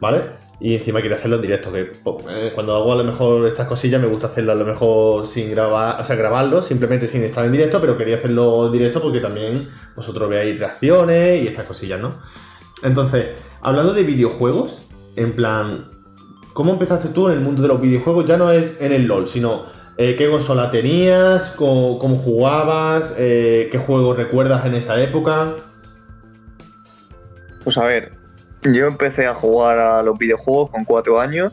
¿vale? 0.00 0.22
Y 0.60 0.76
encima 0.76 1.02
quería 1.02 1.18
hacerlo 1.18 1.36
en 1.36 1.42
directo, 1.42 1.70
que 1.70 1.80
eh, 1.82 2.52
cuando 2.54 2.74
hago 2.74 2.94
a 2.94 2.96
lo 2.96 3.04
mejor 3.04 3.46
estas 3.46 3.68
cosillas 3.68 4.00
me 4.00 4.08
gusta 4.08 4.28
hacerlo 4.28 4.52
a 4.52 4.54
lo 4.54 4.64
mejor 4.64 5.26
sin 5.26 5.50
grabar, 5.50 6.00
o 6.00 6.04
sea, 6.04 6.16
grabarlo, 6.16 6.62
simplemente 6.62 7.06
sin 7.06 7.22
estar 7.22 7.44
en 7.44 7.52
directo, 7.52 7.82
pero 7.82 7.98
quería 7.98 8.16
hacerlo 8.16 8.68
en 8.68 8.72
directo 8.72 9.02
porque 9.02 9.20
también 9.20 9.68
vosotros 9.94 10.30
veáis 10.30 10.58
reacciones 10.58 11.42
y 11.42 11.48
estas 11.48 11.66
cosillas, 11.66 12.00
¿no? 12.00 12.14
Entonces, 12.82 13.40
hablando 13.62 13.94
de 13.94 14.02
videojuegos, 14.02 14.86
en 15.16 15.34
plan, 15.34 15.88
¿cómo 16.52 16.72
empezaste 16.72 17.08
tú 17.08 17.28
en 17.28 17.34
el 17.34 17.40
mundo 17.40 17.62
de 17.62 17.68
los 17.68 17.80
videojuegos? 17.80 18.26
Ya 18.26 18.36
no 18.36 18.50
es 18.50 18.80
en 18.80 18.92
el 18.92 19.06
LOL, 19.06 19.28
sino 19.28 19.64
eh, 19.96 20.16
qué 20.16 20.28
consola 20.30 20.70
tenías, 20.70 21.50
cómo, 21.56 21.98
jugabas, 21.98 23.14
eh, 23.16 23.68
qué 23.72 23.78
juegos 23.78 24.16
recuerdas 24.16 24.66
en 24.66 24.74
esa 24.74 25.00
época. 25.00 25.54
Pues 27.64 27.78
a 27.78 27.84
ver, 27.84 28.12
yo 28.62 28.86
empecé 28.86 29.26
a 29.26 29.34
jugar 29.34 29.78
a 29.78 30.02
los 30.02 30.18
videojuegos 30.18 30.70
con 30.70 30.84
cuatro 30.84 31.20
años. 31.20 31.52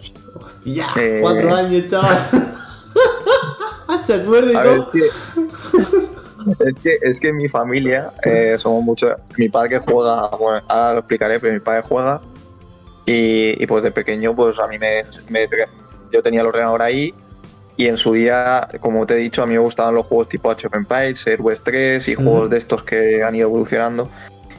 Ya, 0.65 0.87
eh, 0.97 1.19
cuatro 1.21 1.55
años, 1.55 1.87
chaval. 1.87 2.29
¿Se 4.05 4.13
acuerda 4.13 4.51
y 4.51 4.53
todo? 4.53 4.81
es 4.81 4.89
que, 4.89 5.09
es 7.01 7.19
que 7.19 7.27
en 7.29 7.37
mi 7.37 7.47
familia 7.47 8.11
eh, 8.23 8.55
somos 8.57 8.83
muchos. 8.83 9.13
Mi 9.37 9.49
padre 9.49 9.79
juega, 9.79 10.29
bueno, 10.29 10.61
ahora 10.67 10.93
lo 10.93 10.99
explicaré, 10.99 11.39
pero 11.39 11.53
mi 11.53 11.59
padre 11.59 11.83
juega. 11.87 12.21
Y, 13.05 13.65
pues 13.67 13.83
de 13.83 13.91
pequeño, 13.91 14.35
pues 14.35 14.59
a 14.59 14.67
mí 14.67 14.77
me, 14.79 15.03
Yo 16.11 16.23
tenía 16.23 16.41
el 16.41 16.47
ordenador 16.47 16.81
ahí. 16.81 17.13
Y 17.75 17.87
en 17.87 17.97
su 17.97 18.13
día, 18.13 18.67
como 18.81 19.05
te 19.05 19.15
he 19.15 19.17
dicho, 19.17 19.41
a 19.41 19.47
mí 19.47 19.53
me 19.53 19.59
gustaban 19.59 19.95
los 19.95 20.05
juegos 20.05 20.29
tipo 20.29 20.51
Age 20.51 20.67
of 20.67 20.75
Empires, 20.75 21.25
Heroes 21.25 21.61
3 21.63 22.07
y 22.07 22.15
juegos 22.15 22.49
de 22.51 22.57
estos 22.57 22.83
que 22.83 23.23
han 23.23 23.35
ido 23.35 23.47
evolucionando. 23.47 24.09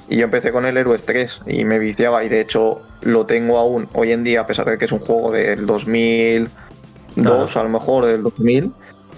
Y 0.08 0.16
yo 0.16 0.24
empecé 0.24 0.52
con 0.52 0.66
el 0.66 0.76
Heroes 0.76 1.04
3 1.04 1.42
y 1.46 1.64
me 1.64 1.78
viciaba. 1.78 2.24
Y 2.24 2.28
de 2.28 2.40
hecho, 2.40 2.82
lo 3.02 3.24
tengo 3.24 3.58
aún 3.58 3.88
hoy 3.94 4.12
en 4.12 4.24
día, 4.24 4.40
a 4.40 4.46
pesar 4.46 4.68
de 4.68 4.78
que 4.78 4.86
es 4.86 4.92
un 4.92 4.98
juego 4.98 5.30
del 5.30 5.64
2002, 5.64 7.56
a 7.56 7.62
lo 7.62 7.68
mejor 7.68 8.06
del 8.06 8.22
2000 8.22 8.72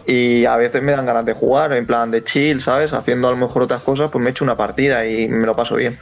y 0.07 0.45
a 0.45 0.57
veces 0.57 0.83
me 0.83 0.93
dan 0.93 1.05
ganas 1.05 1.25
de 1.25 1.33
jugar, 1.33 1.73
en 1.73 1.85
plan 1.85 2.11
de 2.11 2.23
chill, 2.23 2.61
¿sabes? 2.61 2.93
Haciendo 2.93 3.27
a 3.29 3.33
lo 3.33 3.37
mejor 3.37 3.63
otras 3.63 3.83
cosas, 3.83 4.11
pues 4.11 4.23
me 4.23 4.31
echo 4.31 4.45
una 4.45 4.57
partida 4.57 5.05
y 5.07 5.29
me 5.29 5.47
lo 5.47 5.55
paso 5.55 5.75
bien. 5.75 5.99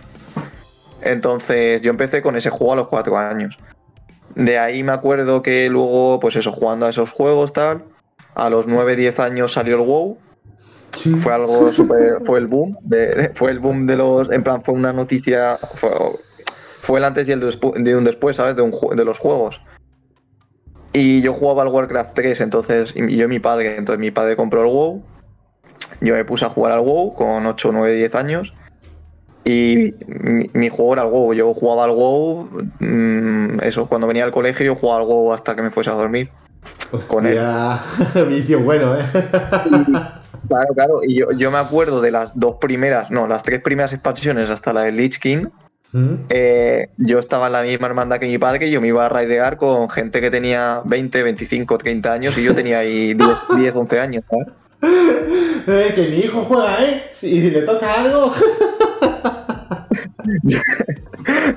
Entonces 1.01 1.81
yo 1.81 1.91
empecé 1.91 2.21
con 2.21 2.37
ese 2.37 2.51
juego 2.51 2.75
a 2.75 2.77
los 2.77 2.89
cuatro 2.89 3.17
años. 3.17 3.59
De 4.35 4.59
ahí 4.59 4.83
me 4.83 4.93
acuerdo 4.93 5.43
que 5.43 5.69
luego, 5.71 6.21
pues 6.21 6.37
eso, 6.37 6.53
jugando 6.53 6.87
a 6.87 6.91
esos 6.91 7.11
juegos, 7.11 7.53
tal, 7.53 7.85
a 8.35 8.51
los 8.51 8.67
9, 8.67 8.97
10 8.97 9.21
años 9.21 9.53
salió 9.53 9.77
el 9.77 9.83
WoW. 9.83 10.19
Fue 11.19 11.33
algo 11.33 11.73
súper, 11.73 12.19
fue 12.25 12.39
el 12.39 12.47
boom, 12.47 12.79
de, 12.83 13.33
fue 13.35 13.51
el 13.51 13.59
boom 13.59 13.85
de 13.85 13.97
los, 13.97 14.31
en 14.31 14.45
plan 14.45 14.63
fue 14.63 14.75
una 14.75 14.93
noticia, 14.93 15.59
fue, 16.83 16.99
el 16.99 17.05
antes 17.05 17.27
y 17.27 17.33
el 17.33 17.41
de 17.41 17.97
un 17.97 18.05
después, 18.05 18.37
¿sabes? 18.37 18.55
De, 18.55 18.63
un, 18.63 18.73
de 18.95 19.05
los 19.05 19.19
juegos. 19.19 19.61
Y 20.97 21.23
yo 21.23 21.35
jugaba 21.35 21.63
al 21.63 21.69
Warcraft 21.69 22.15
3, 22.15 22.41
entonces, 22.41 22.95
y 22.95 23.17
yo 23.17 23.25
y 23.25 23.29
mi 23.29 23.41
padre, 23.41 23.77
entonces 23.77 23.99
mi 23.99 24.13
padre 24.13 24.37
compró 24.37 24.63
el 24.63 24.69
WoW, 24.69 25.03
yo 26.01 26.15
me 26.15 26.25
puse 26.25 26.45
a 26.45 26.49
jugar 26.49 26.71
al 26.71 26.83
WoW 26.83 27.15
con 27.15 27.45
8, 27.45 27.71
9, 27.73 27.95
10 27.95 28.15
años, 28.15 28.55
y 29.45 29.93
mi, 30.53 30.69
juego 30.69 30.93
era 30.93 31.03
el 31.03 31.11
WoW, 31.11 31.35
yo 31.35 31.53
jugaba 31.53 31.83
al 31.83 31.91
WoW, 31.91 32.49
mm, 32.79 33.61
eso, 33.63 33.89
cuando 33.89 34.07
venía 34.07 34.23
al 34.23 34.31
colegio 34.31 34.65
yo 34.65 34.77
jugaba 34.77 35.01
al 35.01 35.07
WoW 35.09 35.33
hasta 35.33 35.57
que 35.57 35.63
me 35.63 35.73
fuese 35.73 35.91
a 35.91 35.95
dormir. 35.95 36.31
con 37.09 37.27
él. 37.27 37.39
vicio 38.29 38.61
bueno, 38.61 38.97
¿eh? 38.97 39.05
claro, 40.49 40.75
claro, 40.75 41.01
y 41.05 41.17
yo, 41.17 41.33
yo 41.33 41.51
me 41.51 41.59
acuerdo 41.59 42.03
de 42.03 42.13
las 42.13 42.39
dos 42.39 42.59
primeras, 42.61 43.11
no, 43.11 43.27
las 43.27 43.43
tres 43.43 43.61
primeras 43.61 43.93
expansiones 43.93 44.49
hasta 44.49 44.73
la 44.73 44.83
de 44.83 44.93
Lich 44.93 45.19
King, 45.19 45.47
eh, 46.29 46.89
yo 46.97 47.21
estaba 47.21 47.47
en 47.47 47.53
la 47.53 47.63
misma 47.63 47.87
hermandad 47.87 48.19
que 48.19 48.27
mi 48.27 48.37
padre 48.37 48.67
y 48.67 48.73
yo 48.73 48.81
me 48.81 48.89
iba 48.89 49.07
a 49.07 49.09
raidear 49.09 49.57
con 49.57 49.89
gente 49.89 50.21
que 50.21 50.29
tenía 50.31 50.83
20, 50.85 51.23
25, 51.23 51.79
30 51.79 52.13
años 52.13 52.37
y 52.37 52.43
yo 52.43 52.53
tenía 52.55 52.81
ahí 52.81 53.15
10, 53.57 53.75
11 53.75 54.01
años. 54.01 54.25
Eh, 54.83 55.93
que 55.95 56.09
mi 56.09 56.19
hijo 56.19 56.45
juega, 56.45 56.85
¿eh? 56.85 57.05
Si 57.13 57.49
le 57.51 57.63
toca 57.63 58.03
algo. 58.03 58.33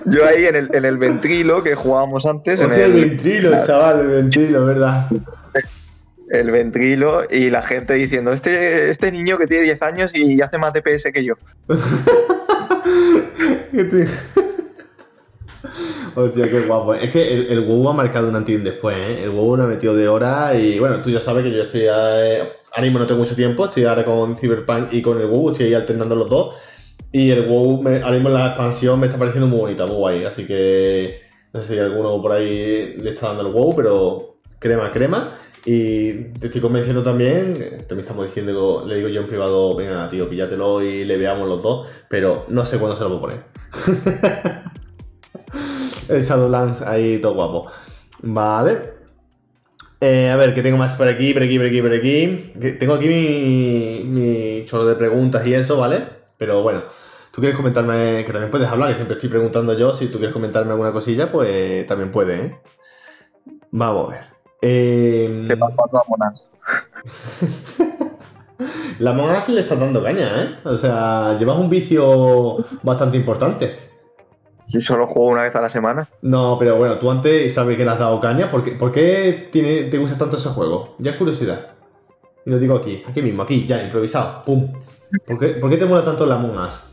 yo, 0.05 0.25
ahí 0.25 0.45
en 0.45 0.55
el, 0.55 0.69
en 0.75 0.85
el 0.85 0.97
ventrilo 0.97 1.63
que 1.63 1.73
jugábamos 1.73 2.27
antes. 2.27 2.59
en 2.59 2.71
el, 2.71 2.93
ventrilo, 2.93 3.51
chaval, 3.65 4.01
el 4.01 4.07
ventrilo, 4.07 4.65
¿verdad? 4.65 5.07
El 6.29 6.51
ventrilo 6.51 7.23
y 7.29 7.49
la 7.49 7.63
gente 7.63 7.95
diciendo, 7.95 8.33
este, 8.33 8.91
este 8.91 9.11
niño 9.11 9.37
que 9.37 9.47
tiene 9.47 9.63
10 9.63 9.81
años 9.81 10.11
y 10.13 10.41
hace 10.41 10.59
más 10.59 10.73
DPS 10.73 11.05
que 11.11 11.23
yo. 11.23 11.33
Hostia, 16.15 16.49
qué 16.49 16.61
guapo. 16.61 16.93
Es 16.93 17.11
que 17.11 17.33
el, 17.33 17.47
el 17.47 17.61
WoW 17.61 17.89
ha 17.89 17.93
marcado 17.93 18.27
un 18.27 18.35
antes 18.35 18.53
y 18.53 18.57
un 18.57 18.63
después, 18.63 18.97
¿eh? 18.97 19.23
El 19.23 19.29
WoW 19.29 19.57
lo 19.57 19.63
ha 19.63 19.67
metido 19.67 19.95
de 19.95 20.07
hora 20.07 20.55
y 20.55 20.79
bueno, 20.79 21.01
tú 21.01 21.11
ya 21.11 21.21
sabes 21.21 21.43
que 21.43 21.51
yo 21.51 21.63
estoy 21.63 21.81
eh, 21.83 22.43
ahora 22.71 22.81
mismo 22.81 22.99
no 22.99 23.07
tengo 23.07 23.19
mucho 23.19 23.35
tiempo, 23.35 23.65
estoy 23.65 23.85
ahora 23.85 24.05
con 24.05 24.37
Cyberpunk 24.37 24.93
y 24.93 25.01
con 25.01 25.19
el 25.19 25.27
WoW, 25.27 25.51
estoy 25.51 25.67
ahí 25.67 25.73
alternando 25.73 26.15
los 26.15 26.29
dos. 26.29 26.55
Y 27.11 27.31
el 27.31 27.47
WoW, 27.47 27.87
ahora 27.87 28.11
mismo 28.11 28.29
la 28.29 28.47
expansión 28.47 28.99
me 28.99 29.07
está 29.07 29.17
pareciendo 29.17 29.47
muy 29.47 29.59
bonita, 29.59 29.85
muy 29.85 29.95
guay. 29.95 30.25
Así 30.25 30.45
que 30.45 31.21
no 31.53 31.61
sé 31.61 31.73
si 31.73 31.79
alguno 31.79 32.21
por 32.21 32.33
ahí 32.33 32.95
le 32.97 33.11
está 33.11 33.27
dando 33.27 33.47
el 33.47 33.53
WoW, 33.53 33.75
pero 33.75 34.37
crema, 34.59 34.91
crema. 34.91 35.37
Y 35.65 36.13
te 36.39 36.47
estoy 36.47 36.61
convenciendo 36.61 37.03
también, 37.03 37.53
también 37.87 37.99
estamos 37.99 38.25
diciendo, 38.25 38.85
le 38.87 38.95
digo 38.95 39.09
yo 39.09 39.21
en 39.21 39.27
privado, 39.27 39.75
venga 39.75 40.07
tío, 40.07 40.29
píllatelo 40.29 40.81
y 40.81 41.03
le 41.03 41.17
veamos 41.17 41.47
los 41.47 41.61
dos, 41.61 41.87
pero 42.09 42.45
no 42.47 42.65
sé 42.65 42.77
cuándo 42.77 42.95
se 42.95 43.03
lo 43.03 43.17
voy 43.17 43.17
a 43.17 43.21
poner. 43.21 44.63
el 46.09 46.23
Shadowlands 46.23 46.81
ahí 46.81 47.19
todo 47.19 47.33
guapo. 47.33 47.71
Vale. 48.21 48.97
Eh, 49.99 50.29
a 50.29 50.35
ver, 50.35 50.53
¿qué 50.53 50.61
tengo 50.61 50.77
más 50.77 50.95
por 50.95 51.07
aquí, 51.07 51.33
por 51.33 51.43
aquí, 51.43 51.57
por 51.57 51.67
aquí, 51.67 51.81
por 51.81 51.93
aquí? 51.93 52.53
Tengo 52.79 52.93
aquí 52.93 53.07
mi, 53.07 54.03
mi 54.05 54.65
chorro 54.65 54.85
de 54.85 54.95
preguntas 54.95 55.45
y 55.47 55.53
eso, 55.53 55.77
¿vale? 55.77 56.01
Pero 56.37 56.61
bueno, 56.61 56.83
tú 57.31 57.41
quieres 57.41 57.57
comentarme, 57.57 58.23
que 58.23 58.31
también 58.31 58.51
puedes 58.51 58.67
hablar, 58.67 58.89
que 58.89 58.95
siempre 58.95 59.15
estoy 59.15 59.29
preguntando 59.29 59.77
yo, 59.77 59.93
si 59.93 60.07
tú 60.07 60.19
quieres 60.19 60.33
comentarme 60.33 60.71
alguna 60.71 60.91
cosilla, 60.91 61.31
pues 61.31 61.85
también 61.87 62.11
puede, 62.11 62.35
¿eh? 62.35 62.59
Vamos 63.71 64.07
a 64.07 64.15
ver. 64.15 64.36
Eh... 64.61 65.45
¿Qué 65.47 65.57
pasa 65.57 65.75
a 65.93 66.03
Monas? 66.07 66.47
La 68.99 69.13
Monas 69.13 69.47
le 69.49 69.61
está 69.61 69.75
dando 69.75 70.03
caña, 70.03 70.43
¿eh? 70.43 70.55
O 70.63 70.77
sea, 70.77 71.37
llevas 71.37 71.57
un 71.57 71.69
vicio 71.69 72.57
bastante 72.81 73.17
importante. 73.17 73.77
Si 74.65 74.81
solo 74.81 75.05
juego 75.05 75.29
una 75.29 75.43
vez 75.43 75.55
a 75.55 75.61
la 75.61 75.69
semana. 75.69 76.09
No, 76.23 76.57
pero 76.59 76.75
bueno, 76.75 76.97
tú 76.97 77.11
antes 77.11 77.53
sabes 77.53 77.77
que 77.77 77.85
le 77.85 77.91
has 77.91 77.99
dado 77.99 78.19
caña. 78.19 78.49
¿Por 78.49 78.63
qué, 78.63 78.71
por 78.71 78.91
qué 78.91 79.49
tiene, 79.51 79.83
te 79.83 79.97
gusta 79.97 80.17
tanto 80.17 80.37
ese 80.37 80.49
juego? 80.49 80.95
Ya 80.97 81.11
es 81.11 81.17
curiosidad. 81.17 81.73
Y 82.45 82.49
lo 82.49 82.57
digo 82.57 82.75
aquí, 82.75 83.03
aquí 83.07 83.21
mismo, 83.21 83.43
aquí, 83.43 83.67
ya, 83.67 83.83
improvisado. 83.83 84.43
¡Pum! 84.43 84.73
¿Por 85.25 85.39
qué, 85.39 85.47
¿por 85.49 85.69
qué 85.69 85.77
te 85.77 85.85
mola 85.85 86.03
tanto 86.03 86.25
la 86.25 86.37
Monas? 86.37 86.83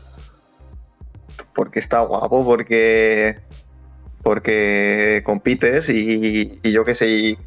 Porque 1.53 1.79
está 1.79 2.01
guapo, 2.01 2.45
porque 2.45 3.41
porque 4.25 5.21
compites 5.23 5.87
y, 5.89 6.59
yo 6.63 6.83
qué 6.83 6.95
sé, 6.95 7.37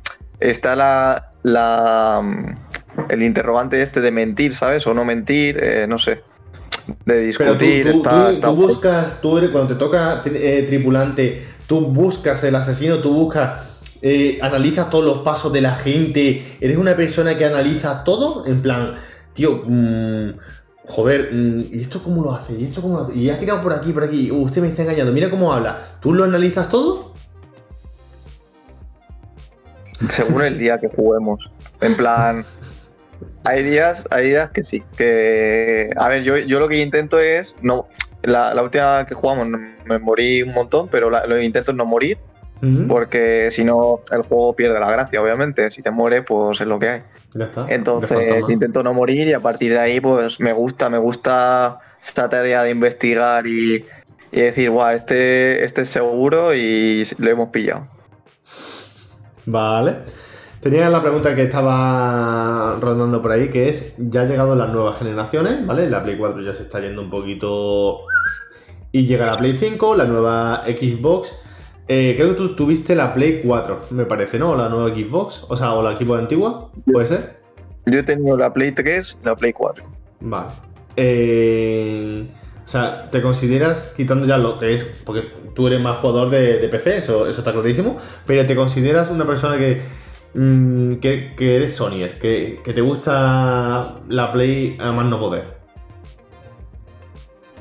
está 0.40 0.76
la, 0.76 1.32
la, 1.42 2.20
mm, 2.22 3.10
el 3.10 3.22
interrogante 3.22 3.82
este 3.82 4.00
de 4.00 4.10
mentir, 4.10 4.54
¿sabes? 4.56 4.86
O 4.86 4.94
no 4.94 5.04
mentir, 5.04 5.58
eh, 5.62 5.86
no 5.88 5.98
sé. 5.98 6.22
De 7.04 7.20
discutir, 7.20 7.84
tú, 7.84 7.98
está, 7.98 8.32
tú, 8.40 8.54
buscas, 8.54 9.20
tú 9.20 9.38
eres, 9.38 9.50
cuando 9.50 9.74
te 9.74 9.78
toca 9.78 10.22
eh, 10.24 10.64
tripulante, 10.66 11.46
tú 11.66 11.80
buscas 11.80 12.42
el 12.44 12.54
asesino, 12.54 12.98
tú 12.98 13.12
buscas, 13.12 13.66
eh, 14.00 14.38
analizas 14.40 14.88
todos 14.88 15.04
los 15.04 15.18
pasos 15.18 15.52
de 15.52 15.60
la 15.60 15.74
gente, 15.74 16.56
eres 16.60 16.76
una 16.78 16.96
persona 16.96 17.36
que 17.36 17.44
analiza 17.44 18.04
todo, 18.04 18.46
en 18.46 18.62
plan, 18.62 18.96
tío, 19.34 19.62
mmm, 19.66 20.30
joder, 20.88 21.30
mm, 21.32 21.60
¿y 21.72 21.80
esto 21.80 22.02
cómo 22.02 22.22
lo 22.22 22.32
hace? 22.32 22.54
¿Y 22.54 22.64
esto 22.64 22.80
cómo 22.80 22.98
lo 22.98 23.04
hace? 23.04 23.14
Y 23.14 23.30
ha 23.30 23.38
tirado 23.38 23.62
por 23.62 23.72
aquí, 23.72 23.92
por 23.92 24.04
aquí. 24.04 24.30
Uh, 24.30 24.42
usted 24.42 24.62
me 24.62 24.68
está 24.68 24.82
engañando. 24.82 25.12
Mira 25.12 25.30
cómo 25.30 25.52
habla. 25.52 25.78
¿Tú 26.00 26.14
lo 26.14 26.24
analizas 26.24 26.68
todo? 26.70 27.12
Según 30.08 30.42
el 30.42 30.58
día 30.58 30.78
que 30.78 30.88
juguemos. 30.88 31.50
En 31.80 31.96
plan, 31.96 32.44
hay 33.44 33.62
días, 33.62 34.04
hay 34.10 34.28
días 34.28 34.50
que 34.50 34.62
sí. 34.62 34.82
Que, 34.96 35.90
a 35.96 36.08
ver, 36.08 36.22
yo, 36.22 36.36
yo 36.36 36.60
lo 36.60 36.68
que 36.68 36.80
intento 36.80 37.18
es. 37.18 37.54
no 37.62 37.88
la, 38.22 38.52
la 38.52 38.62
última 38.62 39.06
que 39.06 39.14
jugamos 39.14 39.48
me 39.84 39.98
morí 39.98 40.42
un 40.42 40.52
montón, 40.52 40.88
pero 40.88 41.08
la, 41.10 41.26
lo 41.26 41.36
que 41.36 41.44
intento 41.44 41.70
es 41.70 41.76
no 41.76 41.84
morir. 41.84 42.18
Porque 42.88 43.50
si 43.52 43.62
no, 43.62 44.00
el 44.10 44.22
juego 44.22 44.52
pierde 44.56 44.80
la 44.80 44.90
gracia, 44.90 45.22
obviamente. 45.22 45.70
Si 45.70 45.80
te 45.80 45.92
mueres, 45.92 46.24
pues 46.26 46.60
es 46.60 46.66
lo 46.66 46.80
que 46.80 46.88
hay. 46.88 47.02
Ya 47.34 47.44
está. 47.44 47.66
Entonces 47.68 48.48
intento 48.48 48.82
no 48.82 48.92
morir 48.92 49.28
y 49.28 49.32
a 49.32 49.38
partir 49.38 49.70
de 49.70 49.78
ahí, 49.78 50.00
pues 50.00 50.40
me 50.40 50.52
gusta, 50.52 50.90
me 50.90 50.98
gusta 50.98 51.78
esta 52.02 52.28
tarea 52.28 52.64
de 52.64 52.70
investigar 52.70 53.46
y, 53.46 53.86
y 54.32 54.40
decir, 54.40 54.70
guau, 54.70 54.92
este, 54.92 55.64
este 55.64 55.82
es 55.82 55.90
seguro 55.90 56.52
y 56.52 57.06
lo 57.18 57.30
hemos 57.30 57.50
pillado. 57.50 57.86
Vale. 59.50 59.96
Tenía 60.60 60.90
la 60.90 61.00
pregunta 61.00 61.34
que 61.34 61.44
estaba 61.44 62.76
rondando 62.80 63.22
por 63.22 63.32
ahí, 63.32 63.48
que 63.48 63.68
es, 63.68 63.94
ya 63.96 64.22
han 64.22 64.28
llegado 64.28 64.54
las 64.54 64.70
nuevas 64.70 64.98
generaciones, 64.98 65.64
¿vale? 65.64 65.88
La 65.88 66.02
Play 66.02 66.16
4 66.16 66.42
ya 66.42 66.52
se 66.54 66.64
está 66.64 66.80
yendo 66.80 67.02
un 67.02 67.10
poquito... 67.10 68.00
Y 68.90 69.06
llega 69.06 69.26
la 69.26 69.36
Play 69.36 69.56
5, 69.56 69.96
la 69.96 70.04
nueva 70.04 70.64
Xbox. 70.66 71.28
Eh, 71.86 72.14
creo 72.16 72.30
que 72.30 72.34
tú 72.34 72.56
tuviste 72.56 72.94
la 72.94 73.14
Play 73.14 73.40
4, 73.44 73.80
me 73.90 74.04
parece, 74.04 74.38
¿no? 74.38 74.54
La 74.54 74.68
nueva 74.68 74.92
Xbox, 74.92 75.44
o 75.48 75.56
sea, 75.56 75.72
o 75.72 75.82
la 75.82 75.96
Xbox 75.96 76.20
antigua, 76.20 76.70
¿puede 76.90 77.08
ser? 77.08 77.38
Yo 77.86 78.00
he 78.00 78.02
tenido 78.02 78.36
la 78.36 78.52
Play 78.52 78.72
3 78.72 79.18
y 79.22 79.26
la 79.26 79.36
Play 79.36 79.52
4. 79.52 79.84
Vale. 80.20 80.48
Eh, 80.96 82.26
o 82.66 82.70
sea, 82.70 83.10
¿te 83.10 83.22
consideras, 83.22 83.94
quitando 83.96 84.26
ya 84.26 84.36
lo 84.36 84.58
que 84.58 84.74
es, 84.74 84.84
porque 85.04 85.22
tú 85.58 85.66
eres 85.66 85.80
más 85.80 85.98
jugador 85.98 86.30
de, 86.30 86.66
PC, 86.70 86.98
eso, 86.98 87.28
eso 87.28 87.40
está 87.40 87.52
clarísimo, 87.52 87.98
pero 88.24 88.46
te 88.46 88.56
consideras 88.56 89.10
una 89.10 89.26
persona 89.26 89.58
que 89.58 89.82
Mm, 90.34 90.96
que, 90.96 91.34
eres 91.38 91.74
Sonyer, 91.74 92.18
que, 92.18 92.60
te 92.64 92.80
gusta 92.80 94.00
la 94.08 94.32
Play 94.32 94.76
a 94.80 94.92
más 94.92 95.06
no 95.06 95.18
poder. 95.18 95.58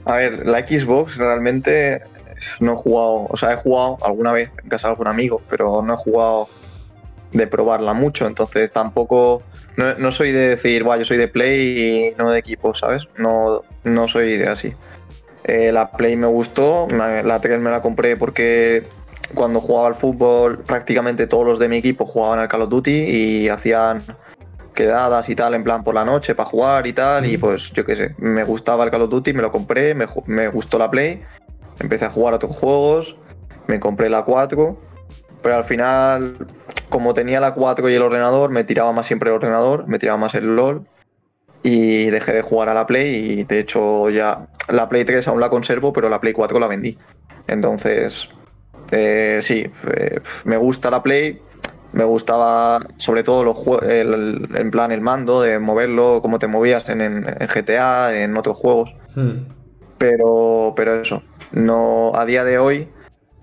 A 0.06 0.18
ver, 0.18 0.46
la 0.46 0.66
Xbox 0.66 1.18
realmente 1.18 2.02
no 2.60 2.74
he 2.74 2.76
jugado, 2.76 3.28
o 3.30 3.38
sea, 3.38 3.54
he 3.54 3.56
jugado 3.58 3.98
alguna 4.04 4.32
vez 4.32 4.52
en 4.64 4.70
casa 4.70 4.88
de 4.88 4.92
algún 4.92 5.08
amigo, 5.08 5.42
pero 5.50 5.82
no 5.82 5.94
he 5.94 5.98
jugado 5.98 6.48
de 7.32 7.48
probarla 7.48 7.94
mucho, 7.94 8.28
entonces 8.28 8.72
tampoco, 8.72 9.44
no, 9.76 10.12
soy 10.12 10.32
de 10.32 10.50
decir, 10.50 10.84
yo 10.84 11.06
soy 11.06 11.18
de 11.18 11.28
Play 11.28 12.14
y 12.14 12.16
no 12.18 12.30
de 12.30 12.40
equipo, 12.40 12.74
¿sabes? 12.74 13.08
No, 13.18 13.64
no 13.84 14.08
soy 14.08 14.38
de 14.38 14.48
así. 14.48 14.74
Eh, 15.48 15.72
la 15.72 15.92
Play 15.92 16.18
me 16.18 16.28
gustó, 16.28 16.88
la 16.90 17.40
3 17.40 17.60
me 17.60 17.70
la 17.70 17.82
compré 17.82 18.18
porque 18.18 18.84
cuando 19.34 19.60
jugaba 19.62 19.88
al 19.88 19.96
fútbol, 19.96 20.60
prácticamente 20.60 21.28
todos 21.28 21.46
los 21.46 21.60
de 21.60 21.70
mi 21.70 21.78
equipo 21.78 22.06
jugaban 22.06 22.40
al 22.40 22.48
Call 22.48 22.64
of 22.64 22.70
Duty 22.70 22.92
y 22.92 23.50
hacían 23.50 24.02
quedadas 24.74 25.28
y 25.30 25.36
tal, 25.36 25.56
en 25.56 25.64
plan 25.64 25.84
por 25.84 25.96
la 25.96 26.06
noche 26.06 26.36
para 26.36 26.50
jugar 26.50 26.88
y 26.88 26.94
tal. 26.94 27.26
Y 27.26 27.38
pues 27.38 27.72
yo 27.74 27.86
qué 27.86 27.96
sé, 27.96 28.16
me 28.18 28.44
gustaba 28.44 28.84
el 28.84 28.92
Call 28.92 29.02
of 29.04 29.10
Duty, 29.10 29.34
me 29.34 29.42
lo 29.42 29.52
compré, 29.52 29.96
me, 29.96 30.48
gustó 30.50 30.78
la 30.78 30.92
Play, 30.92 31.24
empecé 31.80 32.06
a 32.06 32.10
jugar 32.10 32.34
a 32.34 32.38
otros 32.38 32.56
juegos, 32.56 33.18
me 33.68 33.80
compré 33.80 34.10
la 34.10 34.24
4, 34.24 34.78
pero 35.42 35.56
al 35.56 35.64
final, 35.64 36.36
como 36.90 37.14
tenía 37.14 37.40
la 37.40 37.54
4 37.54 37.90
y 37.90 37.96
el 37.96 38.02
ordenador, 38.02 38.52
me 38.52 38.64
tiraba 38.64 38.92
más 38.92 39.06
siempre 39.08 39.30
el 39.30 39.36
ordenador, 39.36 39.88
me 39.88 40.00
tiraba 40.00 40.18
más 40.18 40.36
el 40.36 40.56
LOL. 40.56 40.86
Y 41.70 42.10
dejé 42.12 42.32
de 42.32 42.42
jugar 42.42 42.70
a 42.70 42.74
la 42.74 42.88
Play 42.88 43.40
y 43.40 43.44
de 43.44 43.60
hecho 43.60 44.10
ya 44.10 44.48
la 44.70 44.88
Play 44.88 45.04
3 45.04 45.28
aún 45.28 45.42
la 45.42 45.50
conservo, 45.50 45.92
pero 45.92 46.08
la 46.08 46.22
Play 46.22 46.32
4 46.32 46.60
la 46.62 46.68
vendí. 46.68 46.98
Entonces, 47.48 48.30
eh, 48.92 49.40
sí, 49.42 49.70
eh, 49.98 50.22
me 50.46 50.56
gusta 50.56 50.90
la 50.90 51.04
Play, 51.04 51.42
me 51.92 52.06
gustaba 52.06 52.80
sobre 52.96 53.24
todo 53.24 53.44
los 53.44 53.58
el, 53.84 54.48
en 54.56 54.72
plan 54.72 54.94
el 54.94 55.02
mando, 55.02 55.42
de 55.42 55.60
moverlo 55.60 56.22
como 56.22 56.40
te 56.40 56.48
movías 56.48 56.88
en, 56.88 57.24
GTA, 57.24 58.18
en 58.18 58.38
otros 58.38 58.56
juegos. 58.56 58.96
Hmm. 59.14 59.50
Pero, 59.98 60.72
pero 60.74 61.02
eso, 61.02 61.22
no 61.52 62.14
a 62.16 62.26
día 62.26 62.46
de 62.46 62.60
hoy, 62.60 62.88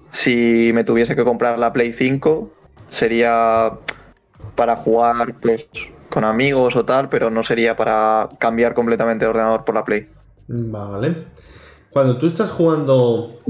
si 0.08 0.70
me 0.72 0.82
tuviese 0.82 1.14
que 1.14 1.24
comprar 1.24 1.58
la 1.58 1.74
Play 1.74 1.92
5, 1.92 2.50
sería 2.88 3.72
para 4.54 4.76
jugar 4.76 5.34
pues, 5.42 5.68
con 6.14 6.24
amigos 6.24 6.76
o 6.76 6.84
tal, 6.84 7.08
pero 7.08 7.28
no 7.28 7.42
sería 7.42 7.74
para 7.74 8.28
cambiar 8.38 8.72
completamente 8.72 9.24
el 9.24 9.30
ordenador 9.30 9.64
por 9.64 9.74
la 9.74 9.84
Play. 9.84 10.06
Vale. 10.46 11.24
Cuando 11.90 12.18
tú 12.18 12.28
estás 12.28 12.50
jugando 12.50 13.40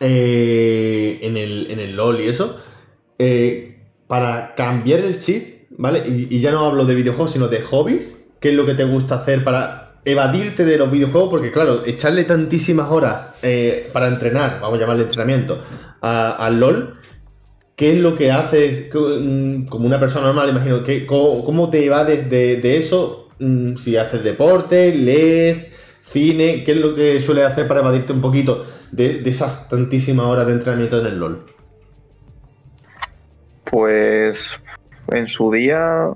eh, 0.00 1.18
en, 1.20 1.36
el, 1.36 1.70
en 1.70 1.78
el 1.78 1.94
LOL 1.94 2.20
y 2.20 2.28
eso, 2.28 2.58
eh, 3.18 3.84
para 4.06 4.54
cambiar 4.54 5.00
el 5.00 5.18
chip, 5.18 5.66
¿vale? 5.76 6.02
Y, 6.08 6.40
ya 6.40 6.52
no 6.52 6.60
hablo 6.64 6.86
de 6.86 6.94
videojuegos, 6.94 7.32
sino 7.32 7.48
de 7.48 7.60
hobbies. 7.60 8.26
¿Qué 8.40 8.48
es 8.48 8.54
lo 8.54 8.64
que 8.64 8.72
te 8.72 8.84
gusta 8.84 9.16
hacer 9.16 9.44
para 9.44 10.00
evadirte 10.06 10.64
de 10.64 10.78
los 10.78 10.90
videojuegos? 10.90 11.28
Porque, 11.28 11.52
claro, 11.52 11.84
echarle 11.84 12.24
tantísimas 12.24 12.90
horas 12.90 13.28
eh, 13.42 13.90
para 13.92 14.08
entrenar, 14.08 14.58
vamos 14.62 14.78
a 14.78 14.80
llamarle 14.80 15.02
entrenamiento, 15.02 15.62
al 16.00 16.58
LOL. 16.58 16.99
¿Qué 17.80 17.92
es 17.92 17.96
lo 17.96 18.14
que 18.14 18.30
haces 18.30 18.90
mm, 18.92 19.64
como 19.64 19.86
una 19.86 19.98
persona 19.98 20.26
normal? 20.26 20.50
Imagino, 20.50 20.84
que, 20.84 21.06
cómo, 21.06 21.70
te 21.70 21.82
evades 21.82 22.28
de, 22.28 22.76
eso? 22.76 23.30
Mm, 23.38 23.76
si 23.76 23.96
haces 23.96 24.22
deporte, 24.22 24.94
lees, 24.94 25.74
cine, 26.02 26.62
¿qué 26.62 26.72
es 26.72 26.76
lo 26.76 26.94
que 26.94 27.18
suele 27.22 27.42
hacer 27.42 27.66
para 27.66 27.80
evadirte 27.80 28.12
un 28.12 28.20
poquito 28.20 28.66
de, 28.92 29.22
esas 29.24 29.66
tantísimas 29.70 30.26
horas 30.26 30.46
de 30.46 30.52
entrenamiento 30.52 31.00
en 31.00 31.06
el 31.06 31.18
LOL? 31.18 31.46
Pues 33.64 34.60
en 35.08 35.26
su 35.26 35.50
día, 35.50 36.08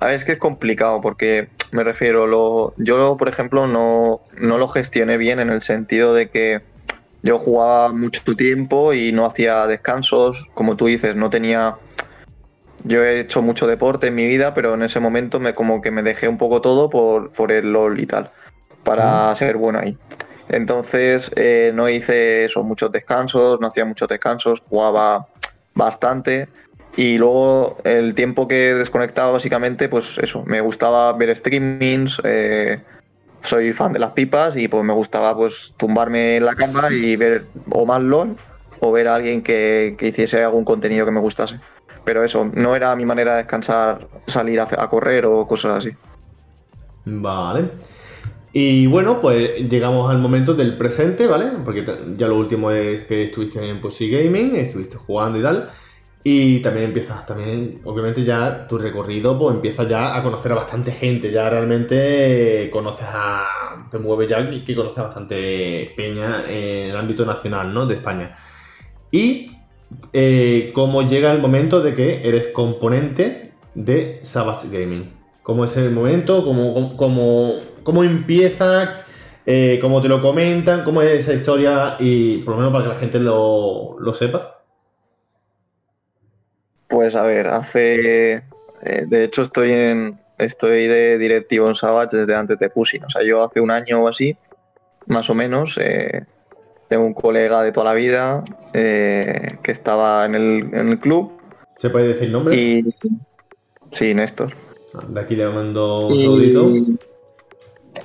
a 0.00 0.06
ver, 0.06 0.14
es 0.16 0.24
que 0.24 0.32
es 0.32 0.38
complicado 0.38 1.00
porque 1.00 1.50
me 1.70 1.84
refiero, 1.84 2.26
lo, 2.26 2.74
yo 2.78 3.16
por 3.16 3.28
ejemplo 3.28 3.68
no, 3.68 4.22
no 4.40 4.58
lo 4.58 4.66
gestioné 4.66 5.18
bien 5.18 5.38
en 5.38 5.50
el 5.50 5.62
sentido 5.62 6.14
de 6.14 6.30
que 6.30 6.62
yo 7.22 7.38
jugaba 7.38 7.92
mucho 7.92 8.22
tiempo 8.36 8.92
y 8.92 9.12
no 9.12 9.26
hacía 9.26 9.66
descansos, 9.66 10.46
como 10.54 10.76
tú 10.76 10.86
dices, 10.86 11.16
no 11.16 11.30
tenía 11.30 11.76
yo 12.84 13.04
he 13.04 13.20
hecho 13.20 13.42
mucho 13.42 13.68
deporte 13.68 14.08
en 14.08 14.16
mi 14.16 14.26
vida, 14.26 14.54
pero 14.54 14.74
en 14.74 14.82
ese 14.82 14.98
momento 14.98 15.38
me 15.38 15.54
como 15.54 15.80
que 15.80 15.92
me 15.92 16.02
dejé 16.02 16.26
un 16.26 16.36
poco 16.36 16.60
todo 16.60 16.90
por, 16.90 17.30
por 17.30 17.52
el 17.52 17.72
LOL 17.72 18.00
y 18.00 18.06
tal 18.06 18.32
para 18.84 19.34
ser 19.36 19.56
bueno 19.56 19.78
ahí. 19.78 19.96
Entonces 20.48 21.30
eh, 21.36 21.72
no 21.74 21.88
hice 21.88 22.44
eso, 22.44 22.62
muchos 22.62 22.90
descansos, 22.92 23.60
no 23.60 23.68
hacía 23.68 23.84
muchos 23.84 24.08
descansos, 24.08 24.60
jugaba 24.68 25.28
bastante. 25.74 26.48
Y 26.96 27.16
luego 27.16 27.78
el 27.84 28.14
tiempo 28.14 28.46
que 28.48 28.74
desconectaba 28.74 29.32
básicamente, 29.32 29.88
pues 29.88 30.18
eso, 30.18 30.44
me 30.44 30.60
gustaba 30.60 31.12
ver 31.14 31.34
streamings, 31.34 32.20
eh, 32.24 32.80
soy 33.42 33.72
fan 33.72 33.92
de 33.92 33.98
las 33.98 34.12
pipas 34.12 34.56
y 34.56 34.68
pues 34.68 34.84
me 34.84 34.92
gustaba 34.92 35.36
pues 35.36 35.74
tumbarme 35.76 36.36
en 36.36 36.44
la 36.44 36.54
cama 36.54 36.90
y 36.90 37.16
ver 37.16 37.44
o 37.70 37.84
más 37.86 38.02
LOL 38.02 38.36
o 38.80 38.92
ver 38.92 39.08
a 39.08 39.16
alguien 39.16 39.42
que, 39.42 39.96
hiciese 40.00 40.42
algún 40.42 40.64
contenido 40.64 41.04
que 41.04 41.12
me 41.12 41.20
gustase. 41.20 41.60
Pero 42.04 42.24
eso, 42.24 42.50
no 42.52 42.74
era 42.74 42.96
mi 42.96 43.04
manera 43.04 43.32
de 43.32 43.38
descansar, 43.38 44.08
salir 44.26 44.60
a 44.60 44.88
correr 44.88 45.24
o 45.26 45.46
cosas 45.46 45.78
así. 45.78 45.90
Vale. 47.04 47.70
Y 48.52 48.86
bueno, 48.86 49.20
pues 49.20 49.68
llegamos 49.68 50.10
al 50.10 50.18
momento 50.18 50.54
del 50.54 50.76
presente, 50.76 51.26
¿vale? 51.26 51.46
Porque 51.64 51.86
ya 52.18 52.26
lo 52.26 52.36
último 52.36 52.70
es 52.70 53.04
que 53.04 53.24
estuviste 53.24 53.66
en 53.66 53.80
Pussy 53.80 54.10
Gaming, 54.10 54.56
estuviste 54.56 54.98
jugando 54.98 55.38
y 55.38 55.42
tal. 55.42 55.70
Y 56.24 56.60
también 56.60 56.86
empiezas, 56.86 57.26
también, 57.26 57.80
obviamente 57.84 58.22
ya 58.22 58.68
tu 58.68 58.78
recorrido, 58.78 59.36
pues 59.36 59.56
empiezas 59.56 59.88
ya 59.88 60.16
a 60.16 60.22
conocer 60.22 60.52
a 60.52 60.56
bastante 60.56 60.92
gente, 60.92 61.32
ya 61.32 61.50
realmente 61.50 62.70
conoces 62.72 63.06
a, 63.08 63.88
te 63.90 63.98
mueves 63.98 64.28
ya 64.28 64.48
que 64.64 64.76
conoces 64.76 64.98
a 64.98 65.02
bastante 65.04 65.92
peña 65.96 66.44
en 66.48 66.90
el 66.90 66.96
ámbito 66.96 67.26
nacional, 67.26 67.74
¿no? 67.74 67.86
De 67.86 67.96
España. 67.96 68.36
Y 69.10 69.50
eh, 70.12 70.70
cómo 70.74 71.02
llega 71.02 71.32
el 71.32 71.40
momento 71.40 71.80
de 71.80 71.94
que 71.94 72.26
eres 72.26 72.48
componente 72.48 73.52
de 73.74 74.20
Savage 74.22 74.68
Gaming. 74.68 75.10
¿Cómo 75.42 75.64
es 75.64 75.76
el 75.76 75.90
momento? 75.90 76.44
¿Cómo, 76.44 76.96
cómo, 76.96 77.52
cómo 77.82 78.04
empieza? 78.04 79.04
Eh, 79.44 79.78
¿Cómo 79.80 80.00
te 80.00 80.08
lo 80.08 80.22
comentan? 80.22 80.84
¿Cómo 80.84 81.02
es 81.02 81.20
esa 81.20 81.34
historia? 81.34 81.96
Y 81.98 82.38
por 82.38 82.54
lo 82.54 82.58
menos 82.58 82.72
para 82.72 82.84
que 82.84 82.90
la 82.90 82.96
gente 82.96 83.18
lo, 83.18 83.96
sepa. 84.14 84.61
Pues 87.02 87.16
a 87.16 87.22
ver, 87.22 87.48
hace. 87.48 88.34
Eh, 88.36 89.06
de 89.08 89.24
hecho, 89.24 89.42
estoy 89.42 89.72
en. 89.72 90.20
Estoy 90.38 90.86
de 90.86 91.18
directivo 91.18 91.66
en 91.66 91.74
Savage 91.74 92.16
desde 92.16 92.36
antes 92.36 92.60
de 92.60 92.70
Pusin. 92.70 93.02
O 93.02 93.10
sea, 93.10 93.24
yo 93.24 93.42
hace 93.42 93.60
un 93.60 93.72
año 93.72 94.04
o 94.04 94.08
así, 94.08 94.36
más 95.06 95.28
o 95.28 95.34
menos, 95.34 95.76
eh, 95.80 96.24
tengo 96.88 97.04
un 97.04 97.12
colega 97.12 97.60
de 97.62 97.72
toda 97.72 97.86
la 97.86 97.94
vida 97.94 98.44
que 98.72 99.58
estaba 99.64 100.24
en 100.26 100.36
el, 100.36 100.70
en 100.74 100.90
el 100.90 101.00
club. 101.00 101.32
¿Se 101.76 101.90
puede 101.90 102.06
decir 102.06 102.30
nombre? 102.30 102.54
Y, 102.54 102.94
sí, 103.90 104.14
Néstor. 104.14 104.52
De 105.08 105.20
aquí 105.20 105.34
le 105.34 105.48
mando 105.48 106.06
un 106.06 106.20
saludito. 106.20 106.72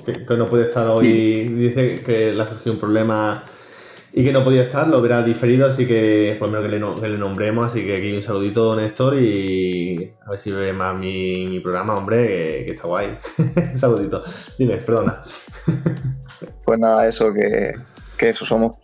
Que, 0.04 0.36
no 0.36 0.48
puede 0.48 0.64
estar 0.64 0.88
hoy. 0.88 1.44
Dice 1.44 2.02
que 2.04 2.32
le 2.32 2.42
ha 2.42 2.46
surgido 2.46 2.72
un 2.72 2.80
problema 2.80 3.44
y 4.18 4.24
que 4.24 4.32
no 4.32 4.42
podía 4.42 4.62
estar, 4.62 4.88
lo 4.88 4.98
hubiera 4.98 5.22
diferido, 5.22 5.68
así 5.68 5.86
que 5.86 6.34
por 6.40 6.50
lo 6.50 6.60
menos 6.60 7.00
que 7.00 7.08
le, 7.08 7.16
nombremos, 7.16 7.70
así 7.70 7.86
que 7.86 7.98
aquí 7.98 8.16
un 8.16 8.22
saludito 8.24 8.74
Néstor 8.74 9.14
y 9.14 10.12
a 10.26 10.30
ver 10.30 10.40
si 10.40 10.50
ve 10.50 10.72
más 10.72 10.98
mi, 10.98 11.60
programa, 11.60 11.96
hombre, 11.96 12.64
que, 12.64 12.72
está 12.72 12.88
guay. 12.88 13.16
un 13.38 13.78
saludito. 13.78 14.20
Dime, 14.58 14.78
perdona. 14.78 15.22
pues 16.64 16.78
nada, 16.80 17.06
eso, 17.06 17.32
que, 17.32 17.74
que 18.16 18.30
eso 18.30 18.44
somos 18.44 18.76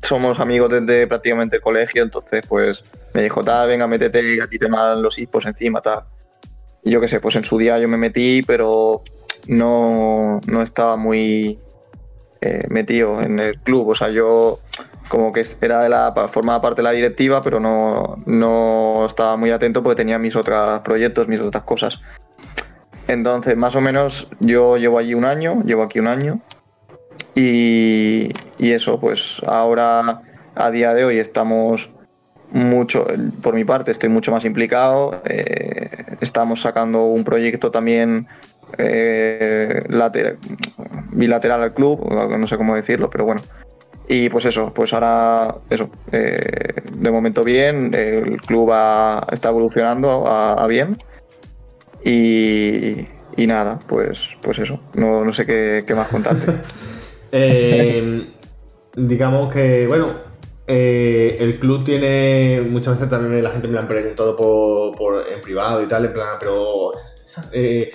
somos 0.00 0.40
amigos 0.40 0.70
desde 0.70 1.06
prácticamente 1.08 1.56
el 1.56 1.62
colegio, 1.62 2.02
entonces 2.02 2.42
pues 2.48 2.86
me 3.12 3.22
dijo, 3.22 3.44
tal, 3.44 3.68
venga, 3.68 3.86
métete, 3.86 4.40
a 4.40 4.46
ti 4.46 4.58
te 4.58 4.68
mandan 4.70 5.02
los 5.02 5.18
hispos 5.18 5.44
encima, 5.44 5.82
tal. 5.82 6.04
Y 6.82 6.90
yo 6.90 7.02
qué 7.02 7.08
sé, 7.08 7.20
pues 7.20 7.36
en 7.36 7.44
su 7.44 7.58
día 7.58 7.78
yo 7.78 7.86
me 7.86 7.98
metí, 7.98 8.40
pero 8.46 9.02
no, 9.46 10.40
no 10.46 10.62
estaba 10.62 10.96
muy 10.96 11.58
eh, 12.44 12.66
metido 12.68 13.20
en 13.22 13.38
el 13.38 13.58
club. 13.58 13.88
O 13.88 13.94
sea, 13.94 14.10
yo 14.10 14.58
como 15.08 15.32
que 15.32 15.44
era 15.60 15.80
de 15.82 15.88
la 15.88 16.12
formaba 16.30 16.60
parte 16.60 16.80
de 16.80 16.82
la 16.84 16.90
directiva, 16.90 17.40
pero 17.42 17.58
no, 17.58 18.16
no 18.26 19.06
estaba 19.06 19.36
muy 19.36 19.50
atento 19.50 19.82
porque 19.82 19.96
tenía 19.96 20.18
mis 20.18 20.36
otros 20.36 20.80
proyectos, 20.80 21.26
mis 21.26 21.40
otras 21.40 21.64
cosas. 21.64 22.00
Entonces, 23.08 23.56
más 23.56 23.76
o 23.76 23.80
menos, 23.80 24.28
yo 24.40 24.76
llevo 24.76 24.98
allí 24.98 25.14
un 25.14 25.24
año, 25.24 25.62
llevo 25.64 25.82
aquí 25.82 26.00
un 26.00 26.08
año. 26.08 26.40
Y, 27.34 28.30
y 28.58 28.72
eso, 28.72 29.00
pues 29.00 29.40
ahora, 29.46 30.22
a 30.54 30.70
día 30.70 30.94
de 30.94 31.04
hoy, 31.04 31.18
estamos 31.18 31.90
mucho, 32.50 33.06
por 33.42 33.54
mi 33.54 33.64
parte, 33.64 33.90
estoy 33.90 34.08
mucho 34.08 34.32
más 34.32 34.44
implicado. 34.44 35.20
Eh, 35.24 36.16
estamos 36.20 36.62
sacando 36.62 37.04
un 37.04 37.24
proyecto 37.24 37.70
también 37.70 38.26
eh, 38.78 39.80
bilateral 41.12 41.62
al 41.62 41.74
club, 41.74 42.08
no 42.10 42.46
sé 42.46 42.56
cómo 42.56 42.74
decirlo, 42.74 43.10
pero 43.10 43.24
bueno. 43.24 43.42
Y 44.06 44.28
pues 44.28 44.44
eso, 44.44 44.72
pues 44.74 44.92
ahora, 44.92 45.56
eso, 45.70 45.90
eh, 46.12 46.82
de 46.94 47.10
momento 47.10 47.42
bien, 47.42 47.94
el 47.94 48.36
club 48.42 48.70
está 49.32 49.48
evolucionando 49.48 50.26
a, 50.26 50.66
bien. 50.66 50.96
Y, 52.04 53.06
nada, 53.46 53.78
pues, 53.88 54.36
pues 54.42 54.58
eso, 54.58 54.78
no, 54.94 55.32
sé 55.32 55.46
qué, 55.46 55.94
más 55.94 56.08
contarte. 56.08 56.52
digamos 58.96 59.52
que, 59.52 59.86
bueno, 59.86 60.14
eh, 60.66 61.36
el 61.40 61.58
club 61.58 61.84
tiene, 61.84 62.62
muchas 62.70 62.98
veces 62.98 63.10
también 63.10 63.42
la 63.42 63.50
gente 63.50 63.68
me 63.68 63.74
lo 63.74 63.80
han 63.80 63.88
preguntado 63.88 64.34
por, 64.36 65.24
en 65.30 65.40
privado 65.40 65.82
y 65.82 65.86
tal, 65.86 66.06
en 66.06 66.12
plan, 66.12 66.36
pero 66.40 66.92
eh, 67.52 67.92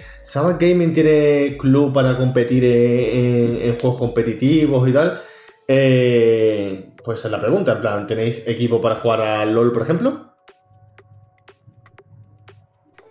Gaming 0.59 0.93
tiene 0.93 1.57
club 1.57 1.93
para 1.93 2.17
competir 2.17 2.63
en, 2.65 3.75
juegos 3.79 3.99
competitivos 3.99 4.87
y 4.87 4.93
tal. 4.93 5.21
Eh, 5.67 6.89
pues 7.03 7.23
es 7.23 7.31
la 7.31 7.39
pregunta, 7.39 7.73
en 7.73 7.81
plan, 7.81 8.07
¿tenéis 8.07 8.47
equipo 8.47 8.81
para 8.81 8.95
jugar 8.95 9.21
al 9.21 9.53
LOL, 9.53 9.71
por 9.71 9.83
ejemplo? 9.83 10.33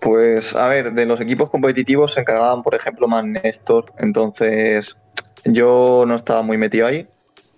Pues 0.01 0.55
a 0.55 0.69
ver, 0.69 0.93
de 0.93 1.07
los 1.07 1.21
equipos 1.21 1.51
competitivos 1.51 2.15
se 2.15 2.21
encargaban, 2.21 2.63
por 2.63 2.75
ejemplo, 2.75 3.09
más 3.09 3.25
Néstor, 3.25 3.93
entonces 3.99 4.97
yo 5.45 6.05
no 6.07 6.15
estaba 6.15 6.43
muy 6.43 6.57
metido 6.57 6.87
ahí. 6.87 7.09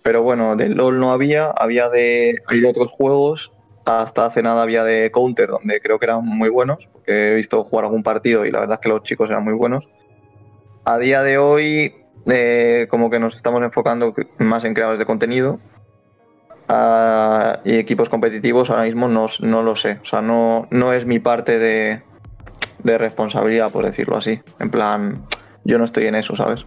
Pero 0.03 0.23
bueno, 0.23 0.57
de 0.57 0.69
LOL 0.71 0.99
no 0.99 1.13
había, 1.13 1.47
había 1.51 1.89
de, 1.89 2.43
hay 2.47 2.61
de 2.61 2.69
otros 2.69 2.91
juegos, 2.91 3.53
hasta 3.99 4.27
hace 4.27 4.43
nada 4.43 4.63
había 4.63 4.85
de 4.85 5.11
Counter, 5.11 5.49
donde 5.49 5.81
creo 5.81 5.99
que 5.99 6.07
eran 6.07 6.25
muy 6.25 6.49
buenos, 6.49 6.89
porque 6.93 7.33
he 7.33 7.35
visto 7.35 7.65
jugar 7.65 7.85
algún 7.87 8.03
partido 8.03 8.47
y 8.47 8.51
la 8.51 8.61
verdad 8.61 8.75
es 8.75 8.81
que 8.81 8.89
los 8.89 9.03
chicos 9.03 9.31
eran 9.31 9.45
muy 9.45 9.55
buenos. 9.55 9.85
A 10.85 10.99
día 10.99 11.23
de 11.23 11.39
hoy, 11.39 11.95
eh, 12.27 12.87
como 12.91 13.11
que 13.11 13.19
nos 13.19 13.35
estamos 13.35 13.63
enfocando 13.63 14.15
más 14.39 14.65
en 14.65 14.75
creadores 14.75 14.99
de 14.99 15.07
contenido 15.07 15.59
ah, 16.69 17.61
y 17.65 17.75
equipos 17.77 18.09
competitivos, 18.09 18.71
ahora 18.71 18.85
mismo 18.85 19.09
no, 19.09 19.27
no, 19.41 19.63
lo 19.63 19.77
sé, 19.77 19.99
o 20.03 20.05
sea, 20.05 20.23
no, 20.23 20.69
no 20.71 20.93
es 20.93 21.07
mi 21.07 21.19
parte 21.19 21.59
de, 21.59 22.03
de 22.83 22.99
responsabilidad, 22.99 23.71
por 23.71 23.85
decirlo 23.85 24.17
así. 24.17 24.41
En 24.59 24.71
plan, 24.71 25.27
yo 25.65 25.79
no 25.79 25.85
estoy 25.85 26.07
en 26.07 26.15
eso, 26.15 26.37
¿sabes? 26.37 26.65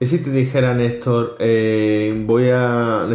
¿Y 0.00 0.06
si 0.06 0.18
te 0.18 0.30
dijera, 0.30 0.74
Néstor, 0.74 1.36
eh, 1.38 2.12
voy 2.26 2.50
a 2.52 3.06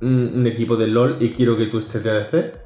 un, 0.00 0.46
equipo 0.46 0.76
de 0.76 0.86
LOL 0.86 1.16
y 1.18 1.30
quiero 1.30 1.56
que 1.56 1.66
tú 1.66 1.80
estés 1.80 2.04
de 2.04 2.10
ADC? 2.10 2.65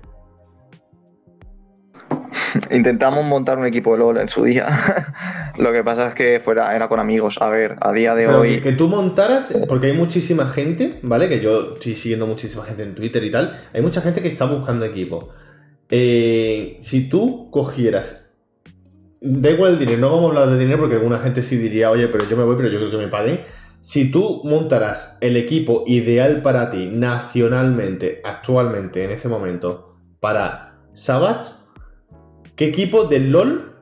Intentamos 2.70 3.24
montar 3.24 3.58
un 3.58 3.66
equipo 3.66 3.92
de 3.92 3.98
LOL 3.98 4.18
en 4.18 4.28
su 4.28 4.44
día. 4.44 5.52
Lo 5.58 5.72
que 5.72 5.82
pasa 5.84 6.08
es 6.08 6.14
que 6.14 6.40
fuera, 6.40 6.74
era 6.74 6.88
con 6.88 7.00
amigos. 7.00 7.38
A 7.40 7.48
ver, 7.48 7.76
a 7.80 7.92
día 7.92 8.14
de 8.14 8.28
hoy. 8.28 8.60
Que, 8.60 8.72
tú 8.72 8.88
montaras, 8.88 9.56
porque 9.68 9.88
hay 9.88 9.92
muchísima 9.92 10.48
gente, 10.48 10.98
¿vale? 11.02 11.28
Que 11.28 11.40
yo 11.40 11.74
estoy 11.74 11.94
siguiendo 11.94 12.26
muchísima 12.26 12.64
gente 12.64 12.82
en 12.82 12.94
Twitter 12.94 13.22
y 13.24 13.30
tal. 13.30 13.60
Hay 13.72 13.82
mucha 13.82 14.00
gente 14.00 14.22
que 14.22 14.28
está 14.28 14.46
buscando 14.46 14.84
equipo. 14.84 15.30
Eh, 15.88 16.78
si 16.82 17.08
tú 17.08 17.50
cogieras. 17.50 18.16
Da 19.22 19.50
igual 19.50 19.72
el 19.72 19.78
dinero, 19.78 19.98
no 19.98 20.10
vamos 20.10 20.24
a 20.24 20.40
hablar 20.40 20.54
de 20.56 20.58
dinero 20.58 20.78
porque 20.78 20.94
alguna 20.94 21.18
gente 21.18 21.42
sí 21.42 21.58
diría, 21.58 21.90
oye, 21.90 22.08
pero 22.08 22.26
yo 22.26 22.38
me 22.38 22.44
voy, 22.44 22.56
pero 22.56 22.70
yo 22.70 22.78
creo 22.78 22.90
que 22.90 22.96
me 22.96 23.08
paguen 23.08 23.40
si 23.82 24.10
tú 24.10 24.42
montaras 24.44 25.16
el 25.20 25.36
equipo 25.36 25.84
ideal 25.86 26.42
para 26.42 26.70
ti 26.70 26.86
nacionalmente, 26.92 28.20
actualmente, 28.24 29.04
en 29.04 29.10
este 29.10 29.28
momento, 29.28 29.96
para 30.20 30.80
Savage, 30.92 31.50
¿qué 32.60 32.66
equipo 32.66 33.04
del 33.04 33.32
LOL 33.32 33.72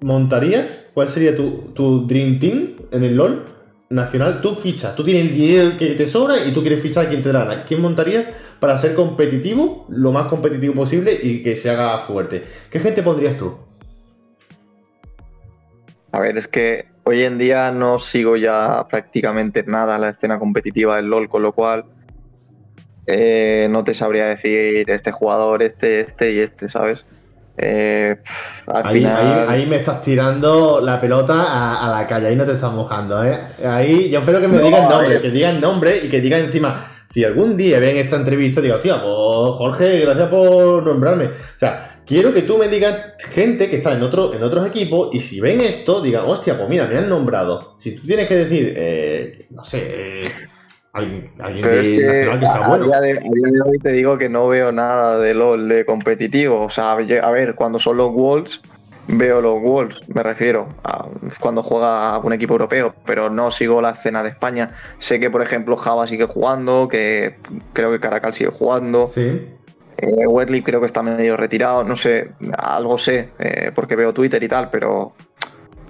montarías? 0.00 0.90
¿Cuál 0.94 1.08
sería 1.08 1.36
tu, 1.36 2.06
Dream 2.08 2.40
Team 2.40 2.74
en 2.90 3.04
el 3.04 3.14
LOL 3.14 3.44
nacional? 3.88 4.40
Tú 4.40 4.56
fichas, 4.56 4.96
tú 4.96 5.04
tienes 5.04 5.26
el 5.26 5.34
dinero 5.36 5.78
que 5.78 5.90
te 5.90 6.08
sobra 6.08 6.44
y 6.44 6.52
tú 6.52 6.60
quieres 6.60 6.82
fichar 6.82 7.06
a 7.06 7.08
quien 7.08 7.22
te 7.22 7.30
da 7.30 7.64
¿Quién 7.68 7.80
montarías 7.80 8.26
para 8.58 8.76
ser 8.78 8.96
competitivo, 8.96 9.86
lo 9.90 10.10
más 10.10 10.26
competitivo 10.26 10.74
posible 10.74 11.16
y 11.22 11.40
que 11.40 11.54
se 11.54 11.70
haga 11.70 12.00
fuerte? 12.00 12.42
¿Qué 12.68 12.80
gente 12.80 13.04
pondrías 13.04 13.36
tú? 13.36 13.56
A 16.10 16.18
ver, 16.18 16.36
es 16.36 16.48
que 16.48 16.86
hoy 17.04 17.22
en 17.22 17.38
día 17.38 17.70
no 17.70 18.00
sigo 18.00 18.36
ya 18.36 18.88
prácticamente 18.88 19.62
nada 19.62 20.00
la 20.00 20.08
escena 20.08 20.40
competitiva 20.40 20.96
del 20.96 21.06
LOL, 21.06 21.28
con 21.28 21.42
lo 21.42 21.52
cual 21.52 21.84
eh, 23.06 23.68
no 23.70 23.84
te 23.84 23.94
sabría 23.94 24.24
decir 24.24 24.90
este 24.90 25.12
jugador, 25.12 25.62
este, 25.62 26.00
este 26.00 26.32
y 26.32 26.40
este, 26.40 26.68
¿sabes? 26.68 27.04
Eh, 27.62 28.16
ahí, 28.66 29.66
me 29.66 29.76
estás 29.76 30.00
tirando 30.00 30.80
la 30.80 30.98
pelota 30.98 31.84
a, 31.84 31.90
la 31.90 32.06
calle, 32.06 32.28
ahí 32.28 32.36
no 32.36 32.46
te 32.46 32.52
estás 32.52 32.72
mojando, 32.72 33.22
¿eh? 33.22 33.38
Ahí 33.64 34.08
yo 34.08 34.20
espero 34.20 34.40
que 34.40 34.48
me 34.48 34.60
digan 34.60 34.88
nombre, 34.88 35.20
que 35.20 35.30
digan 35.30 35.60
nombre 35.60 36.00
y 36.04 36.08
que 36.08 36.20
digan 36.22 36.40
encima, 36.40 36.88
si 37.10 37.22
algún 37.22 37.56
día 37.56 37.78
ven 37.78 37.98
esta 37.98 38.16
entrevista, 38.16 38.62
digo, 38.62 38.76
hostia, 38.76 38.94
pues 38.94 39.56
Jorge, 39.56 40.00
gracias 40.00 40.28
por 40.28 40.82
nombrarme. 40.84 41.26
O 41.26 41.56
sea, 41.56 42.00
quiero 42.06 42.32
que 42.32 42.42
tú 42.42 42.56
me 42.56 42.68
digas 42.68 43.14
gente 43.30 43.68
que 43.68 43.76
está 43.76 43.92
en, 43.92 44.02
otro, 44.02 44.32
en 44.32 44.42
otros 44.42 44.66
equipos 44.66 45.10
y 45.12 45.20
si 45.20 45.40
ven 45.40 45.60
esto, 45.60 46.00
digan, 46.00 46.24
hostia, 46.26 46.56
pues 46.56 46.68
mira, 46.68 46.86
me 46.86 46.96
han 46.96 47.08
nombrado. 47.08 47.74
Si 47.78 47.94
tú 47.94 48.06
tienes 48.06 48.26
que 48.26 48.36
decir, 48.36 48.74
eh, 48.76 49.46
no 49.50 49.64
sé, 49.64 50.22
eh, 50.22 50.32
alguien, 50.92 51.30
de 51.36 52.26
nacional 52.26 52.40
que 52.40 52.46
sea 52.46 52.68
bueno. 52.68 52.94
A 52.94 53.00
día, 53.00 53.20
de, 53.20 53.62
hoy 53.64 53.78
te 53.78 53.92
digo 53.92 54.18
que 54.18 54.28
no 54.28 54.48
veo 54.48 54.72
nada 54.72 55.18
de 55.18 55.34
LOL 55.34 55.68
de 55.68 55.84
competitivo. 55.84 56.64
O 56.64 56.70
sea, 56.70 56.92
a 56.92 57.30
ver, 57.30 57.54
cuando 57.54 57.78
son 57.78 57.96
los 57.96 58.12
Wolves, 58.12 58.60
veo 59.08 59.40
los 59.40 59.60
Wolves, 59.60 60.00
me 60.08 60.22
refiero, 60.22 60.68
a 60.84 61.06
cuando 61.40 61.62
juega 61.62 62.18
un 62.18 62.32
equipo 62.32 62.54
europeo, 62.54 62.94
pero 63.04 63.30
no 63.30 63.50
sigo 63.50 63.80
la 63.80 63.90
escena 63.90 64.22
de 64.22 64.30
España. 64.30 64.74
Sé 64.98 65.20
que, 65.20 65.30
por 65.30 65.42
ejemplo, 65.42 65.76
Java 65.76 66.06
sigue 66.06 66.26
jugando, 66.26 66.88
que 66.88 67.36
creo 67.72 67.90
que 67.90 68.00
Caracal 68.00 68.34
sigue 68.34 68.50
jugando. 68.50 69.08
Sí. 69.08 69.48
Eh, 69.98 70.62
creo 70.64 70.80
que 70.80 70.86
está 70.86 71.02
medio 71.02 71.36
retirado, 71.36 71.84
no 71.84 71.94
sé, 71.94 72.30
algo 72.56 72.96
sé, 72.96 73.28
eh, 73.38 73.70
porque 73.74 73.96
veo 73.96 74.14
Twitter 74.14 74.42
y 74.42 74.48
tal, 74.48 74.70
pero 74.70 75.12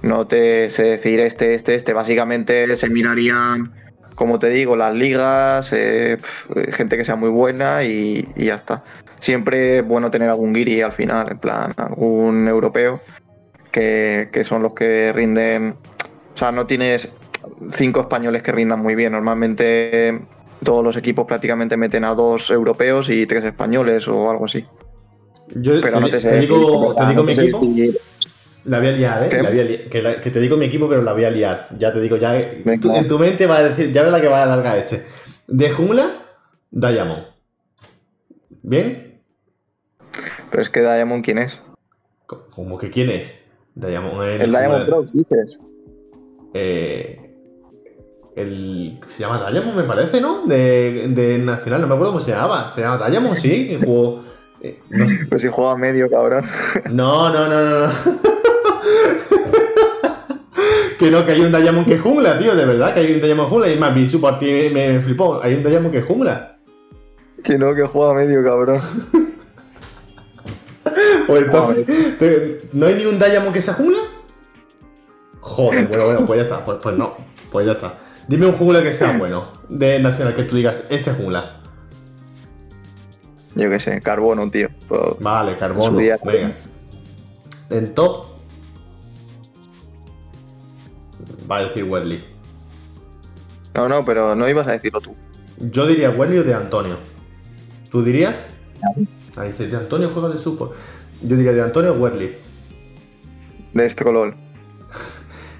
no 0.03 0.27
te 0.27 0.69
sé 0.71 0.85
decir 0.85 1.21
este, 1.21 1.55
este, 1.55 1.77
este. 1.77 1.93
Básicamente 1.93 2.75
se 2.75 2.89
mirarían, 2.89 3.73
como 4.21 4.39
te 4.39 4.51
digo, 4.51 4.77
las 4.77 4.95
ligas, 4.95 5.73
eh, 5.73 6.19
gente 6.73 6.99
que 6.99 7.07
sea 7.07 7.17
muy 7.17 7.31
buena 7.31 7.85
y, 7.85 8.29
ya 8.37 8.55
está. 8.55 8.85
Siempre 9.19 9.79
es 9.79 9.87
bueno 9.87 10.11
tener 10.11 10.29
algún 10.29 10.53
guiri 10.53 10.83
al 10.83 10.93
final, 10.93 11.31
en 11.31 11.39
plan, 11.39 11.73
algún 11.79 12.47
europeo, 12.47 13.01
que, 13.73 14.29
que 14.31 14.45
son 14.45 14.63
los 14.63 14.75
que 14.75 15.11
rinden. 15.15 15.75
O 16.35 16.37
sea, 16.37 16.53
no 16.53 16.67
tienes 16.67 17.09
cinco 17.73 18.01
españoles 18.01 18.43
que 18.43 18.53
rindan 18.53 18.83
muy 18.83 18.95
bien. 18.95 19.13
Normalmente 19.13 20.21
todos 20.63 20.85
los 20.85 20.99
equipos 20.99 21.25
prácticamente 21.25 21.79
meten 21.79 22.05
a 22.05 22.15
dos 22.15 22.51
europeos 22.51 23.09
y 23.09 23.25
tres 23.25 23.43
españoles 23.43 24.07
o 24.07 24.31
algo 24.31 24.45
así. 24.45 24.67
Yo 25.55 25.81
pero 25.81 25.95
te, 25.95 26.01
no 26.03 26.11
te, 26.11 26.21
sé 26.21 26.41
digo, 26.41 26.95
te 26.95 27.07
digo 27.07 27.23
mi 27.23 27.33
equipo. 27.33 27.63
La 28.65 28.79
voy 28.79 28.89
a 28.89 28.93
liar, 28.93 29.25
¿eh? 29.25 29.89
que, 29.91 30.31
te 30.31 30.41
digo 30.41 30.57
mi 30.57 30.67
equipo, 30.67 30.89
pero 30.89 31.03
la 31.03 31.13
voy 31.13 31.25
a 31.25 31.31
liar. 31.31 31.69
Ya 31.79 31.93
te 31.93 32.01
digo, 32.01 32.17
ya 32.17 32.37
en 32.39 33.09
tu 33.09 33.19
mente 33.19 33.47
va 33.47 33.57
a 33.59 33.63
decir, 33.65 33.93
ya 33.93 34.03
ves 34.03 34.13
la 34.13 34.21
que 34.21 34.29
va 34.29 34.41
a 34.41 34.43
alargar 34.45 34.79
este. 34.79 35.07
De 35.47 35.71
jungla, 35.71 36.11
Diamond. 36.71 37.25
¿Bien? 38.63 39.21
Pero 40.51 40.63
es 40.63 40.69
que 40.69 40.81
Diamond, 40.81 41.25
¿quién 41.25 41.39
es? 41.39 41.59
¿Cómo 42.27 42.79
que 42.79 42.91
quién 42.91 43.11
es? 43.11 43.35
Diamond 43.75 44.23
el, 44.23 44.41
el 44.43 44.51
Diamond 44.51 44.87
Pro, 44.87 45.03
dices. 45.05 45.59
Eh, 46.53 47.35
el 48.37 49.01
se 49.09 49.21
llama 49.21 49.51
Diamond, 49.51 49.77
me 49.77 49.85
parece, 49.85 50.21
¿no? 50.21 50.47
De, 50.47 51.09
de 51.09 51.39
Nacional, 51.39 51.81
no 51.81 51.87
me 51.87 51.95
acuerdo 51.95 52.13
cómo 52.13 52.25
se 52.25 52.33
llamaba. 52.33 52.69
Se 52.69 52.83
llama 52.83 53.09
Diamond, 53.09 53.37
sí, 53.37 53.79
juego. 53.83 54.23
eh, 54.61 54.79
no, 54.91 55.07
Pues 55.29 55.43
si 55.43 55.49
juega 55.49 55.77
medio, 55.77 56.11
cabrón. 56.11 56.47
no, 56.91 57.31
no, 57.31 57.49
no, 57.49 57.63
no. 57.63 57.87
no. 57.87 57.93
que 61.01 61.11
no, 61.11 61.25
que 61.25 61.33
hay 61.33 61.41
un 61.41 61.51
Diamond 61.51 61.89
que 61.89 61.99
jungla, 61.99 62.39
tío, 62.39 62.55
de 62.55 62.67
verdad, 62.67 62.93
que 62.93 63.01
hay 63.01 63.15
un 63.15 63.23
Diamond 63.23 63.49
jungla. 63.49 63.73
Y 63.73 63.79
más, 63.79 63.95
vi 63.95 64.07
su 64.07 64.21
partida 64.21 64.67
y 64.67 64.71
me, 64.71 64.93
me 64.93 65.01
flipó. 65.01 65.43
Hay 65.43 65.55
un 65.55 65.65
Diamond 65.65 65.93
que 65.93 66.03
jungla. 66.03 66.59
Que 67.43 67.57
no, 67.57 67.75
que 67.75 67.83
juega 67.83 68.15
medio, 68.15 68.45
cabrón. 68.45 68.81
Pues 71.27 71.53
¿no 72.73 72.87
hay 72.87 72.95
ni 72.95 73.05
un 73.05 73.19
Diamond 73.19 73.53
que 73.53 73.63
sea 73.63 73.75
jungla? 73.75 73.99
Joder, 75.41 75.87
bueno, 75.87 76.07
bueno, 76.07 76.27
pues 76.27 76.39
ya 76.39 76.43
está, 76.43 76.65
pues, 76.65 76.79
pues 76.83 76.97
no, 76.97 77.15
pues 77.53 77.67
ya 77.67 77.73
está. 77.73 77.95
Dime 78.27 78.47
un 78.47 78.55
jungla 78.55 78.83
que 78.83 78.93
sea 78.93 79.17
bueno, 79.17 79.53
de 79.69 80.01
nacional, 80.01 80.35
que 80.35 80.43
tú 80.43 80.57
digas, 80.57 80.85
este 80.91 81.11
es 81.11 81.17
jungla. 81.17 81.61
Yo 83.55 83.71
qué 83.71 83.79
sé, 83.79 84.01
carbono, 84.01 84.51
tío. 84.51 84.69
Pues, 84.89 85.01
Vale, 85.21 85.57
carbono, 85.57 85.97
venga. 85.97 86.57
En 87.71 87.95
top. 87.95 88.27
Va 91.51 91.59
a 91.59 91.65
decir 91.65 91.85
Wesley. 91.85 92.25
No, 93.75 93.89
no, 93.89 94.05
pero 94.05 94.35
no 94.35 94.49
ibas 94.49 94.67
a 94.67 94.73
decirlo 94.73 95.01
tú. 95.01 95.17
Yo 95.59 95.87
diría 95.87 96.11
Wesley 96.11 96.39
o 96.39 96.45
de 96.45 96.55
Antonio. 96.55 96.97
¿Tú 97.91 98.03
dirías? 98.03 98.47
Ahí 99.37 99.49
dice, 99.49 99.67
de 99.67 99.77
Antonio 99.77 100.11
juega 100.13 100.29
de 100.29 100.39
support. 100.39 100.75
Yo 101.23 101.37
diría 101.37 101.53
de 101.53 101.63
Antonio 101.63 101.93
o 101.93 101.97
Wesley. 101.97 102.37
De 103.73 103.87
este 103.87 104.05
color. 104.05 104.35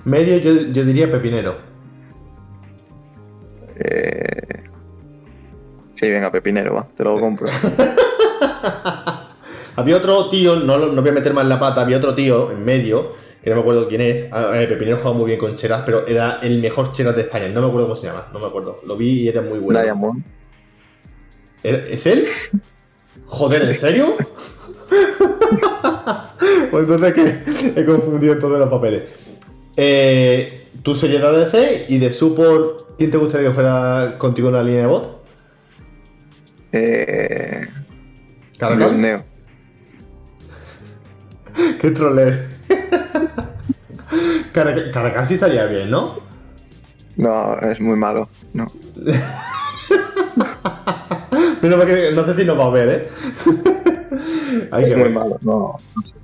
Medio 0.05 0.39
yo, 0.39 0.53
yo 0.73 0.85
diría 0.85 1.11
Pepinero. 1.11 1.57
Eh... 3.77 4.65
Sí, 6.01 6.09
venga, 6.09 6.31
pepinero, 6.33 6.75
va. 6.75 6.87
Te 6.97 7.05
lo 7.05 7.21
compro. 7.21 7.49
Había 9.77 9.97
otro 9.97 10.31
tío, 10.31 10.57
no, 10.57 10.79
no 10.79 11.01
voy 11.03 11.11
a 11.11 11.13
meter 11.13 11.35
más 11.35 11.47
la 11.47 11.59
pata, 11.59 11.83
había 11.83 11.99
otro 11.99 12.15
tío 12.15 12.51
en 12.53 12.65
medio, 12.65 13.13
que 13.43 13.51
no 13.51 13.57
me 13.57 13.63
acuerdo 13.63 13.89
quién 13.89 14.01
es. 14.03 14.33
A 14.33 14.47
ver, 14.49 14.69
Pepinero 14.69 14.99
juega 14.99 15.17
muy 15.17 15.27
bien 15.27 15.39
con 15.39 15.55
Cheras, 15.55 15.83
pero 15.87 16.07
era 16.07 16.41
el 16.43 16.61
mejor 16.61 16.93
Cheras 16.93 17.17
de 17.17 17.23
España. 17.23 17.49
No 17.49 17.61
me 17.63 17.69
acuerdo 17.69 17.89
cómo 17.89 18.01
se 18.01 18.07
llama, 18.07 18.27
no 18.33 18.39
me 18.39 18.47
acuerdo. 18.47 18.81
Lo 18.87 18.97
vi 18.97 19.23
y 19.23 19.29
era 19.29 19.41
muy 19.43 19.59
bueno. 19.59 19.81
Diamond. 19.81 20.23
¿Era- 21.63 21.87
¿Es 21.89 22.07
él? 22.07 22.27
Joder, 23.27 23.63
¿en 23.63 23.75
serio? 23.75 24.17
pues 26.71 26.85
entonces 26.89 27.13
que 27.15 27.81
he 27.81 27.85
confundido 27.85 28.39
todos 28.39 28.59
los 28.59 28.69
papeles. 28.69 29.03
Eh, 29.77 30.69
tú 30.83 30.95
serías 30.95 31.23
de 31.23 31.29
ADC 31.29 31.91
y 31.91 31.99
de 31.99 32.13
support, 32.13 32.97
¿quién 32.99 33.11
te 33.11 33.17
gustaría 33.19 33.49
que 33.49 33.55
fuera 33.55 34.17
contigo 34.19 34.49
en 34.49 34.55
la 34.55 34.63
línea 34.63 34.81
de 34.83 34.87
bot? 34.87 35.21
Eh... 36.73 37.67
¿Caracol? 38.59 39.01
Neo. 39.01 39.25
Qué 41.81 41.91
troleo. 41.91 42.35
Caracal 44.53 44.91
Caracal 44.93 45.27
sí 45.27 45.35
estaría 45.35 45.65
bien, 45.67 45.91
¿no? 45.91 46.19
No, 47.17 47.59
es 47.61 47.81
muy 47.81 47.97
malo. 47.97 48.29
No. 48.53 48.67
Porque 51.61 52.11
no 52.15 52.25
sé 52.25 52.37
si 52.37 52.45
nos 52.45 52.59
va 52.59 52.65
a 52.65 52.71
ver, 52.71 52.89
¿eh? 52.89 53.09
Hay 54.71 54.85
es 54.85 54.89
que 54.91 54.97
muy 54.97 55.05
ver. 55.05 55.13
malo. 55.13 55.39
No, 55.43 55.77
no 55.95 56.03
sé. 56.03 56.15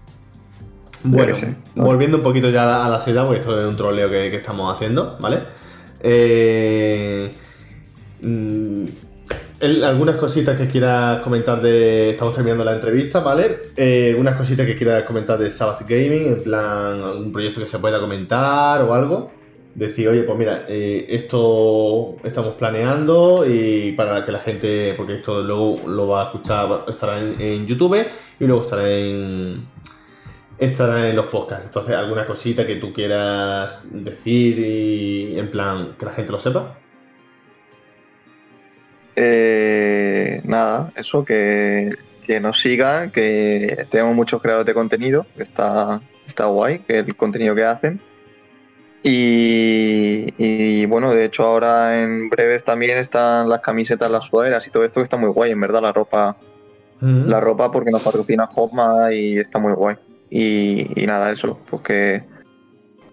Bueno, 1.05 1.35
no. 1.75 1.85
volviendo 1.85 2.17
un 2.17 2.23
poquito 2.23 2.49
ya 2.51 2.65
a 2.65 2.67
la, 2.67 2.87
a 2.87 2.89
la 2.89 3.01
seriedad, 3.01 3.25
porque 3.27 3.41
esto 3.41 3.61
es 3.61 3.67
un 3.67 3.77
troleo 3.77 4.11
que, 4.11 4.31
que 4.31 4.37
estamos 4.39 4.75
haciendo, 4.75 5.17
¿vale? 5.21 5.41
Eh, 6.01 7.33
mm, 8.23 8.87
algunas 9.61 10.17
cositas 10.17 10.59
que 10.59 10.69
quieras 10.69 11.21
comentar 11.23 11.61
de. 11.61 12.11
Estamos 12.11 12.35
terminando 12.35 12.65
la 12.65 12.75
entrevista, 12.75 13.21
¿vale? 13.21 13.59
Eh, 13.77 14.11
algunas 14.11 14.35
cositas 14.35 14.67
que 14.67 14.77
quieras 14.77 15.05
comentar 15.05 15.39
de 15.39 15.51
Sabbath 15.51 15.83
Gaming, 15.89 16.27
en 16.29 16.43
plan, 16.43 17.03
algún 17.03 17.33
proyecto 17.33 17.61
que 17.61 17.67
se 17.67 17.79
pueda 17.79 18.01
comentar 18.01 18.83
o 18.83 18.95
algo. 18.95 19.33
Decir, 19.75 20.09
oye, 20.09 20.23
pues 20.23 20.39
mira, 20.39 20.65
eh, 20.69 21.07
esto 21.11 22.17
estamos 22.25 22.55
planeando 22.55 23.45
y 23.47 23.93
para 23.93 24.25
que 24.25 24.33
la 24.33 24.39
gente, 24.39 24.95
porque 24.97 25.17
esto 25.17 25.43
luego 25.43 25.87
lo 25.87 26.09
va 26.09 26.23
a 26.23 26.25
escuchar, 26.27 26.85
estará 26.89 27.21
en, 27.21 27.39
en 27.39 27.67
YouTube 27.67 28.07
y 28.41 28.45
luego 28.47 28.63
estará 28.63 28.89
en, 28.89 29.67
estará 30.59 31.11
en 31.11 31.17
los 31.17 31.27
podcasts. 31.27 31.67
Entonces, 31.67 31.95
alguna 31.95 32.27
cosita 32.27 32.67
que 32.67 32.77
tú 32.77 32.93
quieras 32.93 33.85
decir 33.91 34.59
y 34.59 35.39
en 35.39 35.51
plan 35.51 35.95
que 35.99 36.07
la 36.07 36.13
gente 36.13 36.33
lo 36.33 36.41
sepa. 36.41 36.79
Eh, 39.17 40.43
nada, 40.45 40.93
eso, 40.95 41.25
que, 41.25 41.97
que 42.27 42.39
nos 42.39 42.61
sigan, 42.61 43.11
que 43.11 43.87
tenemos 43.91 44.15
muchos 44.15 44.43
creadores 44.43 44.67
de 44.67 44.75
contenido, 44.75 45.27
que 45.37 45.43
está, 45.43 46.03
está 46.27 46.45
guay, 46.45 46.81
que 46.81 46.99
el 46.99 47.17
contenido 47.17 47.55
que 47.55 47.65
hacen. 47.65 48.01
Y, 49.03 50.35
y, 50.37 50.85
bueno, 50.87 51.15
de 51.15 51.25
hecho 51.25 51.45
ahora 51.45 52.03
en 52.03 52.29
breves 52.29 52.65
también 52.65 52.99
están 52.99 53.49
las 53.49 53.61
camisetas, 53.61 54.11
las 54.11 54.25
sudaderas 54.25 54.67
y 54.67 54.71
todo 54.71 54.85
esto 54.85 55.01
que 55.01 55.05
está 55.05 55.17
muy 55.17 55.31
guay, 55.31 55.53
en 55.53 55.61
verdad, 55.61 55.81
la 55.81 55.93
ropa, 55.93 56.37
la 57.01 57.41
ropa 57.41 57.71
porque 57.71 57.91
nos 57.91 58.03
patrocina 58.03 58.49
Hopma 58.55 59.13
y 59.13 59.39
está 59.39 59.59
muy 59.59 59.73
guay. 59.73 59.97
Y, 60.29 61.01
y 61.01 61.07
nada, 61.07 61.31
eso, 61.31 61.59
porque 61.71 62.25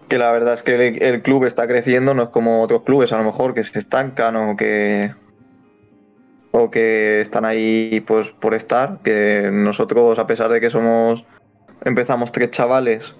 que 0.10 0.18
la 0.18 0.32
verdad 0.32 0.56
es 0.56 0.64
que 0.64 0.76
el, 0.76 1.01
el 1.01 1.22
club 1.22 1.45
está 1.45 1.68
creciendo, 1.68 2.14
no 2.14 2.24
es 2.24 2.30
como 2.30 2.62
otros 2.62 2.84
clubes 2.84 3.12
a 3.14 3.18
lo 3.18 3.24
mejor 3.24 3.54
que 3.54 3.64
se 3.64 3.78
estancan 3.78 4.36
o 4.36 4.58
que 4.58 5.14
o 6.56 6.70
que 6.70 7.20
están 7.20 7.45
ahí 7.45 8.04
pues 8.06 8.32
por 8.32 8.54
estar, 8.54 8.99
que 9.04 9.49
nosotros 9.51 10.20
a 10.20 10.28
pesar 10.28 10.51
de 10.51 10.62
que 10.62 10.70
somos 10.70 11.26
empezamos 11.84 12.32
tres 12.32 12.51
chavales 12.51 13.16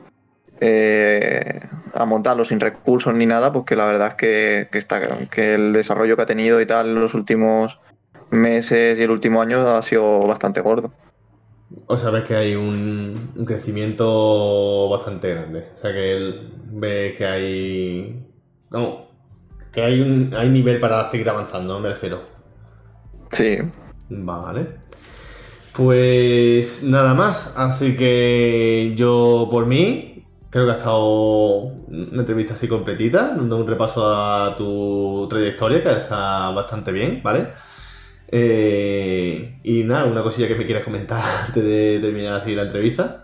eh, 0.62 1.62
a 1.96 2.06
montarlo 2.06 2.46
sin 2.46 2.60
recursos 2.60 3.14
ni 3.16 3.26
nada, 3.26 3.52
pues 3.52 3.66
que 3.66 3.76
la 3.76 3.86
verdad 3.88 4.10
es 4.10 4.14
que, 4.14 4.68
que 4.72 4.78
está 4.78 5.02
que 5.30 5.56
el 5.56 5.74
desarrollo 5.74 6.16
que 6.16 6.22
ha 6.22 6.28
tenido 6.28 6.62
y 6.62 6.68
tal 6.68 6.90
en 6.90 7.02
los 7.02 7.16
últimos 7.16 7.80
meses 8.30 9.00
y 9.00 9.04
el 9.04 9.10
último 9.10 9.42
año 9.42 9.68
ha 9.68 9.82
sido 9.82 10.28
bastante 10.28 10.62
gordo. 10.62 10.94
O 11.88 11.98
sea, 11.98 12.12
ves 12.12 12.24
que 12.26 12.36
hay 12.36 12.54
un, 12.54 13.32
crecimiento 13.48 14.90
bastante 14.90 15.30
grande. 15.30 15.70
O 15.76 15.80
sea, 15.80 15.92
que 15.92 16.16
él 16.16 16.52
ve 16.68 17.16
que 17.18 17.26
hay. 17.26 18.26
Vamos, 18.70 19.08
que 19.72 19.82
hay, 19.82 20.02
un, 20.02 20.36
hay 20.36 20.50
nivel 20.50 20.80
para 20.80 21.10
seguir 21.10 21.28
avanzando, 21.30 21.80
me 21.80 21.90
refiero. 21.90 22.33
Sí, 23.34 23.58
Vale. 24.10 24.68
Pues 25.74 26.84
nada 26.84 27.14
más. 27.14 27.54
Así 27.58 27.96
que 27.96 28.94
yo, 28.96 29.48
por 29.52 29.66
mí, 29.66 30.26
creo 30.50 30.66
que 30.66 30.72
ha 30.72 30.76
estado 30.76 31.62
una 31.88 32.20
entrevista 32.22 32.54
así 32.54 32.68
completita, 32.68 33.30
dando 33.36 33.58
un 33.58 33.68
repaso 33.68 34.08
a 34.08 34.56
tu 34.56 35.28
trayectoria, 35.30 35.82
que 35.82 35.92
está 35.92 36.52
bastante 36.52 36.92
bien, 36.92 37.22
¿vale? 37.24 37.48
Eh, 38.28 39.60
y 39.64 39.84
nada, 39.84 40.06
una 40.06 40.22
cosilla 40.22 40.48
que 40.48 40.56
me 40.56 40.66
quieras 40.66 40.84
comentar 40.84 41.24
antes 41.48 41.64
de 41.64 42.00
terminar 42.02 42.42
así 42.42 42.54
la 42.54 42.64
entrevista. 42.64 43.24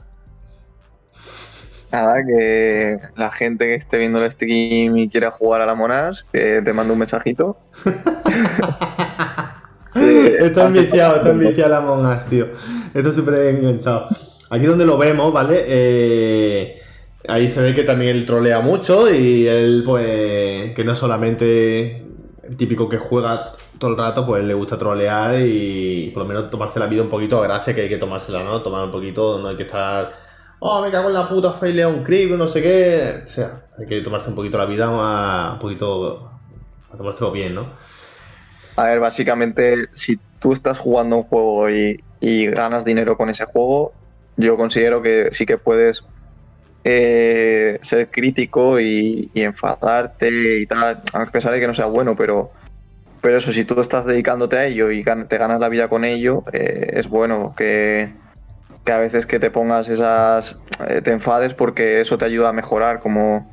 Nada, 1.92 2.24
que 2.24 2.98
la 3.16 3.32
gente 3.32 3.66
que 3.66 3.76
esté 3.76 3.98
viendo 3.98 4.24
el 4.24 4.32
stream 4.32 4.98
y 4.98 5.10
quiera 5.10 5.32
jugar 5.32 5.62
a 5.62 5.66
la 5.66 5.74
Monas, 5.74 6.24
que 6.32 6.62
te 6.64 6.74
mando 6.74 6.94
un 6.94 7.00
mensajito. 7.00 7.58
Esto 9.96 10.66
es 10.66 10.72
viciado, 10.72 11.16
esto 11.16 11.32
es 11.32 11.40
viciado 11.40 11.70
la 11.70 12.16
Us, 12.16 12.26
tío. 12.26 12.48
Esto 12.94 13.10
es 13.10 13.16
súper 13.16 13.56
enganchado. 13.56 14.08
Aquí 14.50 14.66
donde 14.66 14.86
lo 14.86 14.98
vemos, 14.98 15.32
¿vale? 15.34 15.64
Eh, 15.68 16.82
ahí 17.28 17.50
se 17.50 17.62
ve 17.62 17.76
que 17.76 17.84
también 17.84 18.16
él 18.16 18.26
trolea 18.26 18.60
mucho 18.62 19.14
y 19.14 19.48
él, 19.48 19.84
pues, 19.86 20.74
que 20.74 20.84
no 20.84 20.96
solamente 20.96 22.06
el 22.44 22.58
típico 22.58 22.90
que 22.90 22.98
juega 22.98 23.54
todo 23.78 23.92
el 23.92 23.98
rato, 23.98 24.26
pues 24.26 24.44
le 24.44 24.54
gusta 24.54 24.78
trolear 24.78 25.40
y 25.40 26.10
por 26.14 26.24
lo 26.24 26.30
menos 26.30 26.50
tomarse 26.50 26.80
la 26.80 26.88
vida 26.88 27.04
un 27.04 27.10
poquito 27.10 27.40
a 27.40 27.44
gracia, 27.44 27.76
que 27.76 27.82
hay 27.82 27.90
que 27.90 27.98
tomársela, 27.98 28.44
¿no? 28.44 28.62
Tomar 28.62 28.84
un 28.86 28.92
poquito, 28.92 29.40
no 29.40 29.50
hay 29.50 29.56
que 29.56 29.64
estar, 29.64 30.12
oh, 30.60 30.82
me 30.82 30.92
cago 30.92 31.10
en 31.10 31.14
la 31.14 31.30
puta, 31.30 31.54
failea 31.54 31.88
un 31.88 32.04
creep, 32.04 32.32
no 32.32 32.48
sé 32.48 32.62
qué. 32.62 33.22
O 33.24 33.28
sea, 33.28 33.68
hay 33.78 33.86
que 33.86 34.02
tomarse 34.02 34.30
un 34.30 34.36
poquito 34.36 34.58
la 34.58 34.66
vida 34.66 34.86
a, 34.86 35.54
un 35.54 35.60
poquito, 35.60 36.32
a 36.92 36.98
tomárselo 36.98 37.32
bien, 37.32 37.56
¿no? 37.56 37.68
A 38.80 38.86
ver, 38.86 39.00
básicamente, 39.02 39.90
si 39.94 40.22
tú 40.40 40.54
estás 40.54 40.80
jugando 40.80 41.18
un 41.18 41.24
juego 41.24 41.70
y, 41.70 42.02
y 42.22 42.48
ganas 42.48 42.86
dinero 42.86 43.18
con 43.18 43.30
ese 43.30 43.44
juego, 43.44 43.92
yo 44.38 44.56
considero 44.56 45.02
que 45.02 45.30
sí 45.34 45.46
que 45.46 45.58
puedes 45.58 46.06
eh, 46.86 47.78
ser 47.82 48.10
crítico 48.10 48.80
y, 48.80 49.32
y 49.34 49.42
enfadarte 49.42 50.60
y 50.62 50.66
tal, 50.66 51.04
a 51.12 51.26
pesar 51.26 51.52
de 51.52 51.60
que 51.60 51.68
no 51.68 51.74
sea 51.74 51.88
bueno, 51.88 52.16
pero, 52.16 52.54
pero 53.22 53.38
eso, 53.38 53.52
si 53.52 53.66
tú 53.66 53.82
estás 53.82 54.06
dedicándote 54.06 54.58
a 54.58 54.66
ello 54.66 54.92
y 54.92 55.04
te 55.04 55.38
ganas 55.38 55.60
la 55.60 55.68
vida 55.68 55.90
con 55.90 56.06
ello, 56.06 56.46
eh, 56.54 56.92
es 56.94 57.10
bueno 57.10 57.54
que, 57.58 58.16
que 58.86 58.92
a 58.94 58.98
veces 58.98 59.26
que 59.26 59.40
te 59.40 59.52
pongas 59.52 59.90
esas, 59.90 60.56
eh, 60.88 61.02
te 61.02 61.12
enfades 61.12 61.54
porque 61.54 62.00
eso 62.00 62.18
te 62.18 62.24
ayuda 62.24 62.50
a 62.50 62.54
mejorar 62.54 63.02
como, 63.02 63.52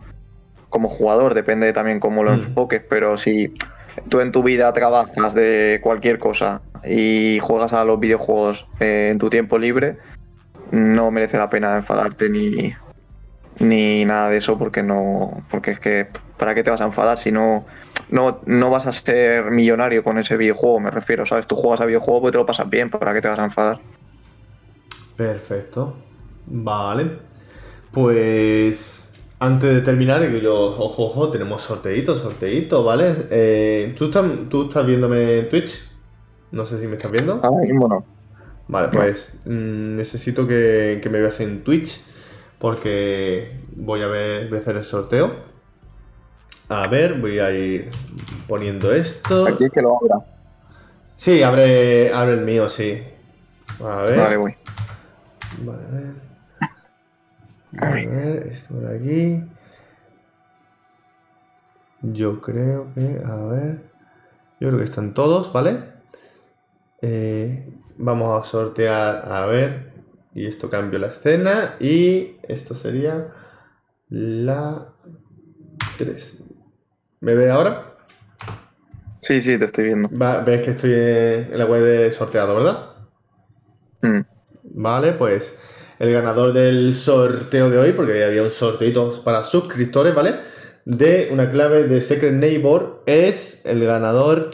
como 0.68 0.89
jugador, 0.89 1.35
depende 1.35 1.72
también 1.72 1.99
cómo 1.99 2.22
lo 2.22 2.33
Mm. 2.37 2.43
enfoques, 2.43 2.83
pero 2.89 3.16
si 3.16 3.55
tú 4.09 4.21
en 4.21 4.33
tu 4.33 4.43
vida 4.43 4.73
trabajas 4.73 5.35
de 5.35 5.81
cualquier 5.83 6.19
cosa 6.19 6.63
y 6.85 7.39
juegas 7.41 7.73
a 7.73 7.85
los 7.85 7.99
videojuegos 7.99 8.67
eh, 8.81 9.11
en 9.13 9.19
tu 9.19 9.31
tiempo 9.31 9.59
libre, 9.59 9.99
no 10.71 11.11
merece 11.11 11.39
la 11.39 11.51
pena 11.51 11.77
enfadarte 11.77 12.29
ni, 12.29 12.75
ni 13.59 14.05
nada 14.05 14.31
de 14.31 14.39
eso 14.39 14.59
porque 14.59 14.83
no 14.83 15.43
porque 15.51 15.73
es 15.73 15.81
que 15.81 16.09
para 16.37 16.55
qué 16.55 16.63
te 16.63 16.71
vas 16.71 16.81
a 16.81 16.87
enfadar 16.87 17.19
si 17.19 17.33
no 17.33 17.67
no, 18.11 18.41
no 18.47 18.71
vas 18.71 18.87
a 18.87 18.93
ser 18.93 19.51
millonario 19.51 20.05
con 20.05 20.19
ese 20.19 20.37
videojuego, 20.37 20.79
me 20.79 20.91
refiero, 20.91 21.27
¿sabes? 21.27 21.47
Tú 21.47 21.57
juegas 21.57 21.81
a 21.81 21.87
videojuego 21.87 22.21
pues 22.21 22.33
te 22.33 22.39
lo 22.39 22.47
pasas 22.47 22.69
bien, 22.71 22.91
¿para 22.91 23.13
qué 23.13 23.21
te 23.21 23.29
vas 23.29 23.39
a 23.39 23.45
enfadar? 23.45 23.81
Perfecto. 25.17 25.97
Vale. 26.47 27.19
Pues 27.91 29.06
antes 29.39 29.74
de 29.74 29.80
terminar, 29.82 30.20
que 30.22 30.41
yo, 30.41 30.55
ojo, 30.55 31.05
ojo, 31.05 31.30
tenemos 31.30 31.62
sorteito, 31.62 32.18
sorteito, 32.18 32.84
¿vale? 32.84 33.14
Eh, 33.30 33.95
¿tú, 33.97 34.07
estás, 34.07 34.24
¿Tú 34.49 34.64
estás 34.64 34.87
viéndome 34.87 35.41
en 35.41 35.49
Twitch? 35.49 35.89
No 36.53 36.64
sé 36.66 36.80
si 36.80 36.87
me 36.87 36.97
estás 36.97 37.12
viendo. 37.12 37.41
Ahora 37.43 37.62
mismo 37.62 37.89
no. 37.89 38.05
Vale, 38.68 38.89
pues 38.89 39.32
mm, 39.45 39.97
necesito 39.97 40.47
que, 40.47 41.01
que 41.03 41.09
me 41.09 41.20
veas 41.20 41.39
en 41.41 41.62
Twitch 41.62 42.01
porque 42.59 43.61
voy 43.76 44.03
a 44.03 44.07
ver, 44.07 44.49
voy 44.49 44.59
a 44.59 44.61
hacer 44.61 44.76
el 44.76 44.84
sorteo. 44.84 45.30
A 46.68 46.89
ver, 46.89 47.20
voy 47.20 47.39
a 47.39 47.53
ir 47.53 47.91
poniendo 48.49 48.93
esto. 48.93 49.47
Aquí 49.47 49.64
es 49.64 49.72
que 49.72 49.82
lo 49.82 49.97
abra. 49.97 50.24
Sí, 51.16 51.43
abre, 51.43 52.12
abre 52.12 52.34
el 52.34 52.41
mío, 52.41 52.68
sí. 52.68 53.03
A 53.80 54.03
ver. 54.03 54.18
Vale, 54.18 54.37
voy. 54.37 54.55
Vale, 55.59 55.82
a 55.82 55.95
ver. 55.95 56.26
A 57.79 57.91
ver, 57.91 58.47
esto 58.53 58.75
por 58.75 58.87
aquí. 58.87 59.43
Yo 62.03 62.41
creo 62.41 62.93
que, 62.95 63.21
a 63.25 63.37
ver. 63.47 63.91
Yo 64.61 64.69
creo 64.69 64.79
que 64.79 64.85
están 64.85 65.13
todos, 65.15 65.53
¿vale? 65.53 65.81
Eh, 67.03 67.69
vamos 67.99 68.41
a 68.41 68.49
sortear, 68.49 69.31
a 69.31 69.47
ver. 69.47 69.93
Y 70.35 70.47
esto 70.47 70.71
cambio 70.71 70.99
la 70.99 71.09
escena. 71.09 71.77
Y 71.81 72.37
esto 72.43 72.75
sería 72.75 73.33
la 74.09 74.93
3. 75.99 76.43
¿Me 77.21 77.35
ve 77.35 77.51
ahora? 77.51 77.95
Sí, 79.21 79.41
sí, 79.43 79.59
te 79.59 79.65
estoy 79.65 79.85
viendo. 79.85 80.09
Va, 80.17 80.41
ves 80.41 80.63
que 80.63 80.71
estoy 80.71 80.93
en 80.93 81.53
en 81.53 81.59
la 81.59 81.67
web 81.67 81.83
de 81.83 82.13
sorteado, 82.13 82.55
¿verdad? 82.55 82.91
Mm. 84.03 84.21
Vale, 84.63 85.13
pues 85.15 85.55
el 85.99 86.13
ganador 86.13 86.53
del 86.53 86.95
sorteo 86.95 87.71
de 87.71 87.79
hoy, 87.79 87.93
porque 87.93 88.25
había 88.25 88.43
un 88.43 88.51
sorteito 88.51 89.23
para 89.25 89.45
suscriptores, 89.45 90.14
¿vale? 90.14 90.35
De 90.85 91.31
una 91.33 91.51
clave 91.51 91.85
de 91.85 92.01
Secret 92.01 92.35
Neighbor 92.35 93.03
es 93.07 93.63
el 93.64 93.85
ganador. 93.85 94.51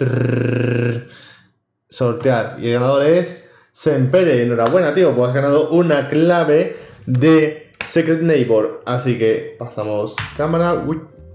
sortear. 1.89 2.56
Y 2.60 2.69
el 2.69 2.74
ganador 2.74 3.06
es 3.06 3.44
Sempere. 3.73 4.43
Enhorabuena, 4.43 4.94
tío, 4.94 5.14
pues 5.14 5.28
has 5.28 5.35
ganado 5.35 5.70
una 5.70 6.09
clave 6.09 6.77
de 7.06 7.70
Secret 7.86 8.20
Neighbor. 8.20 8.82
Así 8.86 9.19
que 9.19 9.56
pasamos 9.59 10.14
cámara. 10.36 10.85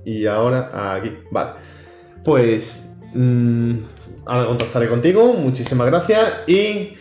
y 0.06 0.26
ahora 0.26 0.96
aquí. 0.96 1.12
Vale. 1.32 1.52
Pues. 2.24 2.96
mm, 3.14 3.78
ahora 4.26 4.48
contactaré 4.48 4.88
contigo. 4.88 5.34
Muchísimas 5.34 5.88
gracias. 5.88 6.48
Y. 6.48 6.98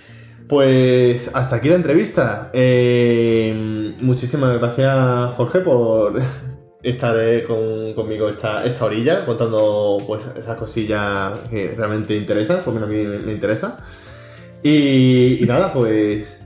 Pues 0.48 1.35
hasta 1.35 1.56
aquí 1.56 1.68
la 1.68 1.74
entrevista. 1.74 2.51
Eh, 2.52 3.94
muchísimas 4.01 4.59
gracias, 4.59 5.35
Jorge, 5.35 5.60
por 5.60 6.20
estar 6.82 7.16
eh, 7.18 7.43
con- 7.44 7.94
conmigo 7.94 8.28
esta, 8.28 8.64
esta 8.64 8.85
orilla, 8.85 9.24
contando 9.27 9.98
pues 10.06 10.23
esas 10.39 10.56
cosillas 10.56 11.32
que 11.51 11.74
realmente 11.77 12.14
interesan, 12.14 12.62
por 12.62 12.74
lo 12.74 12.86
menos 12.86 12.89
a 12.89 12.93
mí 12.93 13.24
me, 13.27 13.32
interesa. 13.32 13.78
Y, 14.62 15.44
nada, 15.48 15.73
pues 15.73 16.40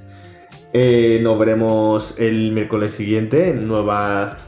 eh, 0.72 1.20
nos 1.22 1.38
veremos 1.38 2.18
el 2.18 2.52
miércoles 2.52 2.92
siguiente 2.92 3.50
en 3.50 3.68
nueva, 3.68 4.38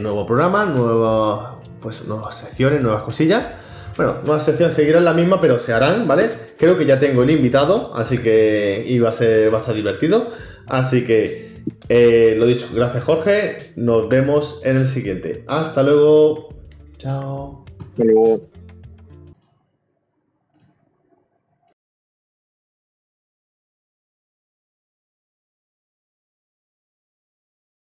nuevo 0.00 0.26
programa, 0.26 0.64
nuevas, 0.64 1.56
pues, 1.80 2.04
nuevas 2.06 2.36
secciones, 2.38 2.82
nuevas 2.82 3.02
cosillas. 3.02 3.61
Bueno, 3.96 4.16
nuevas 4.24 4.44
secciones 4.44 4.74
seguirán 4.74 5.04
la 5.04 5.14
misma, 5.14 5.40
pero 5.40 5.58
se 5.58 5.72
harán, 5.72 6.08
¿vale? 6.08 6.30
Creo 6.56 6.76
que 6.76 6.86
ya 6.86 6.98
tengo 6.98 7.22
el 7.22 7.30
invitado, 7.30 7.94
así 7.94 8.18
que 8.18 8.84
iba 8.86 9.10
a 9.10 9.12
ser 9.12 9.50
bastante 9.50 9.78
divertido. 9.78 10.28
Así 10.66 11.04
que, 11.04 11.62
eh, 11.88 12.34
lo 12.38 12.46
dicho, 12.46 12.68
gracias 12.72 13.04
Jorge. 13.04 13.72
Nos 13.76 14.08
vemos 14.08 14.60
en 14.64 14.76
el 14.76 14.88
siguiente. 14.88 15.44
Hasta 15.46 15.82
luego. 15.82 16.48
Chao. 16.98 17.64
Hasta 17.90 18.04
luego. 18.04 18.51